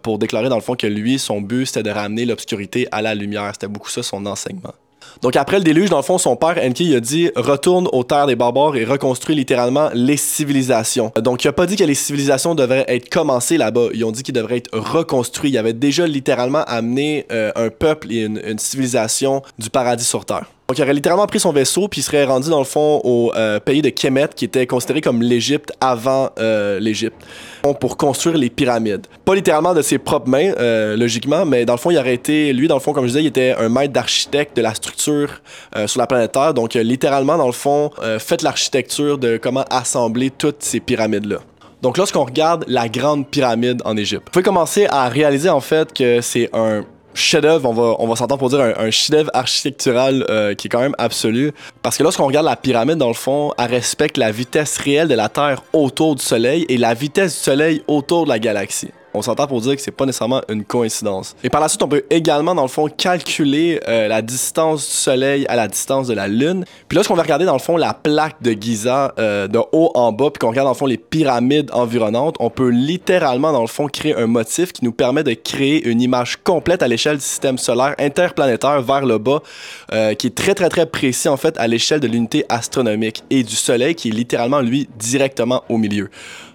pour 0.02 0.18
déclarer 0.18 0.48
dans 0.48 0.56
le 0.56 0.62
fond 0.62 0.74
que 0.74 0.88
lui, 0.88 1.20
son 1.20 1.40
but 1.40 1.66
c'était 1.66 1.85
de 1.85 1.90
ramener 1.90 2.24
l'obscurité 2.24 2.88
à 2.90 3.00
la 3.00 3.14
lumière. 3.14 3.50
C'était 3.52 3.68
beaucoup 3.68 3.90
ça 3.90 4.02
son 4.02 4.26
enseignement. 4.26 4.74
Donc 5.23 5.37
après 5.37 5.59
le 5.59 5.64
déluge, 5.64 5.90
dans 5.90 5.96
le 5.96 6.03
fond, 6.03 6.18
son 6.18 6.37
père, 6.37 6.59
Enki, 6.62 6.87
il 6.87 6.96
a 6.96 7.01
dit 7.01 7.31
retourne 7.37 7.88
aux 7.92 8.05
terres 8.05 8.27
des 8.27 8.37
barbares 8.37 8.77
et 8.77 8.85
reconstruit 8.85 9.35
littéralement 9.35 9.90
les 9.94 10.16
civilisations. 10.16 11.12
Donc 11.20 11.44
il 11.44 11.49
a 11.49 11.53
pas 11.53 11.66
dit 11.66 11.77
que 11.77 11.85
les 11.85 11.94
civilisations 11.94 12.55
devraient 12.55 12.85
être 12.88 13.09
commencées 13.09 13.59
là-bas. 13.59 13.88
Ils 13.94 14.05
ont 14.05 14.12
dit 14.12 14.23
qu'ils 14.23 14.35
devraient 14.35 14.59
être 14.59 14.77
reconstruits. 14.77 15.51
Il 15.51 15.59
avait 15.59 15.73
déjà 15.73 16.07
littéralement 16.07 16.64
amené 16.64 17.27
euh, 17.33 17.53
un 17.57 17.68
peuple 17.68 18.12
et 18.12 18.25
une, 18.25 18.40
une 18.44 18.59
civilisation 18.59 19.42
du 19.59 19.70
paradis 19.70 20.05
sur 20.05 20.25
terre. 20.25 20.46
Donc, 20.70 20.78
il 20.78 20.83
aurait 20.83 20.94
littéralement 20.94 21.26
pris 21.26 21.40
son 21.40 21.50
vaisseau 21.50 21.88
puis 21.88 22.00
il 22.00 22.04
serait 22.04 22.24
rendu 22.24 22.48
dans 22.48 22.61
le 22.61 22.64
fond 22.64 23.00
au 23.02 23.33
euh, 23.35 23.59
pays 23.59 23.83
de 23.83 23.88
Kemet, 23.88 24.28
qui 24.37 24.44
était 24.44 24.68
considéré 24.68 25.00
comme 25.00 25.20
l'Égypte 25.20 25.72
avant 25.80 26.30
euh, 26.38 26.78
l'Égypte, 26.78 27.16
pour 27.80 27.96
construire 27.96 28.38
les 28.38 28.50
pyramides. 28.50 29.09
Pas 29.24 29.35
littéralement 29.35 29.74
de 29.74 29.83
ses 29.83 29.98
propres 29.98 30.28
mains, 30.28 30.52
euh, 30.61 30.96
logiquement, 30.96 31.44
mais 31.44 31.64
dans 31.64 31.72
le 31.72 31.78
fond, 31.80 31.90
il 31.90 31.98
aurait 31.98 32.14
été, 32.14 32.52
lui, 32.52 32.68
dans 32.68 32.76
le 32.76 32.80
fond, 32.80 32.92
comme 32.92 33.02
je 33.02 33.09
disais, 33.09 33.22
il 33.24 33.26
était 33.26 33.56
un 33.59 33.68
maître 33.68 33.92
d'architecte 33.92 34.56
de 34.56 34.62
la 34.62 34.72
structure 34.72 35.42
sur 35.87 35.98
la 35.98 36.06
planète 36.06 36.30
Terre. 36.30 36.54
Donc, 36.54 36.74
littéralement, 36.74 37.37
dans 37.37 37.46
le 37.46 37.52
fond, 37.52 37.90
euh, 38.04 38.20
fait 38.20 38.40
l'architecture 38.42 39.18
de 39.18 39.38
comment 39.38 39.64
assembler 39.70 40.30
toutes 40.30 40.62
ces 40.62 40.78
pyramides-là. 40.78 41.38
Donc, 41.83 41.98
lorsqu'on 41.98 42.24
regarde 42.24 42.64
la 42.68 42.88
grande 42.88 43.26
pyramide 43.26 43.83
en 43.85 43.96
Égypte, 43.96 44.22
vous 44.26 44.30
pouvez 44.30 44.44
commencer 44.44 44.87
à 44.88 45.09
réaliser 45.09 45.48
en 45.48 45.61
fait 45.61 45.92
que 45.92 46.20
c'est 46.20 46.48
un 46.52 46.85
chef-d'œuvre, 47.14 47.68
on 47.68 47.73
va, 47.73 47.96
on 47.99 48.07
va 48.07 48.16
s'entendre 48.16 48.38
pour 48.38 48.51
dire 48.51 48.61
un, 48.61 48.75
un 48.77 48.90
chef-d'œuvre 48.90 49.31
architectural 49.35 50.25
euh, 50.31 50.55
qui 50.55 50.66
est 50.66 50.70
quand 50.70 50.81
même 50.81 50.94
absolu. 50.99 51.53
Parce 51.83 51.96
que 51.96 52.03
lorsqu'on 52.03 52.27
regarde 52.27 52.46
la 52.46 52.57
pyramide, 52.57 52.96
dans 52.96 53.09
le 53.09 53.14
fond, 53.14 53.53
elle 53.59 53.70
respecte 53.70 54.16
la 54.16 54.31
vitesse 54.31 54.79
réelle 54.79 55.09
de 55.09 55.14
la 55.14 55.29
Terre 55.29 55.62
autour 55.73 56.16
du 56.16 56.23
Soleil 56.23 56.66
et 56.68 56.77
la 56.77 56.94
vitesse 56.94 57.35
du 57.35 57.40
Soleil 57.40 57.83
autour 57.88 58.25
de 58.25 58.31
la 58.31 58.38
galaxie. 58.38 58.90
On 59.12 59.23
s'entend 59.23 59.46
pour 59.46 59.61
dire 59.61 59.75
que 59.75 59.83
c'est 59.83 59.90
pas 59.90 60.07
nécessairement 60.07 60.40
une 60.49 60.64
coïncidence. 60.64 61.35
Et 61.42 61.51
par 61.51 61.61
la 61.61 61.68
suite, 61.68 61.83
on 61.83 61.88
peut 61.88 62.05
également, 62.11 62.55
dans 62.55 62.62
le 62.62 62.68
fond, 62.68 62.88
calculer 62.88 63.81
euh, 63.88 64.07
la 64.07 64.23
distance 64.23 64.87
du 64.87 64.92
Soleil 64.92 65.46
à 65.49 65.57
la 65.57 65.66
distance 65.66 66.07
de 66.07 66.14
la 66.14 66.29
Lune. 66.29 66.64
Puis 66.88 66.96
lorsqu'on 66.96 67.14
va 67.14 67.23
regarder, 67.23 67.44
dans 67.44 67.55
le 67.55 67.59
fond, 67.59 67.77
la 67.77 67.92
plaque 67.92 68.40
de 68.40 68.53
Giza 68.53 69.12
euh, 69.18 69.49
de 69.49 69.59
haut 69.73 69.90
en 69.94 70.12
bas, 70.12 70.31
puis 70.31 70.38
qu'on 70.38 70.51
regarde, 70.51 70.66
dans 70.66 70.73
le 70.73 70.77
fond, 70.77 70.87
les 70.87 70.96
pyramides 70.96 71.70
environnantes, 71.73 72.37
on 72.38 72.51
peut 72.51 72.68
littéralement, 72.68 73.53
dans 73.53 73.62
le 73.62 73.66
fond, 73.66 73.88
créer 73.88 74.14
un 74.14 74.27
motif 74.27 74.73
qui 74.73 74.85
nous 74.85 74.92
permet 74.92 75.25
de 75.25 75.33
créer 75.35 75.88
une 75.88 76.01
image 76.01 76.37
complète 76.37 76.83
à 76.83 76.88
l'échelle 76.88 77.16
du 77.16 77.25
système 77.25 77.59
solaire 77.59 77.96
interplanétaire 77.99 78.81
vers 78.83 79.05
le 79.05 79.18
bas, 79.18 79.42
euh, 79.92 80.14
qui 80.14 80.29
est 80.29 80.35
très, 80.35 80.55
très, 80.55 80.68
très 80.68 80.87
précis, 80.87 81.29
en 81.29 81.37
fait, 81.37 81.59
à 81.59 81.66
l'échelle 81.66 82.01
de 82.01 82.07
l'unité 82.07 82.44
astronomique 82.49 83.25
et 83.31 83.42
du 83.42 83.57
Soleil, 83.57 83.94
qui 83.96 84.09
est 84.09 84.12
littéralement, 84.12 84.61
lui, 84.61 84.88
directement 84.99 85.64
au 85.68 85.79
milieu. 85.79 86.11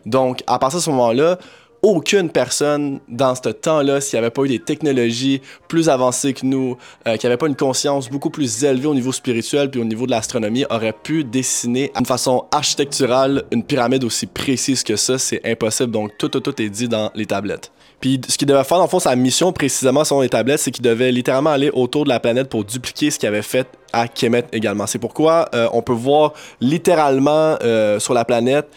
Donc, 0.06 0.42
à 0.48 0.60
partir 0.60 0.80
de 0.80 0.84
ce 0.84 0.90
moment-là, 0.92 1.38
aucune 1.86 2.32
personne 2.32 3.00
dans 3.08 3.36
ce 3.36 3.50
temps-là, 3.50 4.02
s'il 4.02 4.18
n'y 4.18 4.26
avait 4.26 4.32
pas 4.32 4.42
eu 4.42 4.48
des 4.48 4.60
technologies 4.60 5.40
plus 5.68 5.88
avancées 5.88 6.34
que 6.34 6.44
nous, 6.44 6.78
euh, 7.08 7.16
qui 7.16 7.28
n'avait 7.28 7.38
pas 7.38 7.46
une 7.46 7.56
conscience 7.56 8.10
beaucoup 8.10 8.32
plus 8.32 8.64
élevée 8.64 8.88
au 8.88 8.96
niveau 8.96 9.12
spirituel 9.12 9.70
puis 9.70 9.80
au 9.80 9.84
niveau 9.84 10.08
de 10.08 10.12
l'astronomie, 10.12 10.66
aurait 10.72 10.94
pu 10.94 11.24
dessiner 11.24 11.92
d'une 11.96 12.08
façon 12.08 12.46
architecturale 12.52 13.44
une 13.52 13.64
pyramide 13.64 14.04
aussi 14.04 14.26
précise 14.26 14.82
que 14.82 14.96
ça. 14.96 15.20
C'est 15.20 15.42
impossible. 15.46 15.92
Donc 15.92 16.18
tout, 16.18 16.28
tout, 16.28 16.40
tout 16.40 16.60
est 16.60 16.70
dit 16.70 16.88
dans 16.88 17.12
les 17.14 17.28
tablettes. 17.28 17.72
Puis 18.02 18.20
ce 18.28 18.36
qu'il 18.36 18.48
devait 18.48 18.64
faire, 18.64 18.82
le 18.82 18.88
fond, 18.88 19.00
sa 19.00 19.16
mission 19.16 19.54
précisément 19.54 20.04
sur 20.04 20.22
les 20.22 20.30
tablettes, 20.30 20.62
c'est 20.62 20.72
qu'il 20.72 20.84
devait 20.84 21.12
littéralement 21.12 21.52
aller 21.52 21.70
autour 21.72 22.04
de 22.04 22.10
la 22.10 22.20
planète 22.20 22.50
pour 22.50 22.66
dupliquer 22.66 23.12
ce 23.12 23.20
qu'il 23.20 23.30
avait 23.30 23.44
fait 23.44 23.68
à 23.94 24.08
Kemet 24.08 24.46
également. 24.54 24.88
C'est 24.88 24.98
pourquoi 24.98 25.50
euh, 25.54 25.70
on 25.72 25.84
peut 25.84 25.94
voir 25.94 26.34
littéralement 26.62 27.58
euh, 27.62 28.00
sur 28.00 28.16
la 28.16 28.26
planète 28.26 28.68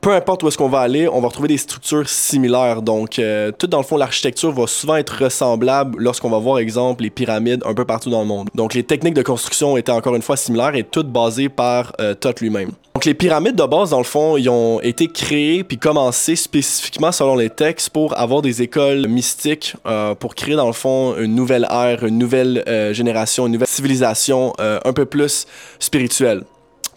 peu 0.00 0.12
importe 0.12 0.42
où 0.42 0.48
est-ce 0.48 0.58
qu'on 0.58 0.68
va 0.68 0.80
aller, 0.80 1.08
on 1.08 1.20
va 1.20 1.28
retrouver 1.28 1.48
des 1.48 1.58
structures 1.58 2.08
similaires. 2.08 2.82
Donc, 2.82 3.18
euh, 3.18 3.50
tout 3.50 3.66
dans 3.66 3.78
le 3.78 3.84
fond, 3.84 3.96
l'architecture 3.96 4.52
va 4.52 4.66
souvent 4.66 4.96
être 4.96 5.24
ressemblable 5.24 6.02
lorsqu'on 6.02 6.30
va 6.30 6.38
voir, 6.38 6.58
exemple, 6.58 7.02
les 7.02 7.10
pyramides 7.10 7.62
un 7.66 7.74
peu 7.74 7.84
partout 7.84 8.10
dans 8.10 8.20
le 8.20 8.26
monde. 8.26 8.48
Donc, 8.54 8.74
les 8.74 8.84
techniques 8.84 9.14
de 9.14 9.22
construction 9.22 9.76
étaient 9.76 9.92
encore 9.92 10.14
une 10.14 10.22
fois 10.22 10.36
similaires 10.36 10.76
et 10.76 10.84
toutes 10.84 11.08
basées 11.08 11.48
par 11.48 11.92
euh, 12.00 12.14
Thoth 12.14 12.40
lui-même. 12.40 12.70
Donc, 12.96 13.04
les 13.04 13.12
pyramides 13.12 13.56
de 13.56 13.64
base, 13.64 13.90
dans 13.90 13.98
le 13.98 14.04
fond, 14.04 14.38
ils 14.38 14.48
ont 14.48 14.80
été 14.80 15.08
créées 15.08 15.62
puis 15.64 15.76
commencées 15.76 16.34
spécifiquement 16.34 17.12
selon 17.12 17.36
les 17.36 17.50
textes 17.50 17.90
pour 17.90 18.18
avoir 18.18 18.40
des 18.40 18.62
écoles 18.62 19.06
mystiques, 19.06 19.74
euh, 19.84 20.14
pour 20.14 20.34
créer, 20.34 20.54
dans 20.54 20.66
le 20.66 20.72
fond, 20.72 21.14
une 21.18 21.34
nouvelle 21.34 21.66
ère, 21.70 22.04
une 22.06 22.16
nouvelle 22.16 22.64
euh, 22.66 22.94
génération, 22.94 23.46
une 23.46 23.52
nouvelle 23.52 23.68
civilisation 23.68 24.54
euh, 24.60 24.78
un 24.84 24.94
peu 24.94 25.04
plus 25.04 25.46
spirituelle. 25.78 26.44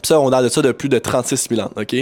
Ça, 0.04 0.20
on 0.20 0.32
a 0.32 0.42
de 0.42 0.50
ça 0.50 0.62
de 0.62 0.72
plus 0.72 0.90
de 0.90 0.98
36 0.98 1.48
000 1.50 1.62
ans, 1.62 1.72
OK? 1.76 1.96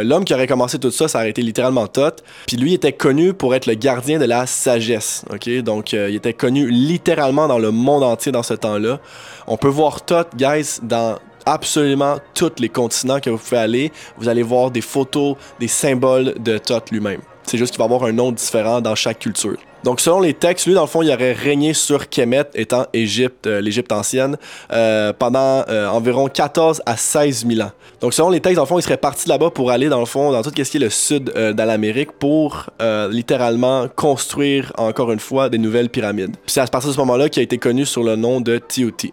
L'homme 0.00 0.24
qui 0.24 0.34
aurait 0.34 0.46
commencé 0.46 0.78
tout 0.78 0.90
ça, 0.90 1.08
ça 1.08 1.18
aurait 1.18 1.30
été 1.30 1.42
littéralement 1.42 1.86
Thoth. 1.86 2.22
Puis 2.46 2.56
lui 2.56 2.74
était 2.74 2.92
connu 2.92 3.32
pour 3.32 3.54
être 3.54 3.66
le 3.66 3.74
gardien 3.74 4.18
de 4.18 4.24
la 4.24 4.46
sagesse, 4.46 5.24
OK? 5.32 5.48
Donc, 5.62 5.94
euh, 5.94 6.10
il 6.10 6.16
était 6.16 6.32
connu 6.32 6.68
littéralement 6.70 7.48
dans 7.48 7.58
le 7.58 7.70
monde 7.70 8.02
entier 8.02 8.32
dans 8.32 8.42
ce 8.42 8.54
temps-là. 8.54 9.00
On 9.46 9.56
peut 9.56 9.68
voir 9.68 10.04
Thoth, 10.04 10.28
guys, 10.36 10.80
dans 10.82 11.18
absolument 11.46 12.18
tous 12.34 12.52
les 12.58 12.68
continents 12.68 13.20
que 13.20 13.30
vous 13.30 13.38
pouvez 13.38 13.58
aller. 13.58 13.92
Vous 14.18 14.28
allez 14.28 14.42
voir 14.42 14.70
des 14.70 14.82
photos, 14.82 15.36
des 15.58 15.68
symboles 15.68 16.34
de 16.38 16.58
Thoth 16.58 16.90
lui-même. 16.90 17.20
C'est 17.48 17.56
juste 17.56 17.72
qu'il 17.72 17.78
va 17.78 17.86
avoir 17.86 18.04
un 18.04 18.12
nom 18.12 18.30
différent 18.30 18.82
dans 18.82 18.94
chaque 18.94 19.20
culture. 19.20 19.56
Donc, 19.82 20.00
selon 20.00 20.20
les 20.20 20.34
textes, 20.34 20.66
lui, 20.66 20.74
dans 20.74 20.82
le 20.82 20.86
fond, 20.86 21.00
il 21.00 21.10
aurait 21.10 21.32
régné 21.32 21.72
sur 21.72 22.10
Kemet, 22.10 22.44
étant 22.54 22.84
Égypte, 22.92 23.46
euh, 23.46 23.62
l'Égypte 23.62 23.90
ancienne, 23.90 24.36
euh, 24.70 25.14
pendant 25.18 25.64
euh, 25.70 25.88
environ 25.88 26.28
14 26.28 26.82
à 26.84 26.98
16 26.98 27.46
000 27.48 27.66
ans. 27.66 27.70
Donc, 28.02 28.12
selon 28.12 28.28
les 28.28 28.40
textes, 28.40 28.56
dans 28.56 28.64
le 28.64 28.68
fond, 28.68 28.78
il 28.78 28.82
serait 28.82 28.98
parti 28.98 29.30
là-bas 29.30 29.48
pour 29.48 29.70
aller, 29.70 29.88
dans 29.88 30.00
le 30.00 30.04
fond, 30.04 30.30
dans 30.30 30.42
tout 30.42 30.50
ce 30.54 30.62
qui 30.62 30.76
est 30.76 30.80
le 30.80 30.90
sud 30.90 31.32
de 31.32 31.62
l'Amérique 31.62 32.12
pour 32.12 32.66
littéralement 33.10 33.88
construire, 33.88 34.72
encore 34.76 35.10
une 35.10 35.18
fois, 35.18 35.48
des 35.48 35.58
nouvelles 35.58 35.88
pyramides. 35.88 36.32
Puis 36.44 36.52
c'est 36.52 36.60
à 36.60 36.66
partir 36.66 36.90
de 36.90 36.94
ce 36.94 37.00
moment-là 37.00 37.30
qu'il 37.30 37.40
a 37.40 37.44
été 37.44 37.56
connu 37.56 37.86
sur 37.86 38.02
le 38.02 38.16
nom 38.16 38.42
de 38.42 38.58
Tiuti. 38.58 39.12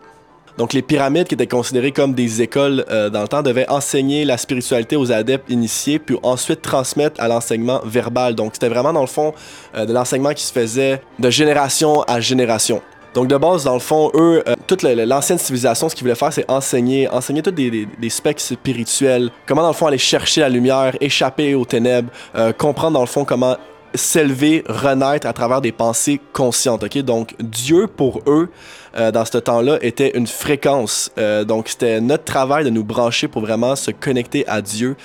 Donc 0.58 0.72
les 0.72 0.82
pyramides 0.82 1.28
qui 1.28 1.34
étaient 1.34 1.48
considérées 1.48 1.92
comme 1.92 2.14
des 2.14 2.42
écoles 2.42 2.86
euh, 2.90 3.10
dans 3.10 3.22
le 3.22 3.28
temps 3.28 3.42
devaient 3.42 3.70
enseigner 3.70 4.24
la 4.24 4.38
spiritualité 4.38 4.96
aux 4.96 5.12
adeptes 5.12 5.50
initiés, 5.50 6.00
puis 6.00 6.18
ensuite 6.24 6.62
transmettre 6.62 7.22
à 7.22 7.28
l'enseignement 7.28 7.82
verbal. 7.84 8.36
Donc 8.36 8.52
c'était 8.54 8.70
vraiment 8.70 8.94
dans 8.94 9.02
le 9.02 9.08
fond 9.08 9.34
euh, 9.76 9.86
de 9.86 9.92
l'enseignement 9.92 10.34
qui 10.34 10.44
se 10.44 10.54
faisait 10.54 11.02
de 11.20 11.30
génération 11.30 12.04
à 12.04 12.22
génération. 12.22 12.82
Donc 13.14 13.28
de 13.28 13.38
base, 13.38 13.64
dans 13.64 13.74
le 13.74 13.80
fond, 13.80 14.12
eux, 14.14 14.44
euh, 14.48 14.56
toute 14.68 14.84
l'ancienne 14.84 15.38
civilisation, 15.38 15.90
ce 15.90 15.96
qu'ils 15.96 16.04
voulaient 16.04 16.16
faire, 16.16 16.34
c'est 16.34 16.50
enseigner, 16.50 17.08
enseigner 17.10 17.42
tous 17.42 17.52
des, 17.52 17.88
des, 17.98 18.10
specs 18.10 18.40
spirituels. 18.40 19.32
Comment 19.46 19.62
dans 19.62 19.70
le 19.70 19.74
fond 19.74 19.88
aller 19.88 19.98
chercher 19.98 20.42
la 20.42 20.50
lumière, 20.50 20.96
échapper 21.00 21.56
aux 21.56 21.66
ténèbres, 21.66 22.10
comprendre 22.58 22.94
dans 22.94 23.02
le 23.02 23.08
fond 23.08 23.24
comment 23.24 23.56
s'élever, 23.96 24.64
renaître 24.68 25.28
à 25.28 25.34
travers 25.34 25.62
des 25.62 25.72
pensées 25.72 26.20
conscientes. 26.34 26.84
Ok, 26.84 26.98
donc 27.00 27.36
Dieu 27.40 27.88
pour 27.88 28.22
eux 28.28 28.50
euh, 28.98 29.12
dans 29.12 29.26
ce 29.26 29.38
temps-là 29.38 29.78
était 29.82 30.18
une 30.18 30.28
fréquence. 30.28 31.12
Euh, 31.18 31.44
donc 31.44 31.68
c'était 31.68 32.00
notre 32.00 32.24
travail 32.24 32.64
de 32.64 32.70
nous 32.70 32.84
brancher 32.84 33.28
pour 33.28 33.42
vraiment 33.42 33.76
se 33.76 33.92
connecter 33.92 34.48
à 34.48 34.62
Dieu. 34.62 34.96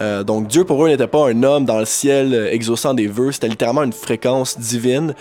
Euh, 0.00 0.22
donc 0.22 0.46
Dieu 0.46 0.64
pour 0.64 0.84
eux 0.84 0.88
n'était 0.88 1.06
pas 1.08 1.28
un 1.28 1.42
homme 1.42 1.64
dans 1.64 1.78
le 1.78 1.84
ciel 1.84 2.48
exaucant 2.52 2.94
des 2.94 3.08
vœux, 3.08 3.32
c'était 3.32 3.48
littéralement 3.48 3.82
une 3.82 3.92
fréquence 3.92 4.58
divine 4.58 5.14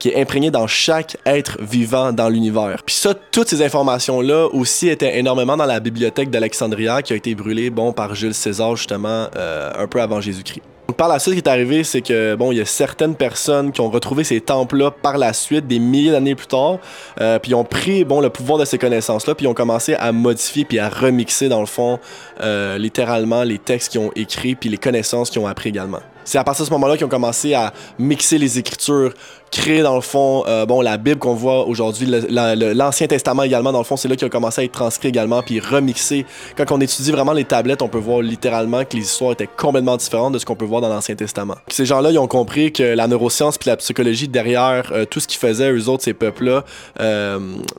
qui 0.00 0.08
est 0.08 0.20
imprégnée 0.20 0.50
dans 0.50 0.66
chaque 0.66 1.16
être 1.24 1.58
vivant 1.60 2.12
dans 2.12 2.28
l'univers. 2.28 2.82
Puis 2.84 2.96
ça, 2.96 3.14
toutes 3.14 3.48
ces 3.48 3.62
informations-là 3.62 4.48
aussi 4.52 4.88
étaient 4.88 5.18
énormément 5.18 5.56
dans 5.56 5.66
la 5.66 5.80
bibliothèque 5.80 6.30
d'Alexandria 6.30 7.02
qui 7.02 7.12
a 7.12 7.16
été 7.16 7.34
brûlée, 7.34 7.70
bon, 7.70 7.92
par 7.92 8.14
Jules 8.14 8.34
César 8.34 8.76
justement 8.76 9.28
un 9.34 9.86
peu 9.86 10.00
avant 10.00 10.20
Jésus-Christ. 10.20 10.62
Par 10.94 11.08
la 11.08 11.18
suite, 11.18 11.34
ce 11.34 11.40
qui 11.40 11.46
est 11.46 11.50
arrivé, 11.50 11.82
c'est 11.82 12.00
que 12.00 12.36
bon, 12.36 12.52
il 12.52 12.58
y 12.58 12.60
a 12.60 12.64
certaines 12.64 13.16
personnes 13.16 13.72
qui 13.72 13.80
ont 13.80 13.90
retrouvé 13.90 14.22
ces 14.22 14.40
temples-là 14.40 14.92
par 14.92 15.18
la 15.18 15.32
suite, 15.32 15.66
des 15.66 15.80
milliers 15.80 16.12
d'années 16.12 16.36
plus 16.36 16.46
tard, 16.46 16.78
euh, 17.20 17.38
puis 17.40 17.54
ont 17.54 17.64
pris 17.64 18.04
bon 18.04 18.20
le 18.20 18.30
pouvoir 18.30 18.58
de 18.58 18.64
ces 18.64 18.78
connaissances-là, 18.78 19.34
puis 19.34 19.46
ont 19.48 19.54
commencé 19.54 19.94
à 19.94 20.12
modifier 20.12 20.64
puis 20.64 20.78
à 20.78 20.88
remixer 20.88 21.48
dans 21.48 21.60
le 21.60 21.66
fond, 21.66 21.98
euh, 22.40 22.78
littéralement 22.78 23.42
les 23.42 23.58
textes 23.58 23.90
qu'ils 23.90 24.00
ont 24.00 24.12
écrits 24.14 24.54
puis 24.54 24.68
les 24.68 24.78
connaissances 24.78 25.28
qu'ils 25.28 25.40
ont 25.40 25.48
appris 25.48 25.70
également. 25.70 26.00
C'est 26.26 26.38
à 26.38 26.44
partir 26.44 26.64
de 26.64 26.68
ce 26.68 26.72
moment-là 26.72 26.96
qu'ils 26.96 27.06
ont 27.06 27.10
commencé 27.10 27.54
à 27.54 27.72
mixer 28.00 28.36
les 28.36 28.58
écritures, 28.58 29.12
créer 29.50 29.82
dans 29.82 29.94
le 29.94 30.00
fond, 30.00 30.44
euh, 30.46 30.66
bon, 30.66 30.80
la 30.80 30.96
Bible 30.96 31.18
qu'on 31.18 31.34
voit 31.34 31.66
aujourd'hui, 31.66 32.06
l'Ancien 32.28 33.06
Testament 33.06 33.42
également, 33.42 33.72
dans 33.72 33.78
le 33.78 33.84
fond, 33.84 33.96
c'est 33.96 34.08
là 34.08 34.16
qu'ils 34.16 34.26
ont 34.26 34.30
commencé 34.30 34.60
à 34.60 34.64
être 34.64 34.72
transcrit 34.72 35.08
également, 35.08 35.42
puis 35.42 35.60
remixé. 35.60 36.26
Quand 36.56 36.70
on 36.72 36.80
étudie 36.80 37.12
vraiment 37.12 37.32
les 37.32 37.44
tablettes, 37.44 37.82
on 37.82 37.88
peut 37.88 37.98
voir 37.98 38.20
littéralement 38.20 38.84
que 38.84 38.96
les 38.96 39.02
histoires 39.02 39.32
étaient 39.32 39.48
complètement 39.48 39.96
différentes 39.96 40.34
de 40.34 40.38
ce 40.38 40.44
qu'on 40.44 40.56
peut 40.56 40.64
voir 40.64 40.80
dans 40.80 40.88
l'Ancien 40.88 41.14
Testament. 41.14 41.54
Ces 41.68 41.86
gens-là, 41.86 42.10
ils 42.10 42.18
ont 42.18 42.26
compris 42.26 42.72
que 42.72 42.82
la 42.82 43.06
neuroscience 43.06 43.58
puis 43.58 43.70
la 43.70 43.76
psychologie 43.76 44.28
derrière 44.28 44.90
euh, 44.92 45.04
tout 45.04 45.20
ce 45.20 45.28
qu'ils 45.28 45.38
faisaient, 45.38 45.72
eux 45.72 45.88
autres, 45.88 46.04
ces 46.04 46.14
peuples-là, 46.14 46.64
euh, 47.00 47.38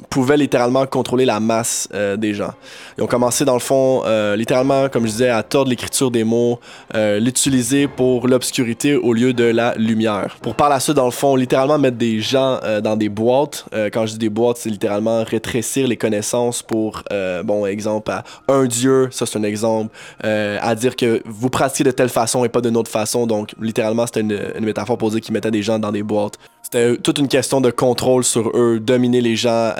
pouvaient 0.09 0.37
littéralement 0.37 0.85
contrôler 0.85 1.25
la 1.25 1.39
masse 1.39 1.89
des 2.17 2.33
gens. 2.33 2.51
Ils 2.97 3.03
ont 3.03 3.07
commencé, 3.07 3.45
dans 3.45 3.53
le 3.53 3.59
fond, 3.59 4.03
littéralement, 4.35 4.89
comme 4.89 5.05
je 5.05 5.11
disais, 5.11 5.29
à 5.29 5.43
tordre 5.43 5.69
l'écriture 5.69 6.11
des 6.11 6.23
mots, 6.23 6.59
l'utiliser 6.93 7.87
pour 7.87 8.27
l'obscurité 8.27 8.95
au 8.95 9.13
lieu 9.13 9.33
de 9.33 9.43
la 9.43 9.75
lumière. 9.75 10.37
Pour 10.41 10.55
par 10.55 10.69
la 10.69 10.79
suite, 10.79 10.95
dans 10.95 11.05
le 11.05 11.11
fond, 11.11 11.35
littéralement 11.35 11.56
mettre 11.65 11.97
des 11.97 12.19
gens 12.19 12.59
euh, 12.63 12.81
dans 12.81 12.95
des 12.95 13.09
boîtes. 13.09 13.65
Euh, 13.73 13.89
quand 13.91 14.05
je 14.05 14.13
dis 14.13 14.19
des 14.19 14.29
boîtes, 14.29 14.57
c'est 14.57 14.69
littéralement 14.69 15.23
rétrécir 15.23 15.87
les 15.87 15.97
connaissances 15.97 16.61
pour, 16.61 17.03
euh, 17.11 17.41
bon, 17.43 17.65
exemple, 17.65 18.11
un 18.47 18.65
dieu, 18.65 19.09
ça 19.11 19.25
c'est 19.25 19.39
un 19.39 19.43
exemple, 19.43 19.95
à 20.23 20.75
dire 20.75 20.95
que 20.95 21.21
vous 21.25 21.49
pratiquez 21.49 21.83
de 21.83 21.91
telle 21.91 22.09
façon 22.09 22.45
et 22.45 22.49
pas 22.49 22.61
d'une 22.61 22.77
autre 22.77 22.91
façon. 22.91 23.25
Donc, 23.25 23.53
littéralement, 23.59 24.05
c'était 24.05 24.21
une, 24.21 24.37
métaphore 24.59 24.97
pour 24.97 25.09
dire 25.09 25.21
qu'ils 25.21 25.33
mettaient 25.33 25.51
des 25.51 25.63
gens 25.63 25.79
dans 25.79 25.91
des 25.91 26.03
boîtes. 26.03 26.37
C'était 26.61 26.97
toute 26.97 27.17
une 27.17 27.29
question 27.29 27.61
de 27.61 27.71
contrôle 27.71 28.25
sur 28.25 28.51
eux, 28.53 28.79
dominer 28.81 29.21
les 29.21 29.37
gens, 29.37 29.71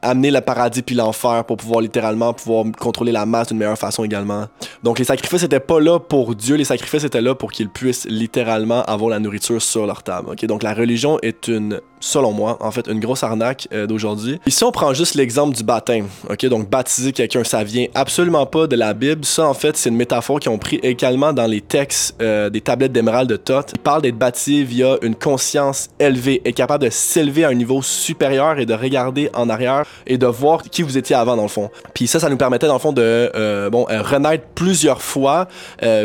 amener 0.00 0.30
le 0.30 0.40
paradis 0.40 0.80
puis 0.80 0.94
l'enfer 0.94 1.44
pour 1.44 1.58
pouvoir 1.58 1.82
littéralement 1.82 2.32
pouvoir 2.32 2.64
contrôler 2.78 3.12
la 3.12 3.26
masse 3.26 3.48
d'une 3.48 3.58
meilleure 3.58 3.78
façon 3.78 4.02
également. 4.02 4.46
Donc 4.82 4.98
les 4.98 5.04
sacrifices 5.04 5.42
étaient 5.42 5.60
pas 5.60 5.78
là 5.78 5.98
pour 5.98 6.34
Dieu, 6.34 6.56
les 6.56 6.64
sacrifices 6.64 7.04
étaient 7.04 7.20
là 7.20 7.34
pour 7.34 7.52
qu'ils 7.52 7.68
puissent 7.68 8.06
littéralement 8.08 8.82
avoir 8.84 9.10
la 9.10 9.18
nourriture 9.18 9.60
sur 9.60 9.86
leur 9.86 10.02
table. 10.02 10.34
Donc 10.46 10.62
la 10.62 10.74
religion 10.74 11.11
est 11.20 11.48
une, 11.48 11.80
selon 12.02 12.32
moi, 12.32 12.58
en 12.60 12.70
fait, 12.70 12.86
une 12.88 13.00
grosse 13.00 13.22
arnaque 13.22 13.68
euh, 13.72 13.86
d'aujourd'hui. 13.86 14.40
Ici, 14.44 14.64
on 14.64 14.72
prend 14.72 14.92
juste 14.92 15.14
l'exemple 15.14 15.56
du 15.56 15.62
baptême. 15.62 16.08
Ok, 16.28 16.44
donc 16.46 16.68
baptiser 16.68 17.12
quelqu'un, 17.12 17.44
ça 17.44 17.64
vient 17.64 17.86
absolument 17.94 18.44
pas 18.44 18.66
de 18.66 18.76
la 18.76 18.92
Bible. 18.92 19.24
Ça, 19.24 19.46
en 19.46 19.54
fait, 19.54 19.76
c'est 19.76 19.88
une 19.88 19.96
métaphore 19.96 20.40
qu'ils 20.40 20.50
ont 20.50 20.58
pris 20.58 20.80
également 20.82 21.32
dans 21.32 21.46
les 21.46 21.60
textes 21.60 22.16
euh, 22.20 22.50
des 22.50 22.60
tablettes 22.60 22.92
d'émeraude 22.92 23.28
de 23.28 23.36
Thoth. 23.36 23.70
Ils 23.74 23.78
parlent 23.78 24.02
d'être 24.02 24.18
baptisé 24.18 24.64
via 24.64 24.96
une 25.02 25.14
conscience 25.14 25.88
élevée, 25.98 26.42
est 26.44 26.52
capable 26.52 26.84
de 26.84 26.90
s'élever 26.90 27.44
à 27.44 27.48
un 27.48 27.54
niveau 27.54 27.82
supérieur 27.82 28.58
et 28.58 28.66
de 28.66 28.74
regarder 28.74 29.30
en 29.34 29.48
arrière 29.48 29.84
et 30.06 30.18
de 30.18 30.26
voir 30.26 30.62
qui 30.62 30.82
vous 30.82 30.98
étiez 30.98 31.14
avant 31.14 31.36
dans 31.36 31.42
le 31.42 31.48
fond. 31.48 31.70
Puis 31.94 32.08
ça, 32.08 32.18
ça 32.18 32.28
nous 32.28 32.36
permettait 32.36 32.66
dans 32.66 32.74
le 32.74 32.80
fond 32.80 32.92
de 32.92 33.30
euh, 33.34 33.70
bon 33.70 33.86
euh, 33.90 34.02
renaître 34.02 34.44
plusieurs 34.54 35.00
fois, 35.00 35.46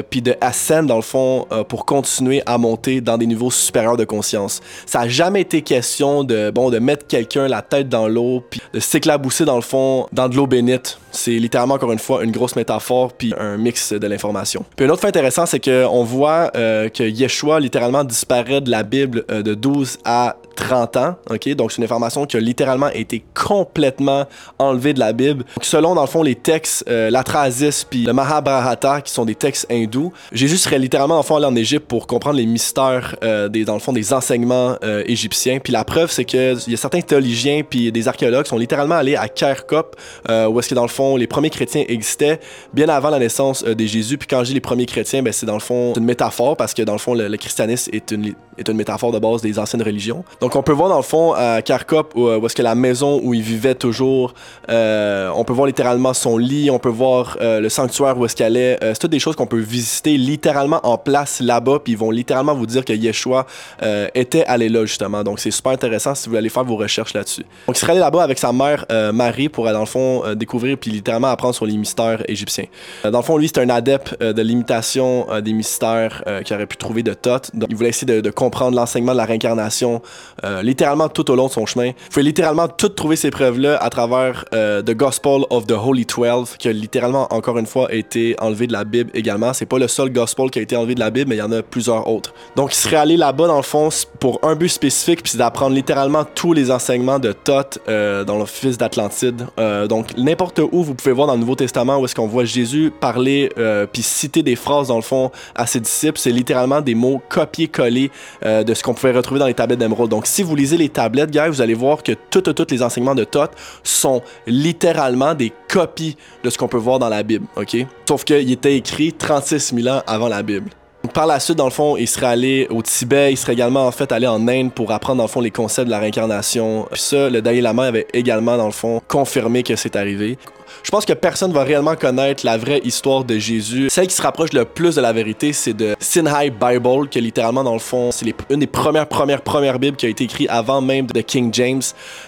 puis 0.10 0.22
de 0.22 0.36
ascendre 0.42 0.88
dans 0.88 0.96
le 0.96 1.02
fond 1.02 1.48
pour 1.68 1.86
continuer 1.86 2.44
à 2.46 2.58
monter 2.58 3.02
dans 3.02 3.18
des 3.18 3.26
niveaux 3.26 3.52
supérieurs 3.52 3.98
de 3.98 4.06
conscience. 4.06 4.62
Ça 4.86 5.02
a 5.02 5.08
jamais 5.08 5.42
été 5.42 5.62
question 5.62 5.87
de 6.24 6.52
bon 6.52 6.70
de 6.70 6.80
mettre 6.80 7.08
quelqu'un 7.08 7.48
la 7.48 7.62
tête 7.62 7.90
dans 7.90 8.08
l'eau 8.08 8.44
puis 8.50 8.62
de 8.74 8.80
s'éclabousser 8.80 9.46
dans 9.46 9.56
le 9.56 9.62
fond 9.62 10.08
dans 10.12 10.28
de 10.28 10.36
l'eau 10.36 10.48
bénite. 10.48 11.00
C'est 11.18 11.32
littéralement 11.32 11.74
encore 11.74 11.92
une 11.92 11.98
fois 12.00 12.24
une 12.24 12.32
grosse 12.32 12.56
métaphore 12.56 13.12
puis 13.12 13.34
un 13.40 13.58
mix 13.58 13.92
de 13.92 14.08
l'information. 14.08 14.64
Puis 14.76 14.86
un 14.86 14.90
autre 14.90 15.02
fait 15.02 15.08
intéressant, 15.08 15.48
c'est 15.48 15.60
que 15.60 15.86
on 15.86 16.04
voit 16.04 16.52
euh, 16.56 16.90
que 16.90 17.02
Yeshua 17.02 17.60
littéralement 17.60 18.04
disparaît 18.04 18.62
de 18.62 18.70
la 18.70 18.84
Bible 18.84 19.26
euh, 19.32 19.42
de 19.42 19.56
12 19.56 19.98
à 20.06 20.38
30 20.56 20.98
ans, 20.98 21.16
ok? 21.30 21.56
Donc 21.56 21.72
c'est 21.72 21.80
une 21.80 21.86
information 21.86 22.26
qui 22.28 22.38
a 22.38 22.40
littéralement 22.40 22.90
été 22.90 23.24
complètement 23.34 24.26
enlevée 24.60 24.94
de 24.94 25.00
la 25.00 25.12
Bible. 25.12 25.44
Selon 25.62 25.96
dans 25.96 26.02
le 26.02 26.08
fond 26.08 26.22
les 26.22 26.36
textes, 26.36 26.86
euh, 26.88 27.10
la 27.10 27.24
Trasis 27.24 27.84
puis 27.84 28.04
le 28.04 28.14
Mahabharata, 28.14 29.02
qui 29.02 29.12
sont 29.12 29.26
des 29.26 29.36
textes 29.36 29.66
hindous, 29.72 30.14
Jésus 30.32 30.58
serait 30.58 30.80
littéralement 30.80 31.18
le 31.18 31.24
fond 31.24 31.38
allé 31.38 31.46
en 31.46 31.56
Égypte 31.56 31.88
pour 31.88 32.06
comprendre 32.06 32.38
les 32.38 32.46
mystères 32.46 33.16
euh, 33.24 33.50
des 33.50 33.66
dans 33.66 33.74
le 33.74 33.80
fond 33.80 33.94
des 33.94 34.14
enseignements 34.14 34.76
égyptiens. 35.06 35.60
Puis 35.60 35.74
la 35.74 35.84
preuve 35.84 36.12
c'est 36.12 36.26
que 36.26 36.56
y 36.70 36.74
a 36.74 36.78
certains 36.78 37.02
théologiens 37.02 37.64
puis 37.68 37.92
des 37.92 38.08
archéologues 38.08 38.46
sont 38.46 38.58
littéralement 38.58 38.96
allés 38.96 39.16
à 39.16 39.28
Kerkop, 39.28 39.96
où 40.30 40.60
est-ce 40.60 40.70
que 40.70 40.76
dans 40.76 40.84
le 40.84 40.88
fond 40.88 41.07
les 41.16 41.28
premiers 41.28 41.50
chrétiens 41.50 41.86
existaient 41.88 42.40
bien 42.74 42.90
avant 42.90 43.10
la 43.10 43.20
naissance 43.20 43.64
euh, 43.66 43.76
des 43.76 43.88
Jésus. 43.88 44.18
Puis 44.18 44.28
quand 44.28 44.40
je 44.40 44.48
dis 44.48 44.54
les 44.54 44.62
premiers 44.62 44.86
chrétiens, 44.86 45.24
ben 45.24 45.32
c'est 45.32 45.46
dans 45.46 45.54
le 45.54 45.60
fond 45.60 45.94
une 45.96 46.06
métaphore 46.06 46.58
parce 46.58 46.74
que 46.74 46.82
dans 46.82 46.94
le 46.94 47.00
fond 47.00 47.14
le 47.14 47.38
christianisme 47.38 47.92
est 47.94 48.12
une 48.12 48.34
est 48.58 48.68
une 48.68 48.78
métaphore 48.78 49.12
de 49.12 49.20
base 49.20 49.42
des 49.42 49.60
anciennes 49.60 49.82
religions. 49.82 50.24
Donc 50.42 50.56
on 50.56 50.64
peut 50.64 50.72
voir 50.72 50.90
dans 50.90 50.98
le 50.98 51.04
fond 51.04 51.34
à 51.34 51.62
Kharkov 51.62 52.08
où, 52.16 52.30
est-ce 52.46 52.56
que 52.56 52.62
la 52.62 52.76
maison 52.76 53.20
où 53.24 53.34
il 53.34 53.42
vivait 53.42 53.76
toujours, 53.76 54.34
euh, 54.70 55.30
on 55.36 55.44
peut 55.44 55.54
voir 55.54 55.68
littéralement 55.68 56.14
son 56.14 56.38
lit, 56.38 56.70
on 56.70 56.80
peut 56.80 56.90
voir 56.90 57.38
euh, 57.42 57.60
le 57.60 57.70
sanctuaire 57.70 58.18
où 58.18 58.26
est-ce 58.26 58.36
qu'elle 58.36 58.58
est. 58.58 58.84
Euh, 58.84 58.94
c'est 58.94 59.00
toutes 59.00 59.12
des 59.12 59.20
choses 59.20 59.36
qu'on 59.36 59.48
peut 59.48 59.60
visiter 59.60 60.18
littéralement 60.18 60.80
en 60.84 60.98
place 60.98 61.40
là-bas, 61.40 61.80
puis 61.84 61.94
ils 61.94 61.98
vont 61.98 62.12
littéralement 62.12 62.54
vous 62.54 62.66
dire 62.66 62.86
que 62.86 62.94
Yeshua 62.94 63.46
euh, 63.84 64.08
était 64.16 64.46
allé 64.46 64.70
là 64.70 64.86
justement. 64.86 65.24
Donc 65.24 65.40
c'est 65.40 65.52
super 65.52 65.72
intéressant 65.72 66.16
si 66.16 66.30
vous 66.30 66.36
voulez 66.36 66.50
faire 66.50 66.64
vos 66.64 66.78
recherches 66.78 67.14
là-dessus. 67.14 67.46
Donc 67.68 67.78
il 67.78 67.80
serait 67.80 67.94
allé 67.94 68.02
là-bas 68.02 68.24
avec 68.24 68.40
sa 68.40 68.52
mère 68.52 68.86
euh, 68.92 69.12
Marie 69.12 69.50
pour 69.50 69.66
dans 69.66 69.80
le 69.80 69.86
fond 69.86 70.24
euh, 70.26 70.36
découvrir 70.36 70.78
puis 70.78 70.92
littéralement 70.92 71.28
apprendre 71.28 71.56
sur 71.56 71.66
les 71.66 71.78
mystères 71.78 72.24
égyptiens. 72.28 72.66
Euh, 73.06 73.12
dans 73.12 73.20
le 73.20 73.24
fond 73.24 73.38
lui 73.38 73.48
c'est 73.48 73.60
un 73.60 73.70
adepte 73.70 74.16
euh, 74.22 74.34
de 74.34 74.42
l'imitation 74.42 75.28
euh, 75.30 75.42
des 75.42 75.54
mystères 75.54 76.24
euh, 76.28 76.42
qu'il 76.42 76.56
aurait 76.56 76.66
pu 76.66 76.78
trouver 76.78 77.04
de 77.04 77.14
Thoth. 77.14 77.52
Donc, 77.54 77.70
il 77.70 77.76
voulait 77.76 77.90
essayer 77.90 78.08
de, 78.08 78.22
de 78.22 78.30
l'enseignement 78.72 79.14
de 79.14 79.18
la 79.18 79.26
réincarnation 79.26 80.02
euh, 80.44 80.62
littéralement 80.62 81.10
tout 81.10 81.30
au 81.32 81.36
long 81.36 81.48
de 81.48 81.52
son 81.52 81.66
chemin. 81.66 81.88
Il 81.88 82.14
faut 82.14 82.22
littéralement 82.22 82.68
tout 82.68 82.90
trouver 82.90 83.16
ces 83.16 83.32
preuves-là 83.32 83.78
à 83.78 83.90
travers 83.90 84.46
euh, 84.54 84.82
The 84.82 84.96
Gospel 84.96 85.42
of 85.50 85.68
the 85.68 85.74
Holy 85.74 86.06
Twelve, 86.06 86.58
qui 86.58 86.68
a 86.68 86.72
littéralement, 86.72 87.28
encore 87.34 87.58
une 87.58 87.66
fois, 87.66 87.94
été 87.94 88.36
enlevé 88.40 88.68
de 88.68 88.74
la 88.74 88.84
Bible 88.84 89.12
également. 89.14 89.54
C'est 89.54 89.66
pas 89.66 89.80
le 89.80 89.88
seul 89.88 90.12
Gospel 90.12 90.50
qui 90.50 90.60
a 90.60 90.62
été 90.62 90.76
enlevé 90.76 90.96
de 90.96 91.00
la 91.00 91.10
Bible, 91.10 91.30
mais 91.30 91.36
il 91.36 91.40
y 91.40 91.44
en 91.44 91.52
a 91.52 91.62
plusieurs 91.62 92.08
autres. 92.08 92.34
Donc, 92.56 92.74
il 92.74 92.78
serait 92.78 92.98
allé 92.98 93.18
là-bas, 93.18 93.48
dans 93.48 93.58
le 93.58 93.64
fond, 93.64 93.90
pour 94.20 94.40
un 94.44 94.56
but 94.56 94.70
spécifique, 94.70 95.24
puis 95.24 95.32
c'est 95.32 95.38
d'apprendre 95.38 95.76
littéralement 95.76 96.24
tous 96.24 96.54
les 96.54 96.72
enseignements 96.72 97.20
de 97.20 97.32
Thoth 97.32 97.80
euh, 97.88 98.24
dans 98.24 98.38
le 98.38 98.46
fils 98.46 98.78
d'Atlantide. 98.78 99.46
Donc, 99.90 100.18
n'importe 100.18 100.60
où, 100.60 100.84
vous 100.84 100.94
pouvez 100.94 101.12
voir 101.12 101.28
dans 101.28 101.34
le 101.34 101.40
Nouveau 101.40 101.56
Testament 101.56 101.98
où 101.98 102.06
est-ce 102.06 102.16
qu'on 102.16 102.28
voit 102.28 102.46
Jésus 102.46 102.92
parler, 103.00 103.50
puis 103.92 104.02
citer 104.02 104.44
des 104.44 104.56
phrases, 104.56 104.88
dans 104.88 104.96
le 104.96 105.02
fond, 105.02 105.32
à 105.56 105.66
ses 105.68 105.80
disciples. 105.80 106.20
C'est 106.20 106.32
littéralement 106.32 106.82
des 106.82 106.96
mots 106.96 107.22
copiés-collés 107.30 108.12
euh, 108.46 108.64
de 108.64 108.74
ce 108.74 108.84
qu'on 108.84 108.94
pouvait 108.94 109.12
retrouver 109.12 109.40
dans 109.40 109.48
les 109.48 109.54
tablettes 109.54 109.80
d'émeraude. 109.80 110.10
Donc, 110.10 110.28
si 110.28 110.44
vous 110.44 110.56
lisez 110.56 110.78
les 110.78 110.90
tablettes, 110.90 111.36
vous 111.50 111.62
allez 111.62 111.74
voir 111.74 112.04
que 112.04 112.14
tous 112.30 112.44
les 112.72 112.84
enseignements 112.84 113.16
de 113.16 113.24
Thoth 113.24 113.52
sont 113.84 114.22
littéralement 114.46 115.34
des 115.34 115.52
copies 115.68 116.18
de 116.44 116.50
ce 116.50 116.58
qu'on 116.58 116.68
peut 116.68 116.78
voir 116.78 117.00
dans 117.00 117.10
la 117.10 117.24
Bible, 117.24 117.46
ok? 117.56 117.78
Sauf 118.08 118.24
qu'il 118.24 118.52
était 118.52 118.76
écrit 118.76 119.14
36 119.14 119.76
000 119.76 119.96
ans 119.96 120.02
avant 120.08 120.28
la 120.28 120.44
Bible. 120.44 120.70
Par 121.14 121.26
la 121.26 121.40
suite, 121.40 121.58
dans 121.58 121.66
le 121.66 121.72
fond, 121.72 121.96
il 121.96 122.08
serait 122.08 122.26
allé 122.26 122.68
au 122.70 122.82
Tibet, 122.82 123.32
il 123.32 123.38
serait 123.38 123.54
également 123.54 123.88
en 123.88 123.92
fait 123.92 124.12
allé 124.12 124.28
en 124.28 124.46
Inde 124.48 124.74
pour 124.74 124.92
apprendre 124.92 125.18
dans 125.18 125.24
le 125.24 125.30
fond 125.30 125.40
les 125.40 125.52
concepts 125.52 125.86
de 125.86 125.92
la 125.92 126.00
réincarnation. 126.00 126.88
Puis 126.92 127.02
ça, 127.02 127.30
le 127.30 127.42
Dalai 127.42 127.62
Lama 127.62 127.84
avait 127.84 128.08
également 128.14 128.58
dans 128.58 128.66
le 128.66 128.72
fond 128.72 129.02
confirmé 129.08 129.64
que 129.64 129.76
c'est 129.76 129.96
arrivé. 129.96 130.38
Je 130.84 130.92
pense 130.92 131.06
que 131.06 131.14
personne 131.14 131.52
va 131.52 131.64
réellement 131.64 131.96
connaître 131.96 132.46
la 132.46 132.58
vraie 132.58 132.80
histoire 132.84 133.24
de 133.24 133.38
Jésus. 133.38 133.90
Celle 133.90 134.08
qui 134.08 134.16
se 134.16 134.22
rapproche 134.22 134.54
le 134.54 134.66
plus 134.66 134.96
de 134.96 135.02
la 135.02 135.14
vérité, 135.14 135.54
c'est 135.54 135.74
de 135.74 135.96
Sinai 136.00 136.50
Bible, 136.50 137.10
que 137.10 137.20
littéralement, 137.20 137.64
dans 137.64 137.74
le 137.74 137.80
fond, 137.80 138.12
c'est 138.12 138.26
une 138.50 138.60
des 138.60 138.68
premières, 138.68 139.08
premières, 139.08 139.42
premières 139.42 139.80
Bibles 139.80 139.98
qui 139.98 140.06
a 140.06 140.10
été 140.10 140.24
écrite 140.24 140.50
avant 140.50 140.82
même 140.82 141.08
de 141.08 141.22
King 141.22 141.54
James. 141.54 141.82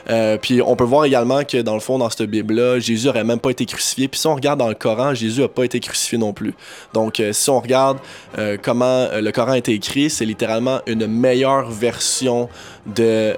Euh, 0.10 0.38
puis 0.38 0.62
on 0.62 0.76
peut 0.76 0.84
voir 0.84 1.06
également 1.06 1.44
que, 1.44 1.58
dans 1.62 1.74
le 1.74 1.80
fond, 1.80 1.98
dans 1.98 2.10
cette 2.10 2.30
Bible-là, 2.30 2.80
Jésus 2.80 3.08
aurait 3.08 3.24
même 3.24 3.40
pas 3.40 3.52
été 3.52 3.66
crucifié. 3.66 4.08
Puis 4.08 4.20
si 4.20 4.28
on 4.28 4.36
regarde 4.36 4.60
dans 4.60 4.68
le 4.68 4.76
Coran, 4.76 5.14
Jésus 5.14 5.44
a 5.44 5.48
pas 5.48 5.64
été 5.64 5.80
crucifié 5.80 6.18
non 6.18 6.34
plus. 6.34 6.54
Donc, 6.94 7.20
euh, 7.20 7.34
si 7.34 7.50
on 7.50 7.60
regarde 7.60 8.00
euh, 8.38 8.58
comment 8.62 9.08
le 9.14 9.32
Coran 9.32 9.52
a 9.52 9.58
été 9.58 9.74
écrit, 9.74 10.10
c'est 10.10 10.26
littéralement 10.26 10.80
une 10.88 11.08
meilleure 11.08 11.70
version 11.70 12.50
de 12.96 13.36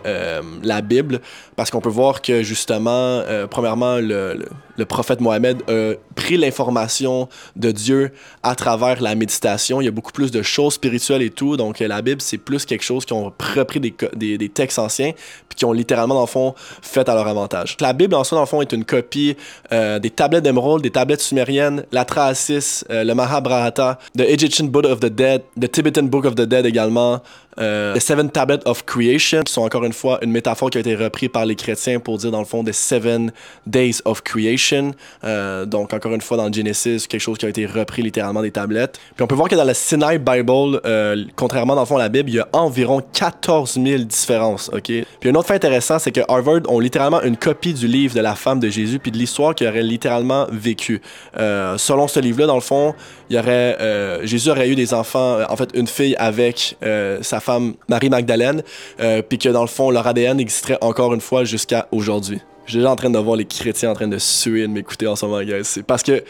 la 0.64 0.82
Bible 0.82 1.22
parce 1.56 1.70
qu'on 1.70 1.82
peut 1.82 1.90
voir 1.90 2.22
que 2.22 2.44
justement, 2.44 3.22
premièrement, 3.50 3.98
le, 3.98 4.46
prophète 4.88 5.22
Mohamed 5.22 5.62
a 5.70 5.93
pris 6.16 6.38
l'information 6.38 7.30
de 7.56 7.72
Dieu 7.72 8.12
à 8.41 8.56
travers 8.56 9.02
la 9.02 9.14
méditation. 9.14 9.80
Il 9.80 9.86
y 9.86 9.88
a 9.88 9.91
beaucoup 9.91 10.12
plus 10.12 10.32
de 10.32 10.41
choses 10.41 10.74
spirituelles 10.74 11.22
et 11.22 11.30
tout. 11.30 11.56
Donc 11.58 11.80
la 11.80 12.02
Bible, 12.02 12.22
c'est 12.22 12.38
plus 12.38 12.66
quelque 12.66 12.84
chose 12.84 13.06
qui 13.06 13.14
ont 13.14 13.32
repris 13.56 13.80
des, 13.80 13.93
des, 14.38 14.49
textes 14.49 14.80
anciens 14.80 15.12
puis 15.49 15.58
qui 15.58 15.66
ont 15.66 15.74
littéralement, 15.74 16.16
dans 16.16 16.22
le 16.22 16.28
fond, 16.28 16.56
fait 16.82 17.08
à 17.10 17.14
leur 17.16 17.28
avantage. 17.28 17.78
La 17.80 17.93
Bible, 17.93 18.16
en 18.16 18.24
soi, 18.24 18.38
dans 18.38 18.43
le 18.43 18.47
fond, 18.47 18.62
est 18.62 18.72
une 18.72 18.86
copie 18.86 19.36
euh, 19.72 19.99
des 19.99 20.10
tablettes 20.10 20.43
d'émeraude, 20.43 20.82
des 20.82 20.91
tablettes 20.91 21.22
sumériennes, 21.22 21.84
la 21.91 22.06
euh, 22.12 23.04
le 23.04 23.14
Mahabharata, 23.14 23.99
The 24.18 24.22
Egyptian 24.22 24.66
Book 24.66 24.86
of 24.86 24.99
the 24.99 25.08
Dead, 25.08 25.43
The 25.60 25.72
Tibetan 25.72 26.04
Book 26.04 26.26
of 26.26 26.36
the 26.36 26.41
Dead 26.41 26.66
également, 26.66 27.22
euh, 27.60 27.93
The 27.95 27.99
Seven 27.99 28.30
Tablets 28.30 28.64
of 28.66 28.86
Creation, 28.86 29.41
qui 29.44 29.54
sont 29.54 29.62
encore 29.62 29.84
une 29.84 29.94
fois 29.94 30.20
une 30.22 30.32
métaphore 30.32 30.70
qui 30.70 30.78
a 30.78 30.82
été 30.82 30.96
reprise 30.96 31.30
par 31.30 31.46
les 31.46 31.56
chrétiens 31.56 32.00
pour 32.00 32.18
dire 32.18 32.32
dans 32.32 32.39
le 32.39 32.46
fond 32.46 32.64
The 32.64 32.72
Seven 32.72 33.32
Days 33.66 34.02
of 34.06 34.22
Creation. 34.24 34.94
Euh, 35.24 35.66
donc 35.66 35.94
encore 35.94 36.14
une 36.14 36.22
fois 36.22 36.38
dans 36.38 36.52
Genesis, 36.52 37.08
quelque 37.08 37.22
chose 37.22 37.38
qui 37.38 37.46
a 37.46 37.50
été 37.50 37.66
repris 37.66 38.02
littéralement 38.02 38.42
des 38.42 38.52
tablettes. 38.52 39.00
Puis 39.16 39.24
on 39.24 39.28
peut 39.28 39.36
voir 39.36 39.50
que 39.50 39.56
dans 39.56 39.64
la 39.64 39.74
Sinai 39.74 40.20
Bible, 40.20 40.82
euh, 40.86 41.26
contrairement 41.36 41.76
dans 41.76 41.82
le 41.82 41.88
fond 41.88 41.98
à 41.98 42.00
la 42.00 42.10
Bible, 42.10 42.30
il 42.30 42.36
y 42.36 42.39
a 42.39 42.48
environ 42.54 43.02
14 43.14 43.74
000 43.74 44.04
différences. 44.04 44.70
Ok? 44.74 44.92
Puis 45.20 45.30
un 45.30 45.36
autre 45.36 45.48
fait 45.48 45.56
intéressant, 45.56 46.00
c'est 46.00 46.12
que 46.12 46.22
Harvard 46.28 46.62
ont 46.68 46.80
littéralement 46.80 47.22
une 47.22 47.38
copie 47.38 47.74
du 47.74 47.88
livre 47.88 48.16
de 48.16 48.22
la 48.22 48.36
femme 48.36 48.60
de 48.60 48.70
Jésus 48.70 49.00
puis 49.00 49.12
de 49.12 49.18
l'histoire 49.18 49.56
qu'il 49.56 49.68
aurait 49.68 49.84
littéralement 49.84 50.48
vécu. 50.52 51.02
selon 51.36 52.08
ce 52.08 52.20
livre-là, 52.20 52.48
dans 52.48 52.56
le 52.56 52.62
fond, 52.62 52.94
il 53.32 53.38
aurait 53.38 54.26
Jésus 54.26 54.50
aurait 54.50 54.70
eu 54.70 54.76
des 54.76 54.94
enfants, 54.94 55.40
en 55.48 55.56
fait 55.56 55.70
une 55.74 55.88
fille 55.88 56.16
avec 56.18 56.78
sa 57.22 57.40
femme 57.40 57.74
Marie-Magdalène, 57.88 58.64
euh, 59.00 59.22
puis 59.22 59.38
que 59.38 59.50
dans 59.50 59.62
le 59.62 59.68
fond, 59.68 59.90
leur 59.90 60.08
ADN 60.08 60.40
existerait 60.40 60.78
encore 60.82 61.14
une 61.14 61.22
fois 61.22 61.44
jusqu'à 61.44 61.88
aujourd'hui. 61.92 62.40
Je 62.66 62.72
suis 62.72 62.78
déjà 62.80 62.92
en 62.92 62.96
train 62.96 63.10
de 63.10 63.18
voir 63.18 63.36
les 63.36 63.46
chrétiens 63.46 63.92
en 63.92 63.94
train 63.94 64.08
de 64.08 64.18
suer 64.18 64.62
de 64.62 64.68
m'écouter 64.68 65.08
en 65.08 65.16
ce 65.16 65.26
moment, 65.26 65.42
guys. 65.42 65.64
C'est 65.64 65.84
parce 65.84 66.04
que 66.04 66.24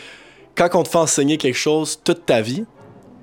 quand 0.56 0.70
on 0.74 0.84
te 0.84 0.90
fait 0.90 0.98
enseigner 0.98 1.38
quelque 1.38 1.58
chose 1.58 2.00
toute 2.04 2.26
ta 2.26 2.42
vie, 2.42 2.66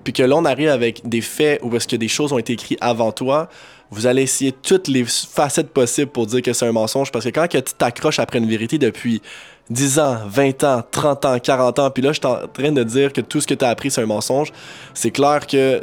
puis 0.05 0.12
que 0.12 0.22
là, 0.22 0.41
arrive 0.45 0.68
avec 0.68 1.07
des 1.09 1.20
faits 1.20 1.61
ou 1.62 1.68
parce 1.68 1.87
que 1.87 1.97
des 1.97 2.09
choses 2.09 2.33
ont 2.33 2.39
été 2.39 2.55
écrites 2.55 2.79
avant 2.81 3.12
toi, 3.12 3.49
vous 3.91 4.07
allez 4.07 4.22
essayer 4.22 4.53
toutes 4.53 4.89
les 4.89 5.05
facettes 5.05 5.70
possibles 5.70 6.11
pour 6.11 6.26
dire 6.26 6.43
que 6.43 6.53
c'est 6.53 6.66
un 6.66 6.72
mensonge, 6.72 7.11
parce 7.11 7.24
que 7.24 7.31
quand 7.31 7.47
tu 7.49 7.61
t'accroches 7.76 8.18
après 8.18 8.39
une 8.39 8.49
vérité 8.49 8.79
depuis 8.79 9.22
10 9.70 9.98
ans, 9.98 10.16
20 10.26 10.64
ans, 10.64 10.82
30 10.90 11.24
ans, 11.24 11.38
40 11.38 11.78
ans, 11.78 11.90
puis 11.90 12.02
là, 12.02 12.12
je 12.12 12.18
suis 12.20 12.26
en 12.26 12.46
train 12.48 12.72
de 12.72 12.82
dire 12.82 13.12
que 13.12 13.20
tout 13.20 13.40
ce 13.40 13.46
que 13.46 13.54
tu 13.54 13.64
as 13.64 13.68
appris, 13.68 13.90
c'est 13.90 14.02
un 14.02 14.06
mensonge, 14.06 14.52
c'est 14.94 15.10
clair 15.10 15.46
que 15.46 15.82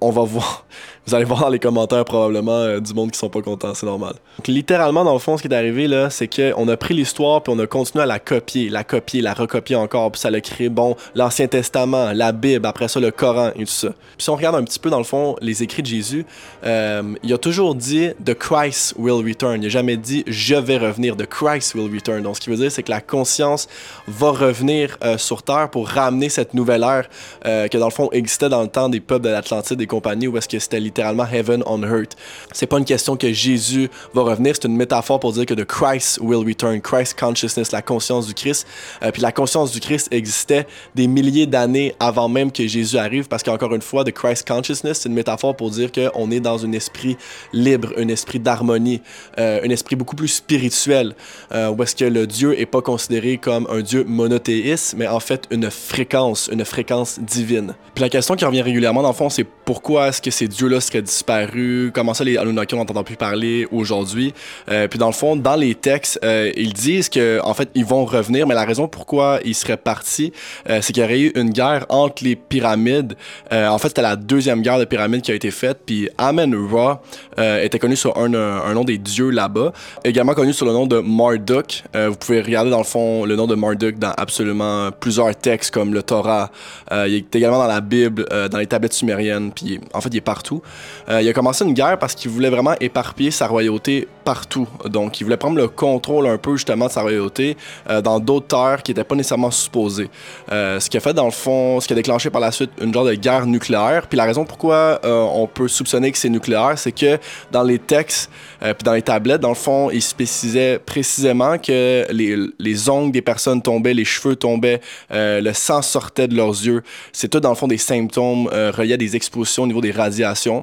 on 0.00 0.10
va 0.10 0.22
voir 0.22 0.64
vous 1.06 1.14
allez 1.14 1.24
voir 1.24 1.40
dans 1.40 1.48
les 1.48 1.60
commentaires 1.60 2.04
probablement 2.04 2.52
euh, 2.52 2.80
du 2.80 2.92
monde 2.92 3.12
qui 3.12 3.18
sont 3.18 3.28
pas 3.28 3.40
contents, 3.40 3.74
c'est 3.74 3.86
normal. 3.86 4.14
Donc, 4.38 4.48
littéralement, 4.48 5.04
dans 5.04 5.12
le 5.12 5.20
fond, 5.20 5.36
ce 5.36 5.42
qui 5.42 5.48
est 5.48 5.54
arrivé 5.54 5.86
là, 5.86 6.10
c'est 6.10 6.26
qu'on 6.26 6.66
a 6.66 6.76
pris 6.76 6.94
l'histoire 6.94 7.42
puis 7.42 7.52
on 7.54 7.58
a 7.60 7.66
continué 7.68 8.02
à 8.02 8.06
la 8.06 8.18
copier, 8.18 8.68
la 8.68 8.82
copier, 8.82 9.22
la 9.22 9.32
recopier 9.32 9.76
encore, 9.76 10.10
puis 10.10 10.20
ça 10.20 10.28
a 10.28 10.40
créé, 10.40 10.68
bon, 10.68 10.96
l'Ancien 11.14 11.46
Testament, 11.46 12.12
la 12.12 12.32
Bible, 12.32 12.66
après 12.66 12.88
ça, 12.88 12.98
le 12.98 13.12
Coran 13.12 13.50
et 13.54 13.64
tout 13.64 13.66
ça. 13.66 13.88
Puis 13.88 14.24
si 14.24 14.30
on 14.30 14.36
regarde 14.36 14.56
un 14.56 14.64
petit 14.64 14.80
peu, 14.80 14.90
dans 14.90 14.98
le 14.98 15.04
fond, 15.04 15.36
les 15.40 15.62
écrits 15.62 15.82
de 15.82 15.86
Jésus, 15.86 16.26
euh, 16.64 17.14
il 17.22 17.32
a 17.32 17.38
toujours 17.38 17.76
dit 17.76 18.08
The 18.24 18.34
Christ 18.34 18.94
will 18.98 19.24
return. 19.24 19.62
Il 19.62 19.62
n'a 19.62 19.68
jamais 19.68 19.96
dit 19.96 20.24
Je 20.26 20.56
vais 20.56 20.78
revenir. 20.78 21.16
The 21.16 21.26
Christ 21.26 21.74
will 21.76 21.92
return. 21.92 22.22
Donc, 22.22 22.36
ce 22.36 22.40
qui 22.40 22.50
veut 22.50 22.56
dire, 22.56 22.72
c'est 22.72 22.82
que 22.82 22.90
la 22.90 23.00
conscience 23.00 23.68
va 24.08 24.30
revenir 24.30 24.98
euh, 25.04 25.18
sur 25.18 25.44
Terre 25.44 25.70
pour 25.70 25.88
ramener 25.88 26.28
cette 26.28 26.52
nouvelle 26.54 26.82
ère 26.82 27.08
que, 27.44 27.78
dans 27.78 27.86
le 27.86 27.92
fond, 27.92 28.08
existait 28.12 28.48
dans 28.48 28.62
le 28.62 28.68
temps 28.68 28.88
des 28.88 29.00
peuples 29.00 29.24
de 29.24 29.30
l'Atlantide 29.30 29.80
et 29.80 29.86
compagnie, 29.86 30.26
où 30.26 30.36
est-ce 30.36 30.48
que 30.48 30.58
c'était 30.58 30.80
littéralement 30.96 31.26
heaven 31.30 31.62
on 31.66 31.82
earth. 31.82 32.16
C'est 32.52 32.66
pas 32.66 32.78
une 32.78 32.84
question 32.84 33.16
que 33.16 33.30
Jésus 33.32 33.90
va 34.14 34.22
revenir, 34.22 34.54
c'est 34.54 34.66
une 34.66 34.76
métaphore 34.76 35.20
pour 35.20 35.32
dire 35.32 35.44
que 35.44 35.52
the 35.52 35.64
Christ 35.64 36.18
will 36.22 36.46
return, 36.46 36.80
Christ 36.80 37.18
consciousness, 37.18 37.70
la 37.72 37.82
conscience 37.82 38.26
du 38.26 38.34
Christ. 38.34 38.66
Euh, 39.02 39.10
puis 39.10 39.20
la 39.20 39.32
conscience 39.32 39.72
du 39.72 39.80
Christ 39.80 40.08
existait 40.10 40.66
des 40.94 41.06
milliers 41.06 41.46
d'années 41.46 41.94
avant 42.00 42.28
même 42.28 42.50
que 42.50 42.66
Jésus 42.66 42.96
arrive, 42.96 43.28
parce 43.28 43.42
qu'encore 43.42 43.74
une 43.74 43.82
fois, 43.82 44.04
the 44.04 44.12
Christ 44.12 44.48
consciousness, 44.48 45.00
c'est 45.00 45.08
une 45.08 45.14
métaphore 45.14 45.54
pour 45.54 45.70
dire 45.70 45.90
qu'on 45.92 46.30
est 46.30 46.40
dans 46.40 46.64
un 46.64 46.72
esprit 46.72 47.16
libre, 47.52 47.92
un 47.98 48.08
esprit 48.08 48.40
d'harmonie, 48.40 49.02
euh, 49.38 49.60
un 49.62 49.70
esprit 49.70 49.96
beaucoup 49.96 50.16
plus 50.16 50.28
spirituel, 50.28 51.14
euh, 51.52 51.68
où 51.68 51.82
est-ce 51.82 51.94
que 51.94 52.04
le 52.04 52.26
Dieu 52.26 52.58
est 52.58 52.66
pas 52.66 52.80
considéré 52.80 53.36
comme 53.36 53.66
un 53.70 53.80
Dieu 53.80 54.04
monothéiste, 54.04 54.94
mais 54.96 55.06
en 55.06 55.20
fait 55.20 55.44
une 55.50 55.70
fréquence, 55.70 56.48
une 56.50 56.64
fréquence 56.64 57.18
divine. 57.20 57.74
Puis 57.94 58.02
la 58.02 58.08
question 58.08 58.34
qui 58.34 58.44
revient 58.44 58.62
régulièrement 58.62 59.02
dans 59.02 59.08
le 59.08 59.14
fond, 59.14 59.28
c'est 59.28 59.44
pourquoi 59.44 60.08
est-ce 60.08 60.22
que 60.22 60.30
ces 60.30 60.48
dieux-là 60.48 60.80
seraient 60.86 61.02
disparu, 61.02 61.90
comment 61.94 62.14
ça 62.14 62.24
les 62.24 62.36
Anunnaki 62.36 62.74
on 62.74 62.78
n'entend 62.78 63.04
plus 63.04 63.16
parler 63.16 63.66
aujourd'hui. 63.70 64.34
Euh, 64.70 64.88
puis 64.88 64.98
dans 64.98 65.06
le 65.06 65.12
fond, 65.12 65.36
dans 65.36 65.56
les 65.56 65.74
textes, 65.74 66.18
euh, 66.24 66.50
ils 66.56 66.72
disent 66.72 67.08
que 67.08 67.40
en 67.42 67.54
fait 67.54 67.68
ils 67.74 67.84
vont 67.84 68.04
revenir, 68.04 68.46
mais 68.46 68.54
la 68.54 68.64
raison 68.64 68.88
pourquoi 68.88 69.40
ils 69.44 69.54
seraient 69.54 69.76
partis, 69.76 70.32
euh, 70.68 70.80
c'est 70.82 70.92
qu'il 70.92 71.02
y 71.02 71.06
aurait 71.06 71.20
eu 71.20 71.32
une 71.34 71.50
guerre 71.50 71.86
entre 71.88 72.24
les 72.24 72.36
pyramides. 72.36 73.14
en 73.52 73.78
fait, 73.78 73.88
c'était 73.88 74.02
la 74.02 74.16
deuxième 74.16 74.62
guerre 74.62 74.78
de 74.78 74.84
pyramides 74.84 75.22
qui 75.22 75.32
a 75.32 75.34
été 75.34 75.50
faite. 75.50 75.80
Puis 75.86 76.08
Amen-Ra 76.18 77.02
était 77.38 77.78
connu 77.78 77.96
sur 77.96 78.16
un, 78.18 78.32
un, 78.34 78.74
nom 78.74 78.84
des 78.84 78.98
dieux 78.98 79.30
là-bas, 79.30 79.72
également 80.04 80.34
connu 80.34 80.52
sur 80.52 80.66
le 80.66 80.72
nom 80.72 80.86
de 80.86 80.98
Marduk. 80.98 81.84
vous 81.94 82.16
pouvez 82.16 82.40
regarder 82.40 82.70
dans 82.70 82.78
le 82.78 82.84
fond 82.84 83.24
le 83.24 83.36
nom 83.36 83.46
de 83.46 83.54
Marduk 83.54 83.98
dans 83.98 84.12
absolument 84.16 84.90
plusieurs 84.92 85.34
textes 85.36 85.72
comme 85.72 85.94
le 85.94 86.02
Torah. 86.02 86.50
il 86.90 87.14
est 87.14 87.36
également 87.36 87.58
dans 87.58 87.66
la 87.66 87.80
Bible, 87.80 88.26
dans 88.50 88.58
les 88.58 88.66
tablettes 88.66 88.94
sumériennes. 88.94 89.52
Puis 89.52 89.80
en 89.92 90.00
fait, 90.00 90.10
il 90.10 90.16
est 90.16 90.20
partout. 90.20 90.62
Euh, 91.08 91.22
il 91.22 91.28
a 91.28 91.32
commencé 91.32 91.64
une 91.64 91.72
guerre 91.72 91.98
parce 91.98 92.14
qu'il 92.14 92.30
voulait 92.30 92.50
vraiment 92.50 92.74
éparpiller 92.80 93.30
sa 93.30 93.46
royauté 93.46 94.08
partout. 94.24 94.66
Donc, 94.86 95.20
il 95.20 95.24
voulait 95.24 95.36
prendre 95.36 95.56
le 95.56 95.68
contrôle 95.68 96.26
un 96.26 96.36
peu 96.36 96.56
justement 96.56 96.86
de 96.86 96.90
sa 96.90 97.02
royauté 97.02 97.56
euh, 97.88 98.00
dans 98.00 98.18
d'autres 98.18 98.48
terres 98.48 98.82
qui 98.82 98.90
n'étaient 98.90 99.04
pas 99.04 99.14
nécessairement 99.14 99.50
supposées. 99.50 100.10
Euh, 100.50 100.80
ce 100.80 100.90
qui 100.90 100.96
a 100.96 101.00
fait, 101.00 101.14
dans 101.14 101.26
le 101.26 101.30
fond, 101.30 101.80
ce 101.80 101.86
qui 101.86 101.92
a 101.92 101.96
déclenché 101.96 102.30
par 102.30 102.40
la 102.40 102.50
suite 102.50 102.70
une 102.80 102.92
genre 102.92 103.04
de 103.04 103.14
guerre 103.14 103.46
nucléaire. 103.46 104.06
Puis 104.08 104.16
la 104.16 104.24
raison 104.24 104.44
pourquoi 104.44 105.00
on 105.04 105.46
peut 105.46 105.68
soupçonner 105.68 106.10
que 106.10 106.18
c'est 106.18 106.28
nucléaire, 106.28 106.74
c'est 106.76 106.92
que 106.92 107.18
dans 107.52 107.62
les 107.62 107.78
textes 107.78 108.30
puis 108.60 108.84
dans 108.84 108.92
les 108.92 109.02
tablettes, 109.02 109.40
dans 109.40 109.50
le 109.50 109.54
fond, 109.54 109.90
il 109.90 110.02
spécisait 110.02 110.78
précisément 110.78 111.58
que 111.58 112.06
les, 112.10 112.36
les 112.58 112.88
ongles 112.88 113.12
des 113.12 113.22
personnes 113.22 113.62
tombaient, 113.62 113.94
les 113.94 114.04
cheveux 114.04 114.36
tombaient, 114.36 114.80
le 115.10 115.52
sang 115.52 115.82
sortait 115.82 116.28
de 116.28 116.34
leurs 116.34 116.48
yeux. 116.48 116.82
C'est 117.12 117.28
tout, 117.28 117.40
dans 117.40 117.50
le 117.50 117.54
fond, 117.54 117.68
des 117.68 117.78
symptômes 117.78 118.46
reliés 118.48 118.94
à 118.94 118.96
des 118.96 119.14
expositions 119.16 119.64
au 119.64 119.66
niveau 119.66 119.80
des 119.80 119.92
radiations. 119.92 120.55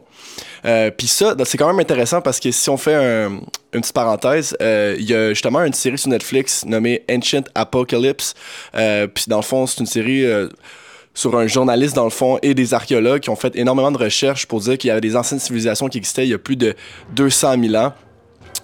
Euh, 0.66 0.92
Puis 0.92 1.08
ça, 1.08 1.36
c'est 1.46 1.58
quand 1.58 1.68
même 1.68 1.80
intéressant 1.80 2.22
parce 2.22 2.40
que 2.40 2.52
si 2.52 2.70
on 2.70 2.78
fait 2.78 2.96
un, 2.96 3.40
une 3.74 3.82
petite 3.82 3.94
parenthèse, 3.94 4.56
euh, 4.62 4.96
il 4.98 5.10
y 5.10 5.14
a 5.14 5.30
justement 5.30 5.64
une 5.64 5.74
série 5.74 5.98
sur 5.98 6.10
Netflix 6.10 6.66
nommée 6.66 7.04
Ancient 7.12 7.44
Apocalypse. 7.56 8.34
Euh, 8.76 9.08
Puis 9.08 9.26
dans 9.28 9.38
le 9.38 9.44
fond, 9.44 9.66
c'est 9.68 9.80
une 9.80 9.86
série 9.86 10.26
sur 11.14 11.38
un 11.38 11.48
journaliste 11.48 11.96
dans 11.96 12.06
le 12.06 12.10
fond 12.10 12.40
et 12.42 12.54
des 12.54 12.74
archéologues 12.74 13.22
qui 13.22 13.30
ont 13.30 13.36
fait 13.36 13.56
énormément 13.56 13.92
de 13.92 13.98
recherches 13.98 14.48
pour 14.48 14.62
dire 14.62 14.78
qu'il 14.78 14.88
y 14.88 14.92
avait 14.92 15.02
des 15.02 15.16
anciennes 15.16 15.40
civilisations 15.40 15.88
qui 15.88 15.98
existaient 15.98 16.26
il 16.26 16.30
y 16.30 16.34
a 16.34 16.40
plus 16.40 16.56
de 16.56 16.76
200 17.12 17.56
000 17.62 17.76
ans. 17.76 17.94